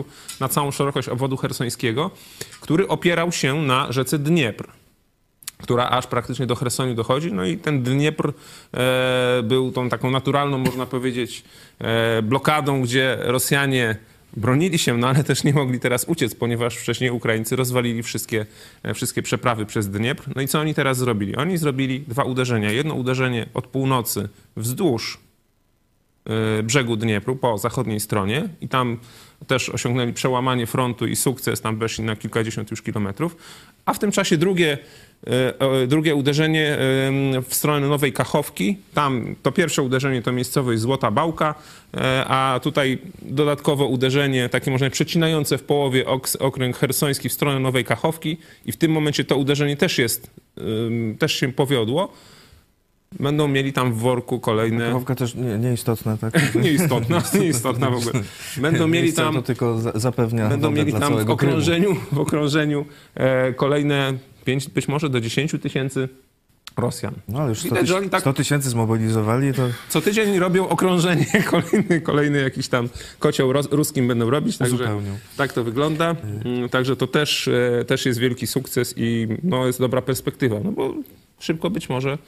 na 0.40 0.48
całą 0.48 0.70
szerokość 0.70 1.08
obwodu 1.08 1.36
hersońskiego, 1.36 2.10
który 2.60 2.88
opierał 2.88 3.32
się 3.32 3.62
na 3.62 3.92
rzece 3.92 4.18
Dniepr 4.18 4.83
która 5.64 5.88
aż 5.88 6.06
praktycznie 6.06 6.46
do 6.46 6.54
Chersoniu 6.54 6.94
dochodzi. 6.94 7.32
No 7.32 7.44
i 7.44 7.58
ten 7.58 7.82
Dniepr 7.82 8.32
e, 8.74 9.42
był 9.42 9.72
tą 9.72 9.88
taką 9.88 10.10
naturalną, 10.10 10.58
można 10.58 10.86
powiedzieć, 10.86 11.44
e, 11.78 12.22
blokadą, 12.22 12.82
gdzie 12.82 13.18
Rosjanie 13.20 13.96
bronili 14.36 14.78
się, 14.78 14.96
no 14.96 15.08
ale 15.08 15.24
też 15.24 15.44
nie 15.44 15.52
mogli 15.52 15.80
teraz 15.80 16.04
uciec, 16.04 16.34
ponieważ 16.34 16.76
wcześniej 16.76 17.10
Ukraińcy 17.10 17.56
rozwalili 17.56 18.02
wszystkie, 18.02 18.46
e, 18.82 18.94
wszystkie 18.94 19.22
przeprawy 19.22 19.66
przez 19.66 19.90
Dniepr. 19.90 20.24
No 20.36 20.42
i 20.42 20.48
co 20.48 20.60
oni 20.60 20.74
teraz 20.74 20.98
zrobili? 20.98 21.36
Oni 21.36 21.58
zrobili 21.58 22.00
dwa 22.00 22.24
uderzenia. 22.24 22.70
Jedno 22.70 22.94
uderzenie 22.94 23.46
od 23.54 23.66
północy 23.66 24.28
wzdłuż 24.56 25.18
brzegu 26.62 26.96
Dniepru, 26.96 27.36
po 27.36 27.58
zachodniej 27.58 28.00
stronie 28.00 28.48
i 28.60 28.68
tam 28.68 28.98
też 29.46 29.68
osiągnęli 29.68 30.12
przełamanie 30.12 30.66
frontu 30.66 31.06
i 31.06 31.16
sukces, 31.16 31.60
tam 31.60 31.78
weszli 31.78 32.04
na 32.04 32.16
kilkadziesiąt 32.16 32.70
już 32.70 32.82
kilometrów, 32.82 33.36
a 33.84 33.94
w 33.94 33.98
tym 33.98 34.12
czasie 34.12 34.36
drugie, 34.36 34.78
drugie 35.86 36.14
uderzenie 36.14 36.72
e, 36.72 36.78
w 37.48 37.54
stronę 37.54 37.88
Nowej 37.88 38.12
Kachowki, 38.12 38.76
tam 38.94 39.34
to 39.42 39.52
pierwsze 39.52 39.82
uderzenie 39.82 40.22
to 40.22 40.32
miejscowość 40.32 40.80
Złota 40.80 41.10
Bałka, 41.10 41.54
e, 41.94 42.24
a 42.24 42.60
tutaj 42.62 42.98
dodatkowo 43.22 43.86
uderzenie 43.86 44.48
takie 44.48 44.70
można 44.70 44.90
przecinające 44.90 45.58
w 45.58 45.62
połowie 45.62 46.04
okręg 46.38 46.76
hersoński 46.76 47.28
w 47.28 47.32
stronę 47.32 47.60
Nowej 47.60 47.84
Kachowki 47.84 48.36
i 48.66 48.72
w 48.72 48.76
tym 48.76 48.92
momencie 48.92 49.24
to 49.24 49.36
uderzenie 49.36 49.76
też 49.76 49.98
jest, 49.98 50.30
też 51.18 51.32
się 51.32 51.52
powiodło. 51.52 52.12
Będą 53.20 53.48
mieli 53.48 53.72
tam 53.72 53.92
w 53.92 53.96
worku 53.96 54.40
kolejne... 54.40 54.86
Kachowka 54.86 55.14
też 55.14 55.34
nie, 55.34 55.58
nieistotna, 55.58 56.16
tak? 56.16 56.34
Nieistotna, 56.64 57.22
nieistotna 57.40 57.90
w 57.90 57.94
ogóle. 57.96 58.24
Będą 58.56 58.88
mieli 58.88 59.12
tam, 59.12 59.34
To 59.34 59.42
tylko 59.42 59.78
za- 59.78 59.92
zapewnia 59.94 60.48
będą 60.48 60.70
mieli 60.70 60.92
tam 60.92 61.24
w 61.24 61.30
okrążeniu, 61.30 61.96
w 62.12 62.18
okrążeniu 62.18 62.86
e, 63.14 63.52
kolejne 63.52 64.12
5, 64.44 64.68
być 64.68 64.88
może 64.88 65.08
do 65.08 65.20
10 65.20 65.54
tysięcy 65.62 66.08
Rosjan. 66.76 67.14
No 67.28 67.38
ale 67.38 67.48
już 67.48 67.58
100 67.58 67.68
Widać, 67.68 68.10
tak 68.10 68.20
100 68.20 68.32
tysięcy 68.32 68.70
zmobilizowali, 68.70 69.54
to 69.54 69.68
co 69.88 70.00
tydzień 70.00 70.38
robią 70.38 70.68
okrążenie, 70.68 71.26
kolejny, 71.50 72.00
kolejny 72.00 72.42
jakiś 72.42 72.68
tam 72.68 72.88
kocioł 73.18 73.52
ros, 73.52 73.68
ruskim 73.70 74.08
będą 74.08 74.30
robić. 74.30 74.58
Także 74.58 75.00
tak 75.36 75.52
to 75.52 75.64
wygląda. 75.64 76.16
Mm, 76.44 76.68
Także 76.68 76.96
to 76.96 77.06
też, 77.06 77.48
e, 77.48 77.84
też 77.84 78.06
jest 78.06 78.18
wielki 78.18 78.46
sukces 78.46 78.94
i 78.96 79.28
no, 79.42 79.66
jest 79.66 79.78
dobra 79.78 80.02
perspektywa. 80.02 80.60
No 80.64 80.72
bo 80.72 80.94
szybko 81.38 81.70
być 81.70 81.88
może 81.88 82.18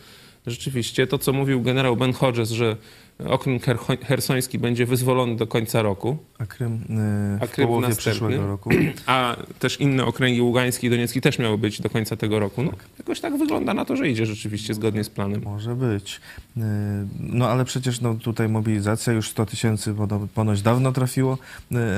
rzeczywiście 0.47 1.07
to, 1.07 1.19
co 1.19 1.33
mówił 1.33 1.63
generał 1.63 1.97
Ben 1.97 2.13
Hodges, 2.13 2.51
że 2.51 2.77
okręg 3.25 3.65
her- 3.65 3.79
hersoński 4.07 4.59
będzie 4.59 4.87
wyzwolony 4.87 5.37
do 5.37 5.47
końca 5.47 5.83
roku, 5.83 6.17
A 6.39 6.47
Krym, 6.47 6.75
y, 7.39 7.43
A 7.43 7.47
w 7.47 7.51
Krym 7.51 7.67
połowie 7.69 7.89
następny. 7.89 8.13
przyszłego 8.13 8.47
roku. 8.47 8.71
a 9.07 9.37
też 9.59 9.81
inne 9.81 10.05
okręgi 10.05 10.41
Ługański 10.43 10.87
i 10.87 10.91
Doniecki 10.91 11.21
też 11.21 11.39
miały 11.39 11.59
być 11.59 11.81
do 11.81 11.91
końca 11.91 12.17
tego 12.17 12.39
roku. 12.39 12.63
No, 12.63 12.73
jakoś 12.99 13.21
tak 13.21 13.39
wygląda 13.39 13.75
na 13.75 13.85
to, 13.85 13.97
że 13.97 14.09
idzie 14.09 14.27
rzeczywiście 14.27 14.75
zgodnie 14.75 15.05
z 15.05 15.11
planem. 15.11 15.43
Może 15.45 15.75
być. 15.75 16.21
Y, 16.57 16.61
No 17.21 17.49
ale 17.49 17.65
przecież 17.65 18.01
no, 18.01 18.15
tutaj 18.15 18.49
mobilizacja 18.49 19.13
już 19.13 19.29
100 19.31 19.47
tysięcy 19.47 19.95
pono- 19.95 20.27
ponoć 20.35 20.63
dawno 20.63 20.93
trafiło 20.93 21.39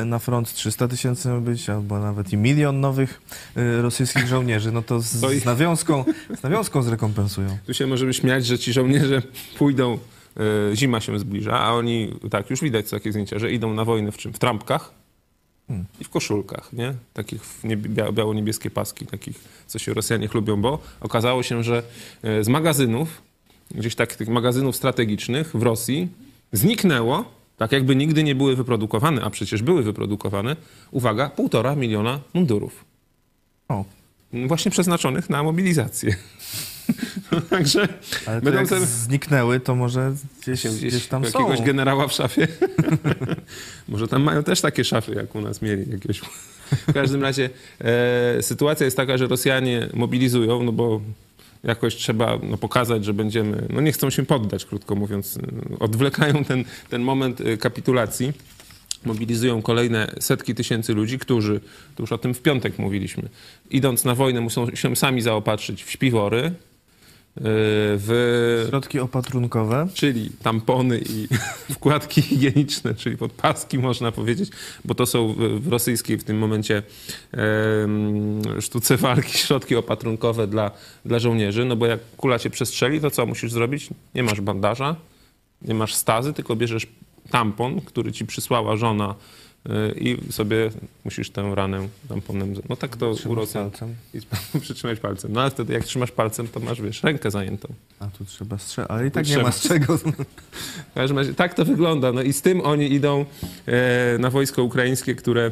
y, 0.03 0.05
na 0.05 0.19
front, 0.19 0.53
300 0.55 0.89
tysięcy 0.89 1.29
ma 1.29 1.41
być, 1.41 1.71
albo 1.71 1.99
nawet 1.99 2.33
i 2.33 2.37
milion 2.37 2.81
nowych 2.81 3.21
y, 3.57 3.83
rosyjskich 3.83 4.27
żołnierzy. 4.35 4.73
No 4.73 4.83
to 4.83 5.01
z, 5.01 5.21
To 5.21 5.33
i- 5.33 5.41
z, 5.41 5.45
nawiązką, 5.45 6.05
z 6.39 6.43
nawiązką 6.43 6.83
zrekompensują. 6.83 7.59
Tu 7.67 7.75
się 7.75 7.87
możemy 7.87 8.15
śmiać, 8.15 8.47
że 8.47 8.59
ci 8.59 8.73
żołnierze 8.73 9.23
pójdą, 9.59 9.99
zima 10.75 11.01
się 11.01 11.19
zbliża, 11.19 11.61
a 11.61 11.73
oni, 11.73 12.15
tak, 12.31 12.51
już 12.51 12.61
widać 12.61 12.91
takie 12.91 13.13
zdjęcia, 13.13 13.39
że 13.39 13.53
idą 13.53 13.75
na 13.75 13.85
wojnę 13.85 14.13
w 14.13 14.17
czym? 14.17 14.33
W 14.33 14.39
trampkach 14.39 14.99
Hmm. 15.69 15.87
i 16.01 16.05
w 16.05 16.09
koszulkach, 16.09 16.73
nie? 16.73 16.95
Takich 17.15 17.43
biało-niebieskie 18.13 18.71
paski, 18.71 19.07
takich, 19.07 19.41
co 19.67 19.79
się 19.79 19.95
Rosjanie 19.95 20.29
lubią, 20.35 20.61
bo 20.61 20.79
okazało 21.01 21.43
się, 21.43 21.65
że 21.65 21.83
e, 22.23 22.45
z 22.45 22.49
magazynów, 22.49 23.23
gdzieś 23.71 23.95
tak 23.95 24.17
tych 24.17 24.29
magazynów 24.29 24.77
strategicznych 24.77 25.57
w 25.57 25.63
Rosji 25.63 26.09
zniknęło, 26.53 27.25
tak 27.57 27.73
jakby 27.73 27.97
nigdy 27.97 28.23
nie 28.23 28.35
były 28.35 28.57
wyprodukowane, 28.57 29.23
a 29.23 29.31
przecież 29.31 29.63
były 29.63 29.83
wyprodukowane, 29.83 30.57
uwaga, 30.91 31.31
półtora 31.31 31.77
miliona 31.77 32.21
mundurów. 32.35 32.85
O, 33.69 33.85
Właśnie 34.33 34.71
przeznaczonych 34.71 35.31
na 35.31 35.43
mobilizację. 35.43 36.17
Także 37.51 37.89
ale 38.27 38.41
Będą 38.41 38.61
jak 38.61 38.69
te- 38.69 38.87
zniknęły, 38.87 39.61
to 39.61 39.75
może 39.75 40.15
gdzieś, 40.43 40.61
się 40.61 40.71
gdzieś, 40.71 41.07
tam 41.07 41.27
są. 41.27 41.41
jakiegoś 41.41 41.67
generała 41.67 42.09
w 42.09 42.13
szafie. 42.13 42.49
Może 43.89 44.09
tam 44.09 44.23
mają 44.23 44.43
też 44.43 44.61
takie 44.61 44.85
szafy, 44.85 45.15
jak 45.15 45.35
u 45.35 45.41
nas 45.41 45.63
mieli 45.63 45.91
jakieś. 45.91 46.21
W 46.89 46.93
każdym 46.93 47.23
razie 47.23 47.51
e, 47.81 48.43
sytuacja 48.43 48.85
jest 48.85 48.97
taka, 48.97 49.19
że 49.19 49.27
Rosjanie 49.27 49.89
mobilizują, 49.95 50.63
no 50.63 50.73
bo 50.73 51.01
jakoś 51.65 51.95
trzeba 51.97 52.39
no, 52.43 52.59
pokazać, 52.59 53.05
że 53.05 53.15
będziemy, 53.15 53.67
no 53.71 53.81
nie 53.81 53.93
chcą 53.93 54.11
się 54.11 54.27
poddać, 54.27 54.65
krótko 54.65 54.95
mówiąc. 54.95 55.39
Odwlekają 55.81 56.45
ten, 56.45 56.65
ten 56.89 57.03
moment 57.03 57.41
e, 57.41 57.57
kapitulacji. 57.57 58.33
Mobilizują 59.05 59.63
kolejne 59.63 60.15
setki 60.21 60.55
tysięcy 60.55 60.95
ludzi, 60.95 61.19
którzy, 61.19 61.61
to 61.97 62.03
już 62.03 62.13
o 62.13 62.19
tym 62.19 62.35
w 62.35 62.43
piątek 62.43 62.79
mówiliśmy, 62.79 63.29
idąc 63.71 64.05
na 64.05 64.15
wojnę 64.15 64.41
muszą 64.41 64.75
się 64.75 64.97
sami 64.97 65.21
zaopatrzyć 65.21 65.85
w 65.85 65.91
śpiwory, 65.91 66.53
w 67.41 68.65
Środki 68.69 69.01
opatrunkowe. 69.01 69.89
czyli 69.95 70.31
tampony 70.43 71.01
i 71.11 71.29
wkładki 71.75 72.23
higieniczne, 72.23 72.95
czyli 72.95 73.17
podpaski 73.17 73.79
można 73.79 74.13
powiedzieć, 74.13 74.51
bo 74.85 74.95
to 74.95 75.07
są 75.07 75.35
w- 75.61 75.69
rosyjskiej 75.69 76.19
w 76.19 76.25
tym 76.25 76.39
momencie 76.39 76.83
sztuce 78.61 78.97
walki 78.97 79.39
środki 79.47 79.77
opatrunkowe 79.77 80.47
dla, 80.47 80.71
dla 81.05 81.19
żołnierzy, 81.19 81.65
no 81.65 81.77
bo 81.77 81.87
jak 81.87 82.01
kula 82.17 82.39
cię 82.39 82.51
przestrzeli, 82.51 83.01
to 83.01 83.11
co 83.11 83.27
musisz 83.27 83.53
zrobić? 83.53 83.89
Nie 84.15 84.23
masz 84.23 84.41
bandaża, 84.41 84.97
nie 85.63 85.75
masz 85.75 85.95
stazy, 85.95 86.33
tylko 86.33 86.57
bierzesz 86.57 86.87
tampon, 87.31 87.81
który 87.81 88.13
ci 88.13 88.27
przysłała 88.27 88.77
żona 88.77 89.15
y, 89.15 89.48
i 90.01 90.33
sobie 90.33 90.71
musisz 91.05 91.31
tę 91.31 91.53
ranę 91.55 91.89
tamponem... 92.09 92.55
No 92.69 92.77
tak 92.77 92.97
to 92.97 93.11
u 93.11 93.15
Trzymać 93.15 93.37
Rosjan 93.37 93.71
palcem. 93.71 93.95
i 94.15 94.21
przytrzymać 94.61 95.01
palcem. 95.01 95.33
No 95.33 95.41
ale 95.41 95.51
wtedy 95.51 95.73
jak 95.73 95.85
trzymasz 95.85 96.11
palcem, 96.11 96.49
to 96.49 96.61
masz, 96.61 96.83
wiesz, 96.83 97.03
rękę 97.03 97.31
zajętą. 97.31 97.69
A 98.01 98.07
tu 98.07 98.25
trzeba 98.25 98.59
strzelać, 98.59 98.91
ale 98.91 99.07
i 99.07 99.11
tak 99.11 99.27
nie 99.27 99.33
Trzeba. 99.33 99.47
ma 99.47 99.53
z 99.53 99.61
czego. 99.69 99.99
W 99.99 100.95
każdym 100.95 101.19
razie 101.19 101.35
tak 101.35 101.55
to 101.55 101.65
wygląda. 101.65 102.13
No 102.13 102.23
i 102.23 102.33
z 102.33 102.43
tym 102.43 102.61
oni 102.61 102.93
idą 102.93 103.25
e, 103.67 104.19
na 104.19 104.31
wojsko 104.31 104.63
ukraińskie, 104.63 105.15
które, 105.15 105.51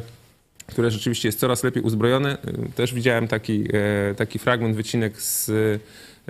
które 0.67 0.91
rzeczywiście 0.91 1.27
jest 1.27 1.39
coraz 1.39 1.63
lepiej 1.63 1.83
uzbrojone. 1.83 2.37
E, 2.41 2.69
Też 2.75 2.93
widziałem 2.93 3.27
taki, 3.27 3.63
e, 3.73 4.15
taki 4.15 4.39
fragment, 4.39 4.75
wycinek 4.75 5.21
z, 5.21 5.51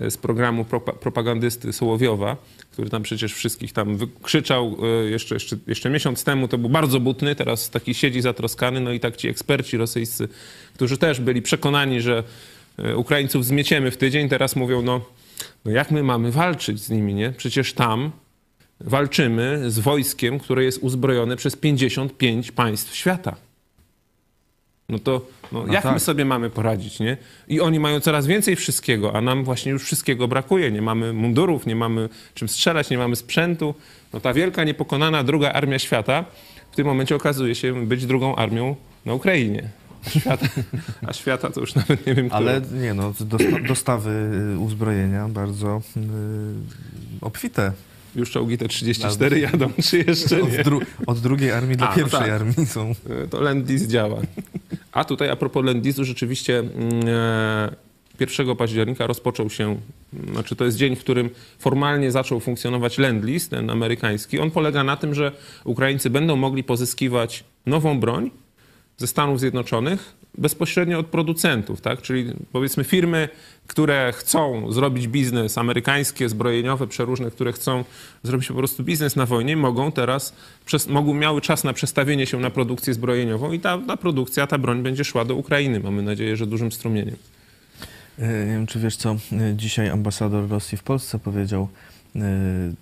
z 0.09 0.17
programu 0.17 0.63
propa- 0.63 0.93
propagandysty 0.93 1.73
Sołowiowa, 1.73 2.37
który 2.71 2.89
tam 2.89 3.03
przecież 3.03 3.33
wszystkich 3.33 3.73
tam 3.73 3.97
krzyczał 4.21 4.77
e, 4.83 5.09
jeszcze, 5.09 5.35
jeszcze, 5.35 5.57
jeszcze 5.67 5.89
miesiąc 5.89 6.23
temu. 6.23 6.47
To 6.47 6.57
był 6.57 6.69
bardzo 6.69 6.99
butny, 6.99 7.35
teraz 7.35 7.69
taki 7.69 7.93
siedzi 7.93 8.21
zatroskany. 8.21 8.79
No 8.79 8.91
i 8.91 8.99
tak 8.99 9.15
ci 9.15 9.27
eksperci 9.27 9.77
rosyjscy, 9.77 10.27
którzy 10.73 10.97
też 10.97 11.19
byli 11.19 11.41
przekonani, 11.41 12.01
że 12.01 12.23
e, 12.77 12.97
Ukraińców 12.97 13.45
zmieciemy 13.45 13.91
w 13.91 13.97
tydzień, 13.97 14.29
teraz 14.29 14.55
mówią, 14.55 14.81
no, 14.81 15.05
no 15.65 15.71
jak 15.71 15.91
my 15.91 16.03
mamy 16.03 16.31
walczyć 16.31 16.79
z 16.79 16.89
nimi, 16.89 17.13
nie? 17.13 17.33
Przecież 17.37 17.73
tam 17.73 18.11
walczymy 18.79 19.71
z 19.71 19.79
wojskiem, 19.79 20.39
które 20.39 20.63
jest 20.63 20.79
uzbrojone 20.83 21.35
przez 21.35 21.55
55 21.55 22.51
państw 22.51 22.95
świata. 22.95 23.46
No 24.89 24.99
to 24.99 25.21
no, 25.51 25.65
No 25.67 25.73
jak 25.73 25.85
my 25.85 25.91
tak. 25.91 26.01
sobie 26.01 26.25
mamy 26.25 26.49
poradzić, 26.49 26.99
nie? 26.99 27.17
I 27.47 27.61
oni 27.61 27.79
mają 27.79 27.99
coraz 27.99 28.27
więcej 28.27 28.55
wszystkiego, 28.55 29.15
a 29.15 29.21
nam 29.21 29.43
właśnie 29.43 29.71
już 29.71 29.83
wszystkiego 29.83 30.27
brakuje. 30.27 30.71
Nie 30.71 30.81
mamy 30.81 31.13
mundurów, 31.13 31.65
nie 31.65 31.75
mamy 31.75 32.09
czym 32.33 32.47
strzelać, 32.47 32.89
nie 32.89 32.97
mamy 32.97 33.15
sprzętu. 33.15 33.75
No 34.13 34.19
ta 34.19 34.33
wielka, 34.33 34.63
niepokonana 34.63 35.23
druga 35.23 35.51
armia 35.51 35.79
świata 35.79 36.25
w 36.71 36.75
tym 36.75 36.87
momencie 36.87 37.15
okazuje 37.15 37.55
się 37.55 37.85
być 37.87 38.05
drugą 38.05 38.35
armią 38.35 38.75
na 39.05 39.13
Ukrainie. 39.13 39.69
A 40.05 40.09
świata, 40.09 40.47
a 41.07 41.13
świata 41.13 41.49
to 41.51 41.59
już 41.59 41.75
nawet 41.75 42.07
nie 42.07 42.13
wiem, 42.15 42.27
Ale 42.31 42.61
które. 42.61 42.81
nie 42.81 42.93
no, 42.93 43.13
dosta 43.19 43.59
dostawy 43.67 44.09
y, 44.55 44.59
uzbrojenia 44.59 45.27
bardzo 45.29 45.81
y, 45.97 46.01
obfite. 47.21 47.71
Już 48.17 48.31
czołgi 48.31 48.57
te 48.57 48.67
34 48.67 49.39
jadą, 49.39 49.69
czy 49.89 49.97
jeszcze 49.97 50.41
Od, 50.43 50.51
nie? 50.51 50.63
dru 50.63 50.81
od 51.07 51.19
drugiej 51.19 51.51
armii 51.51 51.77
do 51.77 51.85
A, 51.85 51.89
no 51.89 51.95
pierwszej 51.95 52.19
tak. 52.19 52.29
armii 52.29 52.65
są. 52.65 52.93
E, 53.23 53.27
to 53.27 53.41
Lendlease 53.41 53.87
działa. 53.87 54.21
A 54.91 55.03
tutaj 55.03 55.29
a 55.29 55.35
propos 55.35 55.65
Lendlease'u, 55.65 56.03
rzeczywiście 56.03 56.59
mm, 56.59 56.73
e, 57.07 57.75
1 58.19 58.55
października 58.55 59.07
rozpoczął 59.07 59.49
się, 59.49 59.63
mm, 60.13 60.33
znaczy 60.33 60.55
to 60.55 60.65
jest 60.65 60.77
dzień, 60.77 60.95
w 60.95 60.99
którym 60.99 61.29
formalnie 61.59 62.11
zaczął 62.11 62.39
funkcjonować 62.39 62.97
Lendlease, 62.97 63.49
ten 63.49 63.69
amerykański. 63.69 64.39
On 64.39 64.51
polega 64.51 64.83
na 64.83 64.97
tym, 64.97 65.13
że 65.13 65.31
Ukraińcy 65.63 66.09
będą 66.09 66.35
mogli 66.35 66.63
pozyskiwać 66.63 67.43
nową 67.65 67.99
broń 67.99 68.31
ze 68.97 69.07
Stanów 69.07 69.39
Zjednoczonych 69.39 70.13
bezpośrednio 70.37 70.99
od 70.99 71.07
producentów, 71.07 71.81
tak? 71.81 72.01
Czyli 72.01 72.33
powiedzmy 72.51 72.83
firmy, 72.83 73.29
które 73.67 74.13
chcą 74.15 74.71
zrobić 74.71 75.07
biznes 75.07 75.57
amerykańskie, 75.57 76.29
zbrojeniowe, 76.29 76.87
przeróżne, 76.87 77.31
które 77.31 77.53
chcą 77.53 77.83
zrobić 78.23 78.47
po 78.47 78.53
prostu 78.53 78.83
biznes 78.83 79.15
na 79.15 79.25
wojnie, 79.25 79.57
mogą 79.57 79.91
teraz, 79.91 80.33
przez, 80.65 80.87
mogą, 80.87 81.13
miały 81.13 81.41
czas 81.41 81.63
na 81.63 81.73
przestawienie 81.73 82.25
się 82.25 82.39
na 82.39 82.49
produkcję 82.49 82.93
zbrojeniową 82.93 83.51
i 83.51 83.59
ta, 83.59 83.77
ta 83.87 83.97
produkcja, 83.97 84.47
ta 84.47 84.57
broń 84.57 84.83
będzie 84.83 85.03
szła 85.03 85.25
do 85.25 85.35
Ukrainy. 85.35 85.79
Mamy 85.79 86.01
nadzieję, 86.01 86.37
że 86.37 86.47
dużym 86.47 86.71
strumieniem. 86.71 87.15
Y, 88.19 88.21
Nie 88.21 88.53
wiem, 88.53 88.67
czy 88.67 88.79
wiesz 88.79 88.95
co 88.95 89.13
y, 89.13 89.17
dzisiaj 89.55 89.89
ambasador 89.89 90.49
Rosji 90.49 90.77
w 90.77 90.83
Polsce 90.83 91.19
powiedział 91.19 91.67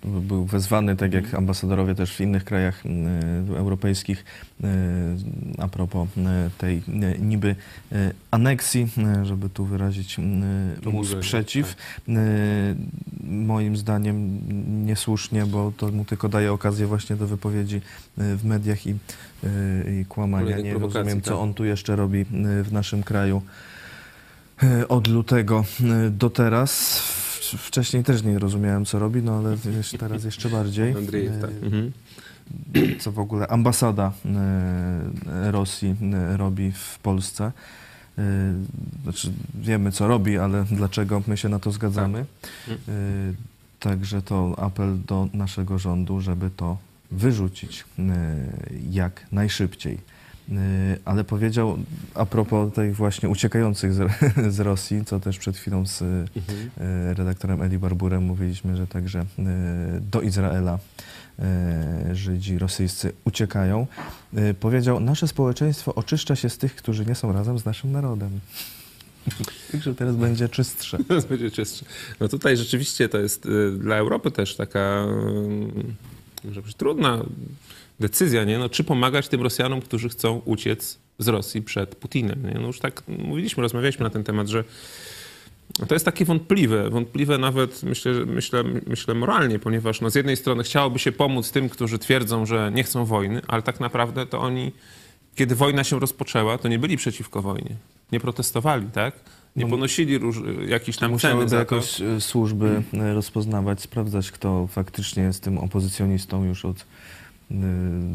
był 0.04 0.44
wezwany, 0.44 0.96
tak 0.96 1.12
jak 1.14 1.34
ambasadorowie 1.34 1.94
też 1.94 2.16
w 2.16 2.20
innych 2.20 2.44
krajach 2.44 2.86
y, 2.86 3.56
europejskich, 3.56 4.24
y, 4.64 4.66
a 5.58 5.68
propos 5.68 6.08
y, 6.16 6.22
tej 6.58 6.76
y, 6.76 7.18
niby 7.18 7.56
y, 7.92 8.12
aneksji, 8.30 8.88
y, 9.22 9.24
żeby 9.24 9.48
tu 9.48 9.64
wyrazić 9.64 10.18
y, 10.18 10.90
mu 10.90 11.04
sprzeciw. 11.04 11.76
Y, 12.08 12.12
Moim 13.24 13.76
zdaniem 13.76 14.40
niesłusznie, 14.86 15.46
bo 15.46 15.72
to 15.76 15.88
mu 15.90 16.04
tylko 16.04 16.28
daje 16.28 16.52
okazję 16.52 16.86
właśnie 16.86 17.16
do 17.16 17.26
wypowiedzi 17.26 17.76
y, 17.76 18.36
w 18.36 18.44
mediach 18.44 18.86
i, 18.86 18.90
y, 18.90 20.00
i 20.00 20.04
kłamania. 20.04 20.44
Kolejnych 20.44 20.72
Nie 20.74 20.78
rozumiem, 20.80 21.22
co 21.22 21.30
tak. 21.30 21.40
on 21.40 21.54
tu 21.54 21.64
jeszcze 21.64 21.96
robi 21.96 22.18
y, 22.20 22.24
w 22.62 22.72
naszym 22.72 23.02
kraju 23.02 23.42
y, 24.62 24.88
od 24.88 25.08
lutego 25.08 25.64
y, 26.06 26.10
do 26.10 26.30
teraz. 26.30 27.02
Wcześniej 27.50 28.04
też 28.04 28.22
nie 28.22 28.38
rozumiałem, 28.38 28.84
co 28.84 28.98
robi, 28.98 29.22
no 29.22 29.38
ale 29.38 29.56
wiesz, 29.56 29.90
teraz 29.98 30.24
jeszcze 30.24 30.48
bardziej. 30.48 30.94
Andrzejew, 30.96 31.40
tak. 31.40 31.50
Mhm. 31.62 31.92
Co 33.00 33.12
w 33.12 33.18
ogóle 33.18 33.48
ambasada 33.48 34.12
y, 35.46 35.50
Rosji 35.50 35.96
y, 36.34 36.36
robi 36.36 36.72
w 36.72 36.98
Polsce. 36.98 37.52
Znaczy, 39.02 39.32
wiemy, 39.54 39.92
co 39.92 40.08
robi, 40.08 40.38
ale 40.38 40.64
dlaczego 40.64 41.22
my 41.26 41.36
się 41.36 41.48
na 41.48 41.58
to 41.58 41.70
zgadzamy. 41.70 42.24
Y, 42.68 43.34
Także 43.80 44.22
to 44.22 44.54
apel 44.58 44.98
do 45.06 45.28
naszego 45.32 45.78
rządu, 45.78 46.20
żeby 46.20 46.50
to 46.50 46.76
wyrzucić 47.10 47.84
jak 48.90 49.26
najszybciej. 49.32 49.98
Y, 50.52 50.54
Ale 51.04 51.24
powiedział 51.24 51.78
a 52.14 52.26
propos 52.26 52.72
tych 52.74 52.96
właśnie 52.96 53.28
uciekających 53.28 53.92
z, 53.94 54.10
z 54.54 54.60
Rosji, 54.60 55.04
co 55.04 55.20
też 55.20 55.38
przed 55.38 55.56
chwilą 55.56 55.86
z 55.86 56.02
y, 56.02 56.04
Mhm. 56.36 56.70
redaktorem 57.16 57.62
Eli 57.62 57.78
Barburem 57.78 58.22
mówiliśmy, 58.22 58.76
że 58.76 58.86
także 58.86 59.20
y, 59.20 59.24
do 60.00 60.20
Izraela 60.20 60.78
y, 62.08 62.14
Żydzi 62.16 62.58
rosyjscy 62.58 63.12
uciekają. 63.24 63.86
Y, 64.38 64.54
Powiedział, 64.54 65.00
nasze 65.00 65.28
społeczeństwo 65.28 65.94
oczyszcza 65.94 66.36
się 66.36 66.48
z 66.50 66.58
tych, 66.58 66.76
którzy 66.76 67.06
nie 67.06 67.14
są 67.14 67.32
razem 67.32 67.58
z 67.58 67.64
naszym 67.64 67.92
narodem. 67.92 68.30
Także 69.72 69.94
teraz 69.94 70.16
będzie 70.16 70.48
czystsze. 70.48 70.98
Teraz 71.08 71.24
będzie 71.24 71.50
czystsze. 71.50 71.84
No 72.20 72.28
tutaj 72.28 72.56
rzeczywiście 72.56 73.08
to 73.08 73.18
jest 73.18 73.46
y, 73.46 73.72
dla 73.78 73.96
Europy 73.96 74.30
też 74.30 74.56
taka 74.56 75.04
y, 76.44 76.46
może 76.48 76.62
być 76.62 76.74
trudna 76.74 77.24
decyzja, 78.00 78.44
nie? 78.44 78.58
No, 78.58 78.68
czy 78.68 78.84
pomagać 78.84 79.28
tym 79.28 79.42
Rosjanom, 79.42 79.80
którzy 79.80 80.08
chcą 80.08 80.42
uciec 80.44 80.98
z 81.18 81.28
Rosji 81.28 81.62
przed 81.62 81.94
Putinem. 81.94 82.42
Nie? 82.46 82.60
No 82.60 82.66
już 82.66 82.80
tak 82.80 83.02
mówiliśmy, 83.08 83.62
rozmawialiśmy 83.62 84.04
na 84.04 84.10
ten 84.10 84.24
temat, 84.24 84.48
że 84.48 84.64
to 85.88 85.94
jest 85.94 86.04
takie 86.04 86.24
wątpliwe, 86.24 86.90
wątpliwe 86.90 87.38
nawet 87.38 87.82
myślę, 87.82 88.12
myślę, 88.12 88.64
myślę 88.86 89.14
moralnie, 89.14 89.58
ponieważ 89.58 90.00
no 90.00 90.10
z 90.10 90.14
jednej 90.14 90.36
strony 90.36 90.62
chciałoby 90.62 90.98
się 90.98 91.12
pomóc 91.12 91.50
tym, 91.50 91.68
którzy 91.68 91.98
twierdzą, 91.98 92.46
że 92.46 92.70
nie 92.74 92.84
chcą 92.84 93.04
wojny, 93.04 93.40
ale 93.48 93.62
tak 93.62 93.80
naprawdę 93.80 94.26
to 94.26 94.40
oni, 94.40 94.72
kiedy 95.34 95.54
wojna 95.54 95.84
się 95.84 96.00
rozpoczęła, 96.00 96.58
to 96.58 96.68
nie 96.68 96.78
byli 96.78 96.96
przeciwko 96.96 97.42
wojnie. 97.42 97.76
Nie 98.12 98.20
protestowali, 98.20 98.86
tak? 98.92 99.14
Nie 99.56 99.64
No, 99.64 99.70
ponosili 99.70 100.18
róż, 100.18 100.36
jakichś 100.68 100.98
tam 100.98 101.18
ceny 101.18 101.48
za 101.48 101.58
jakoś 101.58 102.00
e, 102.00 102.20
służby 102.20 102.82
e, 102.94 103.14
rozpoznawać, 103.14 103.80
sprawdzać, 103.80 104.30
kto 104.30 104.66
faktycznie 104.66 105.22
jest 105.22 105.42
tym 105.42 105.58
opozycjonistą 105.58 106.44
już 106.44 106.64
od 106.64 106.84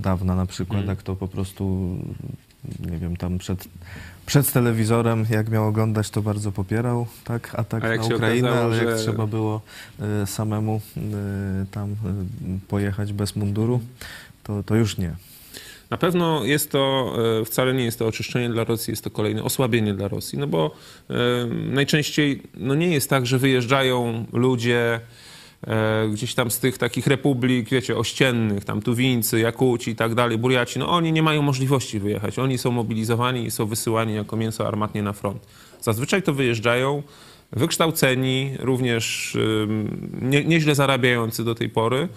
dawna 0.01 0.35
na 0.35 0.45
przykład, 0.45 0.79
Mm. 0.81 0.89
a 0.89 0.95
kto 0.95 1.15
po 1.15 1.27
prostu, 1.27 1.95
nie 2.91 2.97
wiem, 2.97 3.17
tam 3.17 3.37
przed, 3.37 3.67
przed 4.25 4.51
telewizorem, 4.53 5.25
jak 5.29 5.49
miał 5.49 5.67
oglądać, 5.67 6.09
to 6.09 6.21
bardzo 6.21 6.51
popierał 6.51 7.07
tak, 7.23 7.55
atak 7.59 7.83
A 7.83 7.87
jak 7.87 8.09
na 8.09 8.15
Ukrainę, 8.15 8.47
okazało, 8.49 8.65
ale 8.73 8.77
jak 8.85 8.97
że- 8.97 9.03
trzeba 9.03 9.27
było 9.27 9.61
e, 10.23 10.27
samemu 10.27 10.81
e, 10.97 11.01
tam 11.71 11.95
pojechać 12.67 13.13
bez 13.13 13.35
munduru, 13.35 13.81
to, 14.43 14.63
to 14.63 14.75
już 14.75 14.97
nie. 14.97 15.15
Na 15.89 15.97
pewno 15.97 16.45
jest 16.45 16.71
to, 16.71 17.15
wcale 17.45 17.73
nie 17.73 17.83
jest 17.83 17.99
to 17.99 18.07
oczyszczenie 18.07 18.49
dla 18.49 18.63
Rosji, 18.63 18.91
jest 18.91 19.03
to 19.03 19.09
kolejne 19.09 19.43
osłabienie 19.43 19.93
dla 19.93 20.07
Rosji, 20.07 20.39
no 20.39 20.47
bo 20.47 20.75
najczęściej 21.71 22.43
no 22.57 22.75
nie 22.75 22.87
jest 22.87 23.09
tak, 23.09 23.25
że 23.25 23.39
wyjeżdżają 23.39 24.25
ludzie 24.33 24.99
gdzieś 26.13 26.35
tam 26.35 26.51
z 26.51 26.59
tych 26.59 26.77
takich 26.77 27.07
republik, 27.07 27.69
wiecie, 27.69 27.97
ościennych, 27.97 28.65
tam 28.65 28.81
Tuwińcy, 28.81 29.39
Jakuci 29.39 29.91
i 29.91 29.95
tak 29.95 30.15
dalej, 30.15 30.37
Burjaci, 30.37 30.79
no 30.79 30.89
oni 30.89 31.11
nie 31.11 31.23
mają 31.23 31.41
możliwości 31.41 31.99
wyjechać. 31.99 32.39
Oni 32.39 32.57
są 32.57 32.71
mobilizowani 32.71 33.45
i 33.45 33.51
są 33.51 33.65
wysyłani 33.65 34.15
jako 34.15 34.35
mięso 34.35 34.67
armatnie 34.67 35.03
na 35.03 35.13
front. 35.13 35.47
Zazwyczaj 35.81 36.23
to 36.23 36.33
wyjeżdżają 36.33 37.03
wykształceni, 37.51 38.51
również 38.59 39.37
nie, 40.21 40.43
nieźle 40.45 40.75
zarabiający 40.75 41.43
do 41.43 41.55
tej 41.55 41.69
pory. 41.69 42.07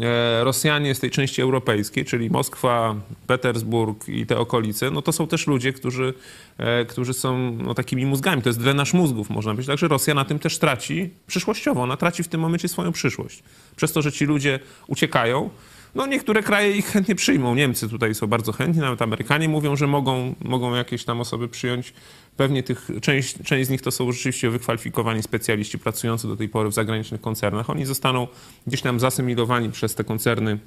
E, 0.00 0.44
Rosjanie 0.44 0.94
z 0.94 1.00
tej 1.00 1.10
części 1.10 1.42
europejskiej, 1.42 2.04
czyli 2.04 2.30
Moskwa, 2.30 2.94
Petersburg 3.26 4.08
i 4.08 4.26
te 4.26 4.38
okolice, 4.38 4.90
no 4.90 5.02
to 5.02 5.12
są 5.12 5.26
też 5.26 5.46
ludzie, 5.46 5.72
którzy, 5.72 6.14
e, 6.58 6.84
którzy 6.84 7.14
są 7.14 7.52
no, 7.52 7.74
takimi 7.74 8.06
mózgami. 8.06 8.42
To 8.42 8.48
jest 8.48 8.60
drenaż 8.60 8.94
mózgów, 8.94 9.30
można 9.30 9.52
powiedzieć. 9.52 9.66
Także 9.66 9.88
Rosja 9.88 10.14
na 10.14 10.24
tym 10.24 10.38
też 10.38 10.58
traci 10.58 11.10
przyszłościowo. 11.26 11.82
Ona 11.82 11.96
traci 11.96 12.22
w 12.22 12.28
tym 12.28 12.40
momencie 12.40 12.68
swoją 12.68 12.92
przyszłość. 12.92 13.42
Przez 13.76 13.92
to, 13.92 14.02
że 14.02 14.12
ci 14.12 14.24
ludzie 14.24 14.60
uciekają, 14.86 15.50
no 15.94 16.06
niektóre 16.06 16.42
kraje 16.42 16.76
ich 16.76 16.86
chętnie 16.86 17.14
przyjmą. 17.14 17.54
Niemcy 17.54 17.88
tutaj 17.88 18.14
są 18.14 18.26
bardzo 18.26 18.52
chętni, 18.52 18.80
nawet 18.80 19.02
Amerykanie 19.02 19.48
mówią, 19.48 19.76
że 19.76 19.86
mogą, 19.86 20.34
mogą 20.40 20.74
jakieś 20.74 21.04
tam 21.04 21.20
osoby 21.20 21.48
przyjąć. 21.48 21.92
Pewnie 22.36 22.62
tych, 22.62 22.90
część, 23.00 23.42
część 23.44 23.66
z 23.66 23.70
nich 23.70 23.82
to 23.82 23.90
są 23.90 24.12
rzeczywiście 24.12 24.50
wykwalifikowani 24.50 25.22
specjaliści 25.22 25.78
pracujący 25.78 26.28
do 26.28 26.36
tej 26.36 26.48
pory 26.48 26.68
w 26.68 26.74
zagranicznych 26.74 27.20
koncernach. 27.20 27.70
Oni 27.70 27.84
zostaną 27.84 28.26
gdzieś 28.66 28.82
tam 28.82 29.00
zasymilowani 29.00 29.70
przez 29.70 29.94
te 29.94 30.04
koncerny 30.04 30.58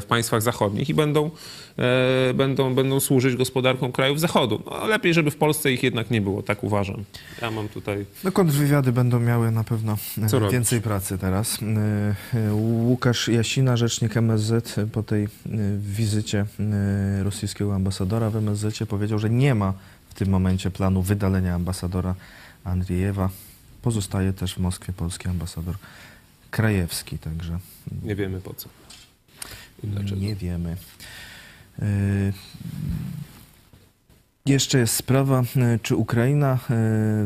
w 0.00 0.04
państwach 0.08 0.42
zachodnich 0.42 0.88
i 0.88 0.94
będą, 0.94 1.30
e, 1.78 2.34
będą, 2.34 2.74
będą 2.74 3.00
służyć 3.00 3.36
gospodarkom 3.36 3.92
krajów 3.92 4.20
zachodu. 4.20 4.62
No, 4.66 4.86
lepiej, 4.86 5.14
żeby 5.14 5.30
w 5.30 5.36
Polsce 5.36 5.72
ich 5.72 5.82
jednak 5.82 6.10
nie 6.10 6.20
było, 6.20 6.42
tak 6.42 6.64
uważam. 6.64 7.04
Ja 7.42 7.50
mam 7.50 7.68
tutaj... 7.68 8.06
No 8.24 8.32
kontrwywiady 8.32 8.92
będą 8.92 9.20
miały 9.20 9.50
na 9.50 9.64
pewno 9.64 9.98
e, 10.22 10.26
Co 10.26 10.50
więcej 10.50 10.80
pracy 10.80 11.18
teraz. 11.18 11.58
E, 11.62 12.38
e, 12.38 12.54
Łukasz 12.54 13.28
Jasina, 13.28 13.76
rzecznik 13.76 14.16
MSZ 14.16 14.76
po 14.92 15.02
tej 15.02 15.24
e, 15.24 15.28
wizycie 15.78 16.46
e, 16.60 17.22
rosyjskiego 17.22 17.74
ambasadora 17.74 18.30
w 18.30 18.36
MSZ 18.36 18.78
powiedział, 18.88 19.18
że 19.18 19.30
nie 19.30 19.54
ma 19.54 19.72
w 20.10 20.14
tym 20.14 20.28
momencie 20.28 20.70
planu 20.70 21.02
wydalenia 21.02 21.54
ambasadora 21.54 22.14
Andriejewa. 22.64 23.30
Pozostaje 23.82 24.32
też 24.32 24.54
w 24.54 24.58
Moskwie 24.58 24.92
polski 24.92 25.28
ambasador 25.28 25.74
Krajewski, 26.50 27.18
także 27.18 27.58
Nie 28.02 28.14
wiemy 28.14 28.40
po 28.40 28.54
co. 28.54 28.68
I 29.84 29.86
dlaczego. 29.86 30.20
nie 30.20 30.34
wiemy. 30.34 30.76
E, 31.78 31.84
Jeszcze 34.46 34.78
jest 34.78 34.94
sprawa, 34.94 35.42
e, 35.56 35.78
czy 35.82 35.96
Ukraina 35.96 36.58
e, 36.70 36.76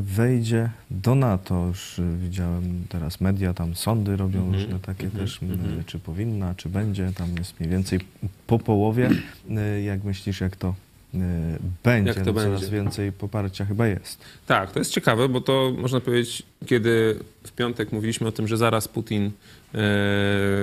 wejdzie 0.01 0.71
do 0.91 1.15
NATO. 1.15 1.67
Już 1.67 2.01
widziałem 2.19 2.85
teraz 2.89 3.21
media, 3.21 3.55
tam 3.55 3.75
sądy 3.75 4.17
robią 4.17 4.39
Mhm, 4.45 4.55
różne 4.63 4.79
takie 4.81 5.05
mhm, 5.05 5.25
też, 5.25 5.43
m, 5.43 5.51
mhm. 5.53 5.85
czy 5.85 5.99
powinna, 5.99 6.55
czy 6.55 6.69
będzie. 6.69 7.13
Tam 7.13 7.29
jest 7.39 7.61
mniej 7.61 7.71
więcej 7.71 8.01
po 8.47 8.59
połowie. 8.59 9.11
Jak 9.85 10.05
myślisz, 10.05 10.41
jak 10.41 10.57
to 10.57 10.75
będzie? 11.85 12.09
Jak 12.09 12.25
to 12.25 12.33
no, 12.33 12.41
Coraz 12.41 12.61
będzie? 12.61 12.77
więcej 12.77 13.13
poparcia 13.13 13.65
chyba 13.65 13.87
jest. 13.87 14.25
Tak, 14.47 14.73
to 14.73 14.79
jest 14.79 14.91
ciekawe, 14.91 15.29
bo 15.29 15.41
to 15.41 15.73
można 15.79 16.01
powiedzieć, 16.01 16.43
kiedy 16.67 17.19
w 17.47 17.53
piątek 17.53 17.93
mówiliśmy 17.93 18.29
o 18.29 18.33
tym, 18.33 18.49
że 18.49 18.57
zaraz 18.57 18.89
Putin 18.89 19.31
e, 19.75 19.79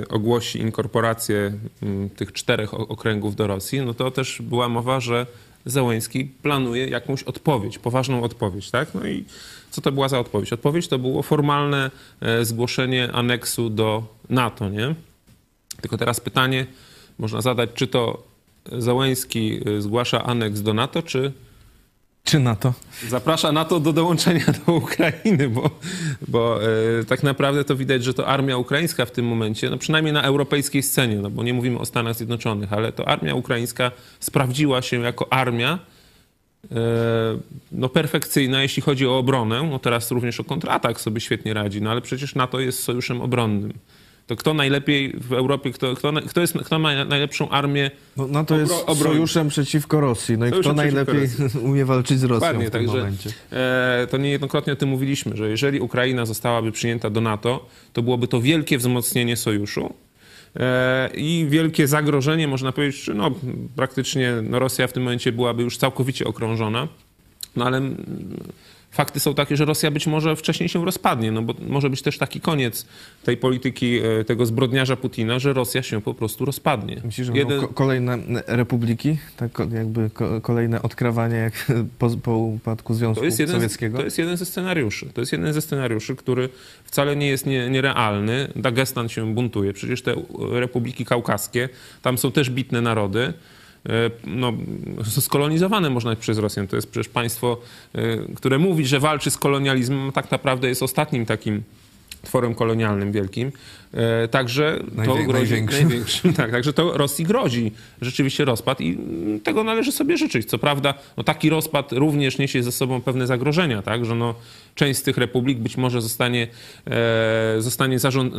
ogłosi 0.09 0.59
inkorporację 0.59 1.53
m, 1.83 2.09
tych 2.15 2.33
czterech 2.33 2.73
okręgów 2.73 3.35
do 3.35 3.47
Rosji, 3.47 3.81
no 3.81 3.93
to 3.93 4.11
też 4.11 4.41
była 4.41 4.69
mowa, 4.69 4.99
że 4.99 5.25
Zełenski 5.65 6.25
planuje 6.25 6.87
jakąś 6.87 7.23
odpowiedź, 7.23 7.79
poważną 7.79 8.23
odpowiedź, 8.23 8.71
tak? 8.71 8.93
No 8.93 9.07
i 9.07 9.25
co 9.71 9.81
to 9.81 9.91
była 9.91 10.09
za 10.09 10.19
odpowiedź? 10.19 10.53
Odpowiedź 10.53 10.87
to 10.87 10.99
było 10.99 11.23
formalne 11.23 11.91
e, 12.21 12.45
zgłoszenie 12.45 13.11
aneksu 13.11 13.69
do 13.69 14.03
NATO, 14.29 14.69
nie? 14.69 14.95
Tylko 15.81 15.97
teraz 15.97 16.19
pytanie 16.19 16.65
można 17.19 17.41
zadać, 17.41 17.69
czy 17.73 17.87
to 17.87 18.28
Zełenski 18.77 19.61
e, 19.77 19.81
zgłasza 19.81 20.23
aneks 20.23 20.61
do 20.61 20.73
NATO, 20.73 21.01
czy 21.01 21.31
Czy 22.23 22.39
NATO? 22.39 22.73
zaprasza 23.07 23.51
NATO 23.51 23.79
do 23.79 23.93
dołączenia 23.93 24.45
do 24.65 24.73
Ukrainy, 24.73 25.49
bo, 25.49 25.69
bo 26.27 26.59
e, 26.63 26.67
tak 27.05 27.23
naprawdę 27.23 27.63
to 27.63 27.75
widać, 27.75 28.03
że 28.03 28.13
to 28.13 28.27
armia 28.27 28.57
ukraińska 28.57 29.05
w 29.05 29.11
tym 29.11 29.25
momencie, 29.25 29.69
no 29.69 29.77
przynajmniej 29.77 30.13
na 30.13 30.23
europejskiej 30.23 30.83
scenie, 30.83 31.15
no 31.15 31.29
bo 31.29 31.43
nie 31.43 31.53
mówimy 31.53 31.79
o 31.79 31.85
Stanach 31.85 32.15
Zjednoczonych, 32.15 32.73
ale 32.73 32.91
to 32.91 33.07
armia 33.07 33.35
ukraińska 33.35 33.91
sprawdziła 34.19 34.81
się 34.81 35.01
jako 35.01 35.33
armia 35.33 35.79
e, 36.71 36.75
no 37.71 37.89
perfekcyjna, 37.89 38.61
jeśli 38.61 38.81
chodzi 38.81 39.07
o 39.07 39.17
obronę. 39.17 39.63
No 39.71 39.79
teraz 39.79 40.11
również 40.11 40.39
o 40.39 40.43
kontratak 40.43 41.01
sobie 41.01 41.21
świetnie 41.21 41.53
radzi, 41.53 41.81
no 41.81 41.91
ale 41.91 42.01
przecież 42.01 42.35
NATO 42.35 42.59
jest 42.59 42.83
sojuszem 42.83 43.21
obronnym. 43.21 43.73
To 44.29 44.35
kto 44.35 44.53
najlepiej 44.53 45.13
w 45.17 45.33
Europie, 45.33 45.71
kto, 45.71 45.95
kto, 45.95 46.13
kto, 46.27 46.41
jest, 46.41 46.53
kto 46.65 46.79
ma 46.79 47.05
najlepszą 47.05 47.49
armię 47.49 47.91
No, 48.17 48.27
NATO 48.27 48.59
jest 48.59 48.73
Obro- 48.73 49.03
sojuszem 49.03 49.47
przeciwko 49.49 49.99
Rosji. 50.01 50.37
No 50.37 50.47
i 50.47 50.51
kto 50.51 50.73
najlepiej 50.73 51.29
umie 51.69 51.85
walczyć 51.85 52.19
z 52.19 52.23
Rosją 52.23 52.39
Dokładnie, 52.39 52.67
w 52.67 52.71
tym 52.71 52.81
także 52.81 52.97
momencie? 52.97 53.29
e, 53.51 54.07
to 54.11 54.17
niejednokrotnie 54.17 54.73
o 54.73 54.75
tym 54.75 54.89
mówiliśmy, 54.89 55.37
że 55.37 55.49
jeżeli 55.49 55.79
Ukraina 55.79 56.25
zostałaby 56.25 56.71
przyjęta 56.71 57.09
do 57.09 57.21
NATO, 57.21 57.65
to 57.93 58.01
byłoby 58.01 58.27
to 58.27 58.41
wielkie 58.41 58.77
wzmocnienie 58.77 59.37
sojuszu 59.37 59.93
e, 60.55 61.09
i 61.15 61.45
wielkie 61.49 61.87
zagrożenie, 61.87 62.47
można 62.47 62.71
powiedzieć, 62.71 63.03
że 63.03 63.13
no, 63.13 63.31
praktycznie 63.75 64.33
no, 64.43 64.59
Rosja 64.59 64.87
w 64.87 64.93
tym 64.93 65.03
momencie 65.03 65.31
byłaby 65.31 65.63
już 65.63 65.77
całkowicie 65.77 66.25
okrążona. 66.25 66.87
No 67.55 67.65
ale 67.65 67.81
fakty 68.91 69.19
są 69.19 69.33
takie, 69.33 69.55
że 69.57 69.65
Rosja 69.65 69.91
być 69.91 70.07
może 70.07 70.35
wcześniej 70.35 70.69
się 70.69 70.85
rozpadnie, 70.85 71.31
no 71.31 71.41
bo 71.41 71.53
może 71.67 71.89
być 71.89 72.01
też 72.01 72.17
taki 72.17 72.41
koniec 72.41 72.85
tej 73.23 73.37
polityki 73.37 73.99
e, 74.19 74.23
tego 74.23 74.45
zbrodniarza 74.45 74.95
Putina, 74.95 75.39
że 75.39 75.53
Rosja 75.53 75.83
się 75.83 76.01
po 76.01 76.13
prostu 76.13 76.45
rozpadnie. 76.45 77.01
Myślisz, 77.05 77.27
że 77.27 77.33
Jeden- 77.33 77.67
kolejne 77.67 78.17
republiki? 78.47 79.17
Tak 79.37 79.51
jakby 79.73 80.09
ko- 80.09 80.41
kolejne 80.41 80.81
odkrawanie 80.81 81.35
jak 81.35 81.53
po, 81.99 82.09
po 82.09 82.37
upadku 82.37 82.93
Związku 82.93 83.25
To 83.25 83.31
z- 83.31 83.51
Sowieckiego? 83.51 83.97
to 83.97 84.03
jest 84.03 84.17
jeden 84.17 84.37
ze 84.37 84.45
scenariuszy. 84.45 85.05
To 85.13 85.21
jest 85.21 85.31
jeden 85.31 85.53
ze 85.53 85.61
scenariuszy, 85.61 86.15
który 86.15 86.49
wcale 86.83 87.15
nie 87.15 87.27
jest 87.27 87.45
nie, 87.45 87.69
nierealny. 87.69 88.47
Dagestan 88.55 89.09
się 89.09 89.33
buntuje. 89.33 89.73
Przecież 89.73 90.01
te 90.01 90.15
republiki 90.51 91.05
kaukaskie, 91.05 91.69
tam 92.01 92.17
są 92.17 92.31
też 92.31 92.49
bitne 92.49 92.81
narody. 92.81 93.33
E, 93.85 93.91
No, 94.27 94.53
skolonizowane 95.03 95.89
można 95.89 96.15
przez 96.15 96.37
Rosjan. 96.37 96.67
To 96.67 96.75
jest 96.75 96.91
przecież 96.91 97.09
państwo, 97.09 97.57
e, 97.93 98.17
które 98.35 98.57
mówi, 98.57 98.85
że 98.85 98.99
walczy 98.99 99.31
z 99.31 99.37
kolonializmem, 99.37 100.11
tak 100.11 100.31
naprawdę 100.31 100.67
jest 100.67 100.83
ostatnim 100.83 101.25
takim 101.25 101.63
tworem 102.21 102.55
kolonialnym 102.55 103.11
wielkim. 103.11 103.51
E, 103.93 104.27
Także 104.27 104.79
to 104.95 105.01
Najwię- 105.01 105.27
grozi, 105.27 105.53
największym. 105.63 106.33
Tak, 106.33 106.51
także 106.51 106.73
to 106.73 106.97
Rosji 106.97 107.25
grozi 107.25 107.71
rzeczywiście 108.01 108.45
rozpad 108.45 108.81
i 108.81 108.89
mm, 108.89 109.39
tego 109.39 109.63
należy 109.63 109.91
sobie 109.91 110.17
życzyć. 110.17 110.49
Co 110.49 110.57
prawda, 110.57 110.93
no 111.17 111.23
taki 111.23 111.49
rozpad 111.49 111.91
również 111.91 112.37
niesie 112.37 112.63
ze 112.63 112.71
sobą 112.71 113.01
pewne 113.01 113.27
zagrożenia, 113.27 113.81
tak, 113.81 114.05
że 114.05 114.15
no, 114.15 114.35
część 114.75 114.99
z 114.99 115.03
tych 115.03 115.17
republik 115.17 115.57
być 115.59 115.77
może 115.77 116.01
zostanie, 116.01 116.47
e, 116.87 117.61
zostanie 117.61 117.99
zarząd, 117.99 118.33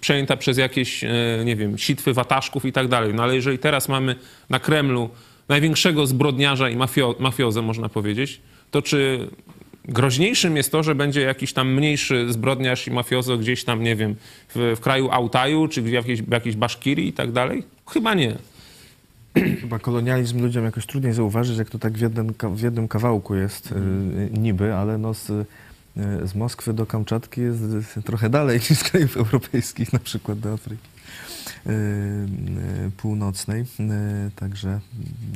przejęta 0.00 0.36
przez 0.36 0.58
jakieś, 0.58 1.04
e, 1.04 1.10
nie 1.44 1.56
wiem, 1.56 1.78
sitwy 1.78 2.12
wataszków 2.14 2.64
i 2.64 2.72
tak 2.72 2.88
dalej. 2.88 3.14
No 3.14 3.22
ale 3.22 3.34
jeżeli 3.34 3.58
teraz 3.58 3.88
mamy 3.88 4.14
na 4.50 4.58
Kremlu 4.60 5.10
największego 5.48 6.06
zbrodniarza 6.06 6.68
i 6.70 6.76
mafio, 6.76 7.14
mafiozę, 7.18 7.62
można 7.62 7.88
powiedzieć, 7.88 8.40
to 8.70 8.82
czy 8.82 9.28
groźniejszym 9.88 10.56
jest 10.56 10.72
to, 10.72 10.82
że 10.82 10.94
będzie 10.94 11.20
jakiś 11.20 11.52
tam 11.52 11.74
mniejszy 11.74 12.32
zbrodniarz 12.32 12.86
i 12.86 12.90
mafiozo 12.90 13.38
gdzieś 13.38 13.64
tam, 13.64 13.82
nie 13.82 13.96
wiem, 13.96 14.16
w, 14.48 14.74
w 14.76 14.80
kraju 14.80 15.10
Altaju, 15.10 15.68
czy 15.68 15.82
w 15.82 15.88
jakiejś, 15.88 16.22
w 16.22 16.30
jakiejś 16.30 16.56
Baszkirii 16.56 17.08
i 17.08 17.12
tak 17.12 17.32
dalej? 17.32 17.62
Chyba 17.86 18.14
nie. 18.14 18.38
Chyba 19.60 19.78
kolonializm 19.78 20.42
ludziom 20.42 20.64
jakoś 20.64 20.86
trudniej 20.86 21.12
zauważyć, 21.12 21.58
jak 21.58 21.70
to 21.70 21.78
tak 21.78 21.92
w 21.92 22.00
jednym, 22.00 22.34
w 22.54 22.60
jednym 22.60 22.88
kawałku 22.88 23.34
jest 23.34 23.72
y, 23.72 23.74
niby, 24.38 24.74
ale 24.74 24.98
no 24.98 25.14
z, 25.14 25.30
y, 25.30 25.44
z 26.24 26.34
Moskwy 26.34 26.72
do 26.72 26.86
Kamczatki 26.86 27.40
jest 27.40 27.62
y, 27.96 28.02
trochę 28.02 28.30
dalej 28.30 28.58
niż 28.70 28.78
z 28.78 28.82
krajów 28.82 29.16
europejskich, 29.16 29.92
na 29.92 29.98
przykład 29.98 30.38
do 30.38 30.52
Afryki 30.52 30.88
Północnej. 32.96 33.64
Także 34.36 34.80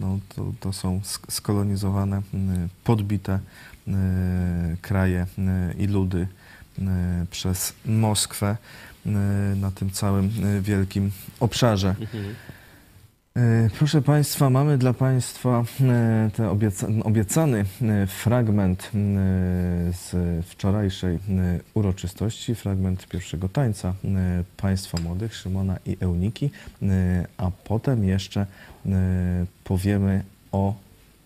no, 0.00 0.18
to, 0.36 0.52
to 0.60 0.72
są 0.72 1.00
sk- 1.00 1.32
skolonizowane, 1.32 2.22
podbite 2.84 3.38
kraje 4.82 5.26
y, 5.38 5.74
i 5.78 5.86
ludy 5.86 6.26
y, 6.78 6.82
przez 7.30 7.74
Moskwę 7.86 8.56
y, 9.06 9.10
na 9.56 9.70
tym 9.70 9.90
całym 9.90 10.30
y, 10.44 10.62
wielkim 10.62 11.10
obszarze. 11.40 11.94
E, 13.36 13.70
Proszę 13.78 14.02
Państwa, 14.02 14.50
mamy 14.50 14.78
dla 14.78 14.92
Państwa 14.92 15.64
ten 16.36 16.46
obieca 16.46 16.86
obiecany 17.04 17.64
fragment 18.06 18.90
z 19.92 20.14
wczorajszej 20.46 21.18
uroczystości, 21.74 22.54
fragment 22.54 23.06
pierwszego 23.06 23.48
tańca 23.48 23.94
Państwa 24.56 24.98
Młodych, 25.00 25.34
Szymona 25.34 25.76
i 25.86 25.96
Euniki, 26.00 26.50
a 27.36 27.50
potem 27.64 28.04
jeszcze 28.04 28.46
powiemy 29.64 30.24
o 30.52 30.74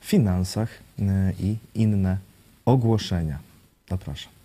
finansach 0.01 0.69
i 1.41 1.57
inne 1.75 2.17
ogłoszenia. 2.67 3.39
Zapraszam. 3.91 4.37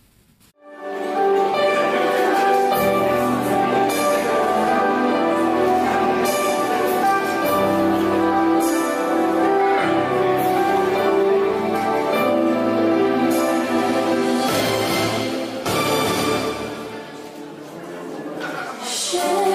To 19.11 19.50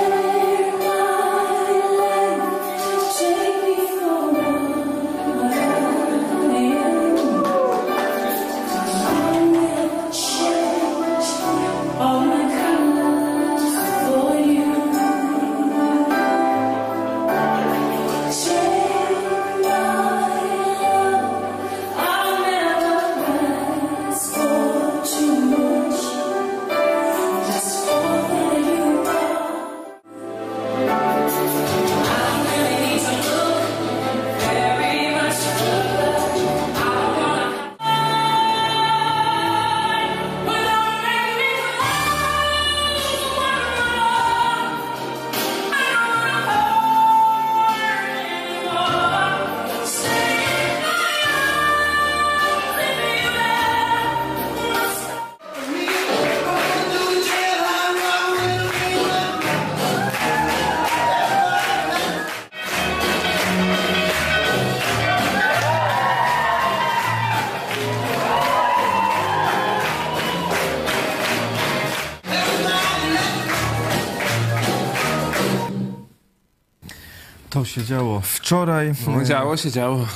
się 77.77 77.85
działo 77.85 78.20
wczoraj. 78.20 78.93
No, 79.07 79.24
działo 79.24 79.57
się, 79.57 79.70
działo. 79.70 80.07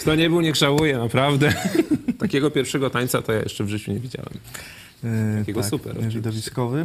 Kto 0.00 0.14
nie 0.14 0.28
był, 0.30 0.40
niech 0.40 0.56
żałuje, 0.56 0.98
naprawdę. 0.98 1.52
Takiego 2.18 2.50
pierwszego 2.50 2.90
tańca 2.90 3.22
to 3.22 3.32
ja 3.32 3.42
jeszcze 3.42 3.64
w 3.64 3.68
życiu 3.68 3.92
nie 3.92 4.00
widziałem. 4.00 4.32
E, 5.04 5.38
Takiego 5.38 5.62
super, 5.62 5.92
oczywiście. 5.92 6.18
Widowiskowy. 6.18 6.80
E, 6.80 6.84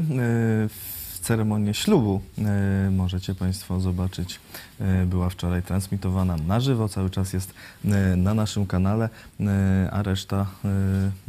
W 0.70 1.20
ceremonię 1.22 1.74
ślubu 1.74 2.22
e, 2.38 2.90
możecie 2.92 3.36
Państwo 3.36 3.80
zobaczyć. 3.80 4.40
E, 4.80 5.06
Była 5.06 5.30
wczoraj 5.30 5.64
transmitowana 5.64 6.36
na 6.48 6.60
żywo, 6.60 6.90
cały 6.90 7.10
czas 7.10 7.34
jest 7.34 7.54
e, 7.86 8.16
na 8.16 8.34
naszym 8.34 8.66
kanale, 8.68 9.10
e, 9.40 9.90
a 9.92 10.04
reszta 10.04 10.46
e, 10.66 10.70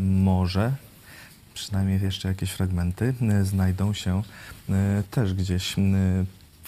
może, 0.03 0.73
przynajmniej 1.55 2.03
jeszcze 2.03 2.29
jakieś 2.29 2.51
fragmenty, 2.51 3.15
e, 3.23 3.45
znajdą 3.45 3.93
się 3.95 4.23
e, 4.71 5.03
też 5.11 5.35
gdzieś 5.35 5.79
e, 5.79 5.83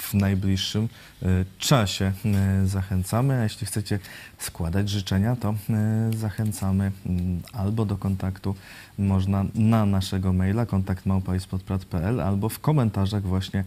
w 0.01 0.15
najbliższym 0.15 0.89
e, 1.23 1.27
czasie. 1.59 2.13
E, 2.25 2.67
Zachęcamy, 2.67 3.35
a 3.35 3.43
jeśli 3.43 3.67
chcecie 3.67 3.99
składać 4.39 4.89
życzenia, 4.89 5.37
to 5.37 5.55
e, 5.71 6.11
zachęcamy 6.17 6.93
mm, 7.07 7.43
albo 7.53 7.85
do 7.85 7.97
kontaktu 7.97 8.55
można 8.99 9.45
na 9.55 9.87
naszego 9.87 10.33
maila 10.33 10.67
kontaktmałpa.ispodprat.pl 10.67 12.21
albo 12.21 12.49
w 12.49 12.59
komentarzach 12.59 13.23
właśnie 13.23 13.65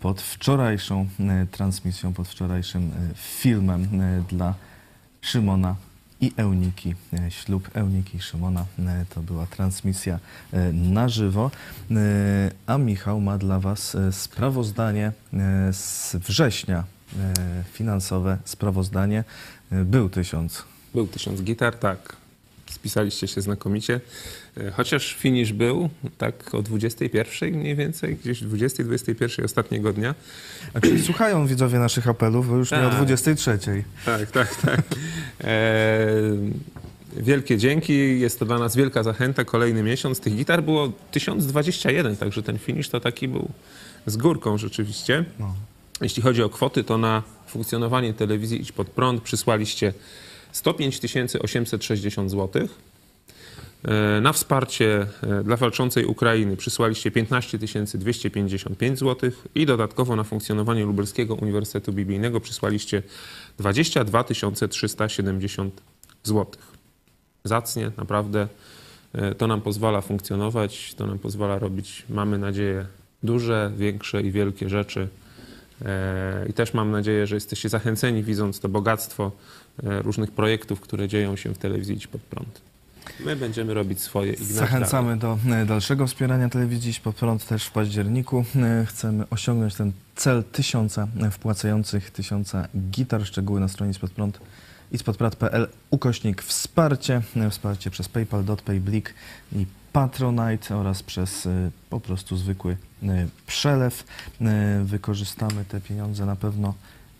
pod 0.00 0.22
wczorajszą 0.22 1.08
transmisją, 1.50 2.12
pod 2.12 2.28
wczorajszym 2.28 2.90
filmem 3.14 3.88
dla 4.28 4.54
Szymona 5.20 5.74
i 6.24 6.32
Euniki. 6.36 6.94
E, 7.12 7.30
Ślub 7.30 7.70
Euniki 7.74 8.16
i 8.16 8.20
Szymona 8.20 8.66
e, 8.78 9.04
to 9.14 9.20
była 9.20 9.46
transmisja 9.46 10.18
e, 10.52 10.72
na 10.72 11.08
żywo. 11.08 11.50
A 12.66 12.78
Michał 12.78 13.20
ma 13.20 13.38
dla 13.38 13.60
Was 13.60 13.96
sprawozdanie 14.10 15.12
z 15.72 16.16
września. 16.16 16.84
Finansowe 17.72 18.38
sprawozdanie. 18.44 19.24
Był 19.70 20.08
tysiąc. 20.08 20.64
Był 20.94 21.06
tysiąc 21.06 21.42
gitar, 21.42 21.76
tak. 21.76 22.16
Spisaliście 22.74 23.28
się 23.28 23.40
znakomicie. 23.40 24.00
E, 24.56 24.70
Chociaż 24.70 25.14
finish 25.14 25.52
był 25.52 25.88
tak 26.18 26.54
o 26.54 26.62
21 26.62 27.54
mniej 27.54 27.76
więcej, 27.76 28.16
gdzieś 28.16 28.42
20-21 28.42 29.44
ostatniego 29.44 29.92
dnia. 29.92 30.14
A 30.74 30.80
czyli 30.80 31.02
słuchają 31.02 31.46
widzowie 31.46 31.78
naszych 31.78 32.08
apelów, 32.08 32.48
bo 32.48 32.56
już 32.56 32.70
nie 32.70 32.78
o 32.78 32.88
Tak. 32.88 32.96
23. 32.96 33.58
Tak, 34.04 34.30
tak, 34.30 34.54
tak. 34.56 34.80
E, 35.44 36.06
wielkie 37.16 37.58
dzięki, 37.58 38.20
jest 38.20 38.38
to 38.38 38.44
dla 38.44 38.58
nas 38.58 38.76
wielka 38.76 39.02
zachęta. 39.02 39.44
Kolejny 39.44 39.82
miesiąc. 39.82 40.20
Tych 40.20 40.36
gitar 40.36 40.62
było 40.62 40.92
1021, 41.10 42.16
także 42.16 42.42
ten 42.42 42.58
finish 42.58 42.88
to 42.88 43.00
taki 43.00 43.28
był 43.28 43.48
z 44.06 44.16
górką 44.16 44.58
rzeczywiście. 44.58 45.24
No. 45.38 45.54
Jeśli 46.00 46.22
chodzi 46.22 46.42
o 46.42 46.48
kwoty, 46.48 46.84
to 46.84 46.98
na 46.98 47.22
funkcjonowanie 47.46 48.14
telewizji 48.14 48.60
Idź 48.60 48.72
Pod 48.72 48.90
Prąd 48.90 49.22
przysłaliście 49.22 49.92
105 50.54 51.00
860 51.40 52.30
zł. 52.30 52.68
Na 54.22 54.32
wsparcie 54.32 55.06
e, 55.22 55.44
dla 55.44 55.56
walczącej 55.56 56.04
Ukrainy 56.04 56.56
przysłaliście 56.56 57.10
15 57.10 57.58
255 57.58 58.98
zł 58.98 59.30
i 59.54 59.66
dodatkowo 59.66 60.16
na 60.16 60.24
funkcjonowanie 60.24 60.84
Lubelskiego 60.84 61.34
Uniwersytetu 61.34 61.92
Biblijnego 61.92 62.40
przysłaliście 62.40 63.02
22 63.58 64.24
370 64.68 65.82
zł. 66.22 66.46
Zacnie, 67.44 67.90
naprawdę 67.96 68.48
e, 69.12 69.34
to 69.34 69.46
nam 69.46 69.60
pozwala 69.60 70.00
funkcjonować, 70.00 70.94
to 70.94 71.06
nam 71.06 71.18
pozwala 71.18 71.58
robić, 71.58 72.04
mamy 72.10 72.38
nadzieję, 72.38 72.86
duże, 73.22 73.72
większe 73.76 74.22
i 74.22 74.30
wielkie 74.30 74.68
rzeczy. 74.68 75.08
E, 75.84 76.46
I 76.48 76.52
też 76.52 76.74
mam 76.74 76.90
nadzieję, 76.90 77.26
że 77.26 77.34
jesteście 77.34 77.68
zachęceni, 77.68 78.22
widząc 78.22 78.60
to 78.60 78.68
bogactwo 78.68 79.32
różnych 79.82 80.30
projektów, 80.30 80.80
które 80.80 81.08
dzieją 81.08 81.36
się 81.36 81.54
w 81.54 81.58
telewizji 81.58 81.94
Idź 81.96 82.06
Pod 82.06 82.20
Prąd. 82.22 82.60
My 83.24 83.36
będziemy 83.36 83.74
robić 83.74 84.00
swoje 84.00 84.32
i. 84.32 84.44
Zachęcamy 84.44 85.16
do 85.16 85.38
e, 85.50 85.66
dalszego 85.66 86.06
wspierania 86.06 86.48
telewizji 86.48 86.90
Idź 86.90 87.00
Pod 87.00 87.16
Prąd 87.16 87.46
też 87.46 87.64
w 87.64 87.70
październiku. 87.70 88.44
E, 88.56 88.86
Chcemy 88.86 89.24
osiągnąć 89.30 89.74
ten 89.74 89.92
cel 90.16 90.44
tysiąca 90.44 91.08
e, 91.22 91.30
wpłacających, 91.30 92.10
tysiąca 92.10 92.68
gitar. 92.90 93.26
Szczegóły 93.26 93.60
na 93.60 93.68
stronie 93.68 93.94
Spodprąd 93.94 94.40
i 94.92 94.98
spodprad.pl 94.98 95.68
ukośnik 95.90 96.42
wsparcie. 96.42 97.22
E, 97.36 97.50
Wsparcie 97.50 97.90
przez 97.90 98.08
PayPal, 98.08 98.44
Dotpay, 98.44 98.80
Blik 98.80 99.14
i 99.52 99.66
Patronite 99.92 100.76
oraz 100.76 101.02
przez 101.02 101.46
e, 101.46 101.70
po 101.90 102.00
prostu 102.00 102.36
zwykły 102.36 102.76
e, 103.02 103.26
przelew. 103.46 104.04
E, 104.40 104.80
Wykorzystamy 104.84 105.64
te 105.64 105.80
pieniądze 105.80 106.26
na 106.26 106.36
pewno 106.36 106.74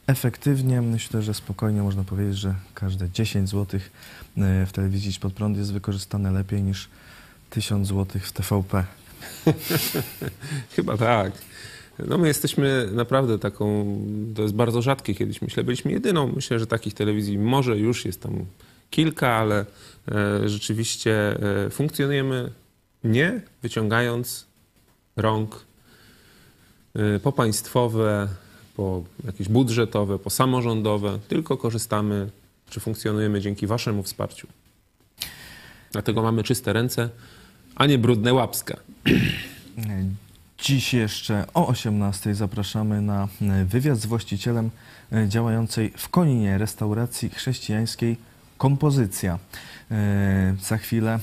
efektywnie. 0.07 0.82
Myślę, 0.82 1.22
że 1.22 1.34
spokojnie 1.34 1.82
można 1.82 2.05
powiedzieć, 2.05 2.36
że 2.36 2.55
każde 2.74 3.11
10 3.11 3.50
zł 3.50 3.80
w 4.66 4.72
telewizji 4.72 5.20
Pod 5.20 5.32
Prąd 5.32 5.57
jest 5.57 5.72
wykorzystane 5.72 6.30
lepiej 6.30 6.62
niż 6.62 6.88
1000 7.50 7.88
zł 7.88 8.20
w 8.22 8.32
TVP. 8.32 8.84
Chyba 10.76 10.96
tak. 10.96 11.32
No 11.98 12.18
my 12.18 12.28
jesteśmy 12.28 12.88
naprawdę 12.92 13.38
taką, 13.38 13.98
to 14.34 14.42
jest 14.42 14.55
bardzo 14.55 14.82
rzadkie 14.82 15.14
kiedyś, 15.14 15.42
myślę, 15.42 15.64
byliśmy 15.64 15.92
jedyną, 15.92 16.32
myślę, 16.34 16.59
że 16.59 16.66
takich 16.66 16.94
telewizji 16.94 17.38
może 17.38 17.78
już 17.78 18.05
jest 18.05 18.22
tam 18.22 18.44
kilka, 18.90 19.28
ale 19.28 19.66
e, 20.09 20.48
rzeczywiście 20.48 21.36
e, 21.66 21.70
funkcjonujemy 21.70 22.52
nie 23.05 23.40
wyciągając 23.62 24.46
rąk 25.16 25.64
e, 26.94 27.18
po 27.20 27.32
państwowe, 27.32 28.28
po 28.77 29.03
jakieś 29.25 29.49
budżetowe, 29.49 30.18
po 30.18 30.31
samorządowe, 30.31 31.18
tylko 31.29 31.57
korzystamy, 31.57 32.31
czy 32.70 32.81
funkcjonujemy 32.81 33.41
dzięki 33.41 33.66
waszemu 33.66 34.03
wsparciu. 34.03 34.47
Dlatego 35.93 36.22
mamy 36.22 36.43
czyste 36.43 36.72
ręce, 36.72 37.09
a 37.75 37.87
nie 37.87 37.99
brudne 37.99 38.35
łapska. 38.35 38.77
Dziś 40.59 40.95
jeszcze 40.95 41.45
o 41.55 41.66
18 41.66 42.35
zapraszamy 42.35 43.03
na 43.03 43.29
e, 43.43 43.64
wywiad 43.64 43.99
z 43.99 44.07
właścicielem 44.07 44.70
e, 45.12 45.29
działającej 45.29 45.93
w 45.97 46.09
Koninie 46.09 46.59
restauracji 46.59 47.31
chrześcijańskiej 47.31 48.16
Kompozycja. 48.59 49.39
E, 49.91 50.57
Za 50.62 50.79
chwilę 50.79 51.18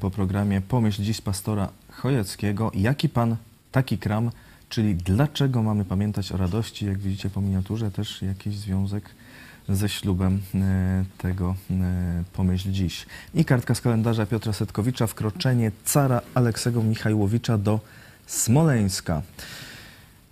po 0.00 0.10
programie 0.10 0.60
Pomyśl 0.60 1.02
dziś 1.02 1.20
pastora 1.20 1.68
Chojeckiego. 1.90 2.70
Jaki 2.74 3.08
pan, 3.08 3.36
taki 3.72 3.98
kram, 3.98 4.30
czyli 4.70 4.94
dlaczego 4.94 5.62
mamy 5.62 5.84
pamiętać 5.84 6.32
o 6.32 6.36
radości? 6.36 6.86
Jak 6.86 6.98
widzicie 6.98 7.30
po 7.30 7.40
miniaturze 7.40 7.90
też 7.90 8.22
jakiś 8.22 8.56
związek 8.56 9.10
ze 9.68 9.88
ślubem 9.88 10.40
e, 10.54 11.04
tego 11.18 11.56
e, 11.70 12.24
Pomyśl 12.32 12.70
dziś. 12.70 13.06
I 13.34 13.44
kartka 13.44 13.74
z 13.74 13.80
kalendarza 13.80 14.26
Piotra 14.26 14.52
Setkowicza, 14.52 15.06
wkroczenie 15.06 15.72
cara 15.84 16.20
Aleksego 16.34 16.82
Michajłowicza 16.82 17.58
do 17.58 17.80
Smoleńska. 18.26 19.22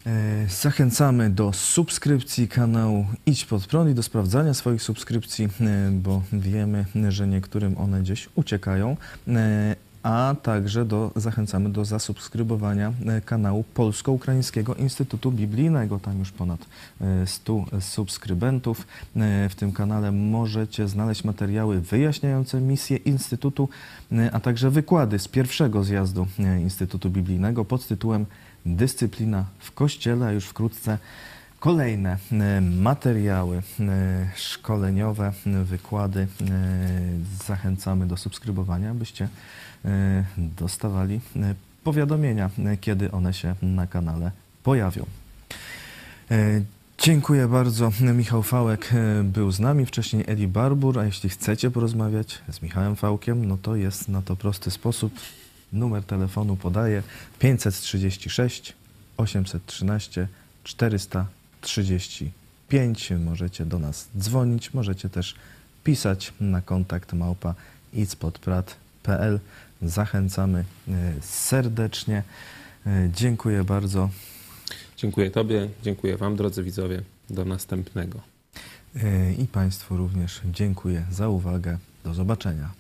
E, 0.07 0.49
Zachęcamy 0.49 1.31
do 1.31 1.53
subskrypcji 1.53 2.49
kanału 2.49 3.07
Idź 3.27 3.45
Pod 3.45 3.67
Prąd 3.67 3.91
i 3.91 3.95
do 3.95 4.03
sprawdzania 4.03 4.55
swoich 4.55 4.83
subskrypcji, 4.83 5.49
bo 5.93 6.23
wiemy, 6.33 6.85
że 7.09 7.27
niektórym 7.27 7.79
one 7.79 8.01
gdzieś 8.01 8.29
uciekają. 8.35 8.97
E, 10.05 10.09
A 10.09 10.35
także 10.43 10.85
do, 10.85 11.11
zachęcamy 11.17 11.71
do 11.71 11.85
zasubskrybowania 11.85 12.93
e, 13.07 13.21
kanału 13.21 13.65
Polsko-Ukraińskiego 13.75 14.75
Instytutu 14.75 15.33
Biblijnego. 15.33 15.99
Tam 15.99 16.19
już 16.19 16.33
ponad 16.33 16.61
e, 17.01 17.27
100 17.27 17.65
subskrybentów. 17.81 18.87
E, 19.17 19.49
W 19.49 19.55
tym 19.55 19.73
kanale 19.73 20.13
możecie 20.13 20.89
znaleźć 20.89 21.25
materiały 21.25 21.81
wyjaśniające 21.81 22.61
misję 22.61 22.97
Instytutu, 22.97 23.69
e, 24.13 24.31
a 24.33 24.41
także 24.41 24.71
wykłady 24.71 25.19
z 25.19 25.29
pierwszego 25.29 25.85
zjazdu 25.85 26.27
e, 26.39 26.61
Instytutu 26.61 27.11
Biblijnego 27.11 27.65
pod 27.65 27.87
tytułem 27.87 28.27
Dyscyplina 28.67 29.45
w 29.59 29.73
Kościele, 29.73 30.27
a 30.27 30.33
już 30.33 30.45
wkrótce 30.45 30.99
kolejne 31.61 32.17
e, 32.33 32.61
materiały 32.61 33.57
e, 33.57 33.63
szkoleniowe, 34.37 35.33
e, 35.47 35.65
wykłady. 35.65 36.21
E, 36.21 36.27
Zachęcamy 37.47 38.07
do 38.07 38.17
subskrybowania, 38.17 38.95
byście 38.95 39.25
e, 39.25 39.29
dostawali 40.37 41.21
e, 41.37 41.55
powiadomienia, 41.85 42.51
e, 42.59 42.77
kiedy 42.77 43.11
one 43.11 43.35
się 43.35 43.55
na 43.63 43.87
kanale 43.87 44.31
pojawią. 44.63 45.07
E, 46.31 46.61
Dziękuję 47.03 47.49
bardzo. 47.49 47.93
Michał 48.15 48.43
Fałek 48.43 48.91
e, 48.93 49.25
był 49.25 49.53
z 49.53 49.61
nami, 49.61 49.87
wcześniej 49.87 50.25
Eli 50.27 50.49
Barbur, 50.49 50.99
a 50.99 51.05
jeśli 51.05 51.31
chcecie 51.31 51.71
porozmawiać 51.71 52.39
z 52.51 52.63
Michałem 52.63 52.97
Fałkiem, 52.97 53.47
no 53.47 53.59
to 53.63 53.77
jest 53.77 54.09
na 54.09 54.23
to 54.23 54.37
prosty 54.37 54.71
sposób. 54.71 55.13
Numer 55.73 56.03
telefonu 56.03 56.57
podaję 56.57 57.03
536 57.39 58.73
813 59.17 60.29
435. 60.65 63.13
Możecie 63.25 63.67
do 63.67 63.79
nas 63.79 64.09
dzwonić, 64.19 64.75
możecie 64.75 65.09
też 65.09 65.35
pisać 65.85 66.33
na 66.41 66.63
kontakt 66.63 67.13
małpa 67.13 67.55
itspodprat.pl. 67.93 69.41
Zachęcamy 69.83 70.65
e, 70.89 70.93
serdecznie. 71.21 72.23
E, 72.87 73.11
Dziękuję 73.15 73.65
bardzo. 73.65 74.09
Dziękuję 74.97 75.31
Tobie, 75.31 75.69
dziękuję 75.83 76.17
Wam, 76.17 76.37
drodzy 76.37 76.63
widzowie. 76.63 77.03
Do 77.31 77.45
następnego. 77.45 78.21
E, 78.97 79.33
I 79.33 79.47
Państwu 79.47 79.97
również 79.97 80.41
dziękuję 80.45 81.05
za 81.11 81.29
uwagę. 81.29 81.79
Do 82.05 82.15
zobaczenia. 82.15 82.71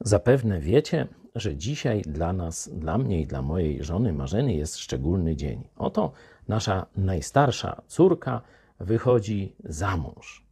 Zapewne 0.00 0.60
wiecie, 0.60 1.06
że 1.34 1.56
dzisiaj 1.56 2.02
dla 2.02 2.32
nas, 2.32 2.70
dla 2.72 2.98
mnie 2.98 3.20
i 3.20 3.26
dla 3.26 3.42
mojej 3.42 3.84
żony 3.84 4.12
Marzeny 4.12 4.54
jest 4.54 4.76
szczególny 4.78 5.36
dzień. 5.36 5.64
Oto 5.76 6.12
nasza 6.48 6.86
najstarsza 6.96 7.82
córka 7.88 8.40
wychodzi 8.80 9.52
za 9.64 9.96
mąż. 9.96 10.45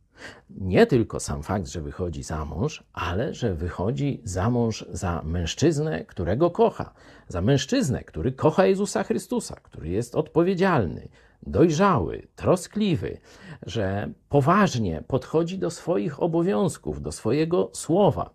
Nie 0.50 0.86
tylko 0.86 1.20
sam 1.20 1.42
fakt, 1.42 1.68
że 1.68 1.80
wychodzi 1.80 2.22
za 2.22 2.44
mąż, 2.44 2.84
ale 2.92 3.34
że 3.34 3.54
wychodzi 3.54 4.20
za 4.24 4.50
mąż 4.50 4.86
za 4.92 5.22
mężczyznę, 5.22 6.04
którego 6.04 6.50
kocha. 6.50 6.94
Za 7.28 7.40
mężczyznę, 7.40 8.04
który 8.04 8.32
kocha 8.32 8.66
Jezusa 8.66 9.02
Chrystusa, 9.02 9.56
który 9.62 9.88
jest 9.88 10.14
odpowiedzialny 10.14 11.08
dojrzały, 11.46 12.26
troskliwy, 12.36 13.18
że 13.66 14.12
poważnie 14.28 15.02
podchodzi 15.06 15.58
do 15.58 15.70
swoich 15.70 16.22
obowiązków, 16.22 17.02
do 17.02 17.12
swojego 17.12 17.70
słowa. 17.72 18.30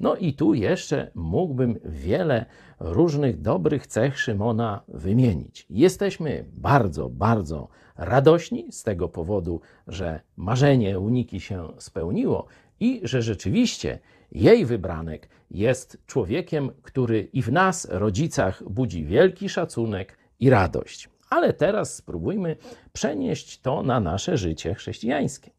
No 0.00 0.16
i 0.16 0.34
tu 0.34 0.54
jeszcze 0.54 1.10
mógłbym 1.14 1.78
wiele 1.84 2.46
różnych 2.80 3.40
dobrych 3.40 3.86
cech 3.86 4.20
Szymona 4.20 4.82
wymienić. 4.88 5.66
Jesteśmy 5.70 6.44
bardzo, 6.52 7.08
bardzo 7.08 7.68
radośni 7.96 8.72
z 8.72 8.82
tego 8.82 9.08
powodu, 9.08 9.60
że 9.86 10.20
marzenie 10.36 10.98
Uniki 10.98 11.40
się 11.40 11.68
spełniło 11.78 12.46
i 12.80 13.00
że 13.02 13.22
rzeczywiście 13.22 13.98
jej 14.32 14.66
wybranek 14.66 15.28
jest 15.50 15.98
człowiekiem, 16.06 16.70
który 16.82 17.28
i 17.32 17.42
w 17.42 17.52
nas, 17.52 17.88
rodzicach, 17.90 18.62
budzi 18.70 19.04
wielki 19.04 19.48
szacunek 19.48 20.18
i 20.40 20.50
radość. 20.50 21.08
Ale 21.32 21.52
teraz 21.52 21.94
spróbujmy 21.94 22.56
przenieść 22.92 23.60
to 23.60 23.82
na 23.82 24.00
nasze 24.00 24.36
życie 24.36 24.74
chrześcijańskie. 24.74 25.50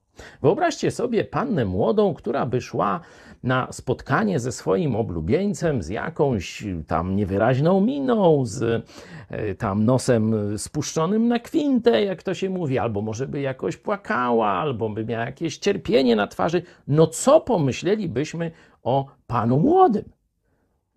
Wyobraźcie 0.41 0.91
sobie 0.91 1.23
pannę 1.23 1.65
młodą, 1.65 2.13
która 2.13 2.45
by 2.45 2.61
szła 2.61 2.99
na 3.43 3.67
spotkanie 3.71 4.39
ze 4.39 4.51
swoim 4.51 4.95
oblubieńcem 4.95 5.83
z 5.83 5.89
jakąś 5.89 6.65
tam 6.87 7.15
niewyraźną 7.15 7.81
miną, 7.81 8.45
z 8.45 8.85
e, 9.29 9.55
tam 9.55 9.85
nosem 9.85 10.57
spuszczonym 10.57 11.27
na 11.27 11.39
kwintę, 11.39 12.03
jak 12.03 12.23
to 12.23 12.33
się 12.33 12.49
mówi, 12.49 12.79
albo 12.79 13.01
może 13.01 13.27
by 13.27 13.41
jakoś 13.41 13.77
płakała, 13.77 14.47
albo 14.47 14.89
by 14.89 15.05
miała 15.05 15.25
jakieś 15.25 15.57
cierpienie 15.57 16.15
na 16.15 16.27
twarzy. 16.27 16.61
No 16.87 17.07
co 17.07 17.41
pomyślelibyśmy 17.41 18.51
o 18.83 19.05
panu 19.27 19.59
młodym? 19.59 20.03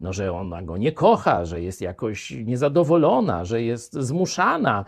No, 0.00 0.12
że 0.12 0.32
ona 0.32 0.62
go 0.62 0.76
nie 0.76 0.92
kocha, 0.92 1.44
że 1.44 1.60
jest 1.60 1.80
jakoś 1.80 2.30
niezadowolona, 2.30 3.44
że 3.44 3.62
jest 3.62 3.94
zmuszana, 3.94 4.84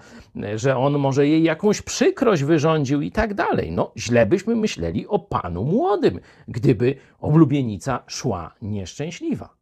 że 0.55 0.77
on 0.77 0.99
może 0.99 1.27
jej 1.27 1.43
jakąś 1.43 1.83
przykrość 1.83 2.43
wyrządził 2.43 3.01
i 3.01 3.11
tak 3.11 3.35
dalej. 3.35 3.73
No, 3.73 3.93
źle 3.97 4.27
byśmy 4.27 4.57
myśleli 4.57 5.07
o 5.07 5.19
panu 5.19 5.65
młodym, 5.65 6.21
gdyby 6.49 6.95
oblubienica 7.19 8.03
szła 8.07 8.55
nieszczęśliwa. 8.63 9.57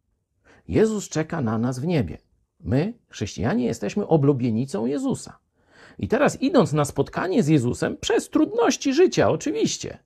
Jezus 0.67 1.09
czeka 1.09 1.41
na 1.41 1.57
nas 1.57 1.79
w 1.79 1.87
niebie. 1.87 2.17
My, 2.59 2.93
chrześcijanie, 3.09 3.65
jesteśmy 3.65 4.07
oblubienicą 4.07 4.85
Jezusa. 4.85 5.37
I 5.99 6.07
teraz, 6.07 6.41
idąc 6.41 6.73
na 6.73 6.85
spotkanie 6.85 7.43
z 7.43 7.47
Jezusem, 7.47 7.97
przez 7.97 8.29
trudności 8.29 8.93
życia, 8.93 9.29
oczywiście, 9.29 9.97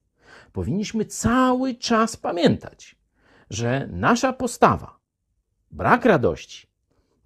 powinniśmy 0.54 1.06
cały 1.06 1.76
czas 1.76 2.18
pamiętać, 2.18 2.96
że 3.50 3.88
nasza 3.92 4.34
postawa, 4.34 5.01
brak 5.72 6.06
radości, 6.06 6.68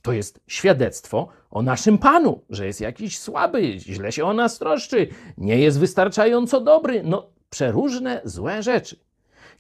to 0.04 0.12
jest 0.12 0.40
świadectwo 0.48 1.28
o 1.52 1.62
naszym 1.62 1.98
Panu, 1.98 2.42
że 2.50 2.66
jest 2.66 2.82
jakiś 2.82 3.20
słaby, 3.20 3.80
źle 3.80 4.12
się 4.12 4.26
o 4.26 4.34
nas 4.34 4.60
troszczy, 4.60 5.08
nie 5.38 5.60
jest 5.60 5.80
wystarczająco 5.80 6.62
dobry. 6.62 7.04
No, 7.04 7.30
przeróżne 7.50 8.22
złe 8.24 8.64
rzeczy. 8.64 9.00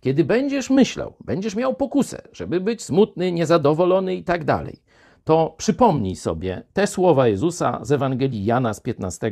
Kiedy 0.01 0.23
będziesz 0.23 0.69
myślał, 0.69 1.13
będziesz 1.25 1.55
miał 1.55 1.73
pokusę, 1.73 2.21
żeby 2.33 2.61
być 2.61 2.83
smutny, 2.83 3.31
niezadowolony 3.31 4.15
i 4.15 4.23
tak 4.23 4.43
dalej, 4.43 4.81
to 5.23 5.55
przypomnij 5.57 6.15
sobie 6.15 6.63
te 6.73 6.87
słowa 6.87 7.27
Jezusa 7.27 7.79
z 7.81 7.91
Ewangelii 7.91 8.45
Jana 8.45 8.73
z 8.73 8.79
15 8.79 9.31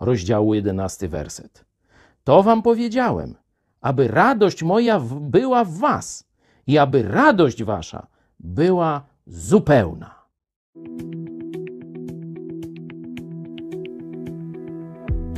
rozdziału 0.00 0.54
11 0.54 1.08
werset. 1.08 1.64
To 2.24 2.42
wam 2.42 2.62
powiedziałem, 2.62 3.34
aby 3.80 4.08
radość 4.08 4.62
moja 4.62 5.00
była 5.20 5.64
w 5.64 5.78
was 5.78 6.28
i 6.66 6.78
aby 6.78 7.02
radość 7.02 7.64
wasza 7.64 8.06
była 8.44 9.02
zupełna. 9.26 10.14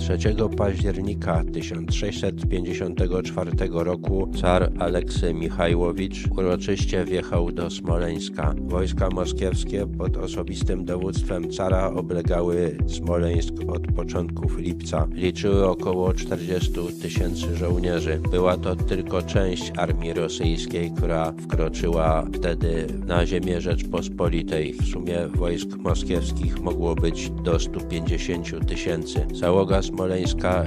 3 0.07 0.19
października 0.57 1.45
1654 1.53 3.51
roku 3.71 4.33
car 4.41 4.73
Aleksy 4.79 5.35
Michajłowicz 5.35 6.29
uroczyście 6.31 7.05
wjechał 7.05 7.53
do 7.53 7.71
Smoleńska. 7.71 8.55
Wojska 8.59 9.09
moskiewskie 9.11 9.87
pod 9.87 10.17
osobistym 10.17 10.85
dowództwem 10.85 11.51
cara 11.51 11.91
oblegały 11.91 12.77
Smoleńsk 12.87 13.55
od 13.69 13.87
początków 13.87 14.59
lipca. 14.59 15.07
Liczyły 15.13 15.69
około 15.69 16.15
40 16.15 16.73
tysięcy 17.03 17.57
żołnierzy. 17.57 18.21
Była 18.31 18.57
to 18.57 18.77
tylko 18.77 19.23
część 19.23 19.73
armii 19.77 20.13
rosyjskiej, 20.13 20.91
która 20.97 21.33
wkroczyła 21.33 22.27
wtedy 22.33 22.87
na 23.07 23.27
ziemię 23.27 23.61
Rzeczpospolitej. 23.61 24.73
W 24.73 24.85
sumie 24.85 25.29
wojsk 25.35 25.77
moskiewskich 25.77 26.61
mogło 26.61 26.95
być 26.95 27.31
do 27.31 27.61
150 27.61 28.69
tysięcy. 28.69 29.27
Załoga 29.33 29.83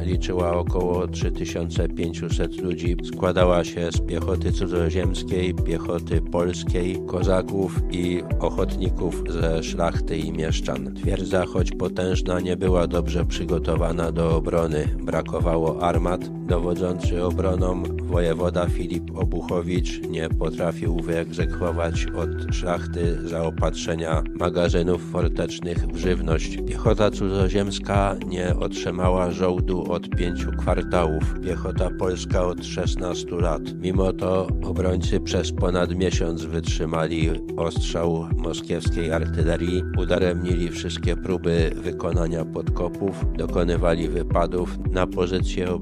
liczyła 0.06 0.58
około 0.58 1.08
3500 1.08 2.58
ludzi. 2.62 2.98
Składała 3.04 3.64
się 3.64 3.92
z 3.92 4.02
piechoty 4.02 4.52
cudzoziemskiej, 4.52 5.54
piechoty 5.54 6.22
polskiej, 6.22 6.98
kozaków 7.08 7.80
i 7.92 8.24
ochotników 8.40 9.24
ze 9.30 9.64
szlachty 9.64 10.18
i 10.18 10.32
mieszczan. 10.32 10.96
Twierdza, 10.96 11.46
choć 11.46 11.72
potężna, 11.72 12.40
nie 12.40 12.58
była 12.58 12.88
dobrze 12.88 13.26
przygotowana 13.26 14.12
do 14.12 14.36
obrony. 14.36 14.88
Brakowało 15.02 15.82
armat. 15.82 16.39
Dowodzący 16.50 17.24
obroną 17.24 17.84
wojewoda 18.04 18.68
Filip 18.68 19.18
Obuchowicz 19.18 20.02
nie 20.10 20.30
potrafił 20.30 20.98
wyegzekwować 20.98 22.06
od 22.06 22.56
szlachty 22.56 23.28
zaopatrzenia 23.28 24.24
magazynów 24.40 25.12
fortecznych 25.12 25.78
w 25.78 25.98
żywność. 25.98 26.58
Piechota 26.68 27.12
cudzoziemska 27.12 28.16
nie 28.28 28.56
otrzymała 28.56 29.32
żołdu 29.32 29.92
od 29.92 30.10
pięciu 30.10 30.52
kwartałów, 30.52 31.24
piechota 31.44 31.90
polska 32.00 32.46
od 32.46 32.66
16 32.66 33.36
lat. 33.36 33.62
Mimo 33.76 34.14
to 34.14 34.48
obrońcy 34.64 35.20
przez 35.20 35.52
ponad 35.52 35.96
miesiąc 35.96 36.46
wytrzymali 36.46 37.30
ostrzał 37.58 38.28
moskiewskiej 38.38 39.12
artylerii, 39.12 39.84
udaremnili 39.98 40.70
wszystkie 40.70 41.16
próby 41.16 41.72
wykonania 41.76 42.46
podkopów, 42.46 43.26
dokonywali 43.38 44.08
wypadów 44.08 44.78
na 44.92 45.08
pozycje 45.08 45.74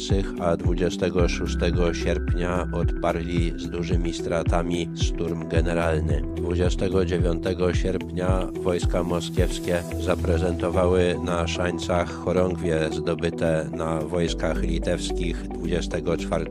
oblegających, 0.00 0.40
a 0.40 0.56
26 0.56 1.56
sierpnia 1.92 2.68
odparli 2.72 3.52
z 3.56 3.70
dużymi 3.70 4.12
stratami 4.12 4.88
szturm 4.94 5.48
generalny. 5.48 6.22
29 6.36 7.44
sierpnia 7.72 8.46
wojska 8.60 9.02
moskiewskie 9.02 9.82
zaprezentowały 10.00 11.16
na 11.24 11.46
szańcach 11.46 12.12
chorągwie 12.12 12.88
zdobyte 12.92 13.70
na 13.72 14.00
wojskach 14.00 14.62
litewskich 14.62 15.48
24 15.48 16.44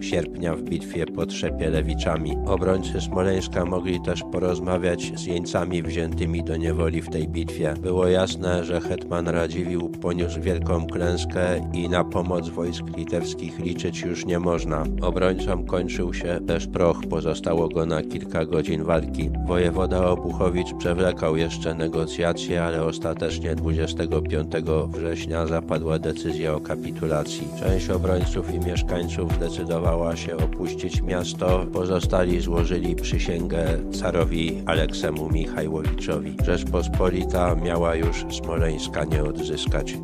sierpnia 0.00 0.54
w 0.54 0.62
bitwie 0.62 1.06
pod 1.06 1.32
Szepielewiczami. 1.32 2.36
Obrońcy 2.46 3.00
Smoleńska 3.00 3.64
mogli 3.64 4.00
też 4.00 4.22
porozmawiać 4.32 5.12
z 5.20 5.26
jeńcami 5.26 5.82
wziętymi 5.82 6.44
do 6.44 6.56
niewoli 6.56 7.02
w 7.02 7.10
tej 7.10 7.28
bitwie. 7.28 7.74
Było 7.80 8.08
jasne, 8.08 8.64
że 8.64 8.80
hetman 8.80 9.28
Radziwiłł 9.28 9.88
poniósł 9.88 10.40
wielką 10.40 10.86
klęskę 10.86 11.70
i 11.72 11.88
na 11.88 12.04
pomoc 12.04 12.48
wojsk 12.74 12.96
litewskich 12.96 13.58
liczyć 13.58 14.00
już 14.00 14.26
nie 14.26 14.38
można. 14.38 14.84
Obrońcom 15.02 15.66
kończył 15.66 16.14
się 16.14 16.40
też 16.46 16.66
proch, 16.66 17.00
pozostało 17.10 17.68
go 17.68 17.86
na 17.86 18.02
kilka 18.02 18.44
godzin 18.44 18.84
walki. 18.84 19.30
Wojewoda 19.46 20.08
Obuchowicz 20.08 20.74
przewlekał 20.78 21.36
jeszcze 21.36 21.74
negocjacje, 21.74 22.64
ale 22.64 22.82
ostatecznie 22.82 23.54
25 23.54 24.52
września 24.88 25.46
zapadła 25.46 25.98
decyzja 25.98 26.54
o 26.54 26.60
kapitulacji. 26.60 27.48
Część 27.60 27.90
obrońców 27.90 28.54
i 28.54 28.58
mieszkańców 28.58 29.34
zdecydowała 29.34 30.16
się 30.16 30.36
opuścić 30.36 31.02
miasto, 31.02 31.66
pozostali 31.72 32.40
złożyli 32.40 32.96
przysięgę 32.96 33.64
carowi 33.92 34.62
Aleksemu 34.66 35.30
Michajłowiczowi. 35.30 36.36
Rzeczpospolita 36.44 37.54
miała 37.54 37.94
już 37.94 38.24
Smoleńska 38.30 39.04
nie 39.04 39.24
odzyskać. 39.24 39.94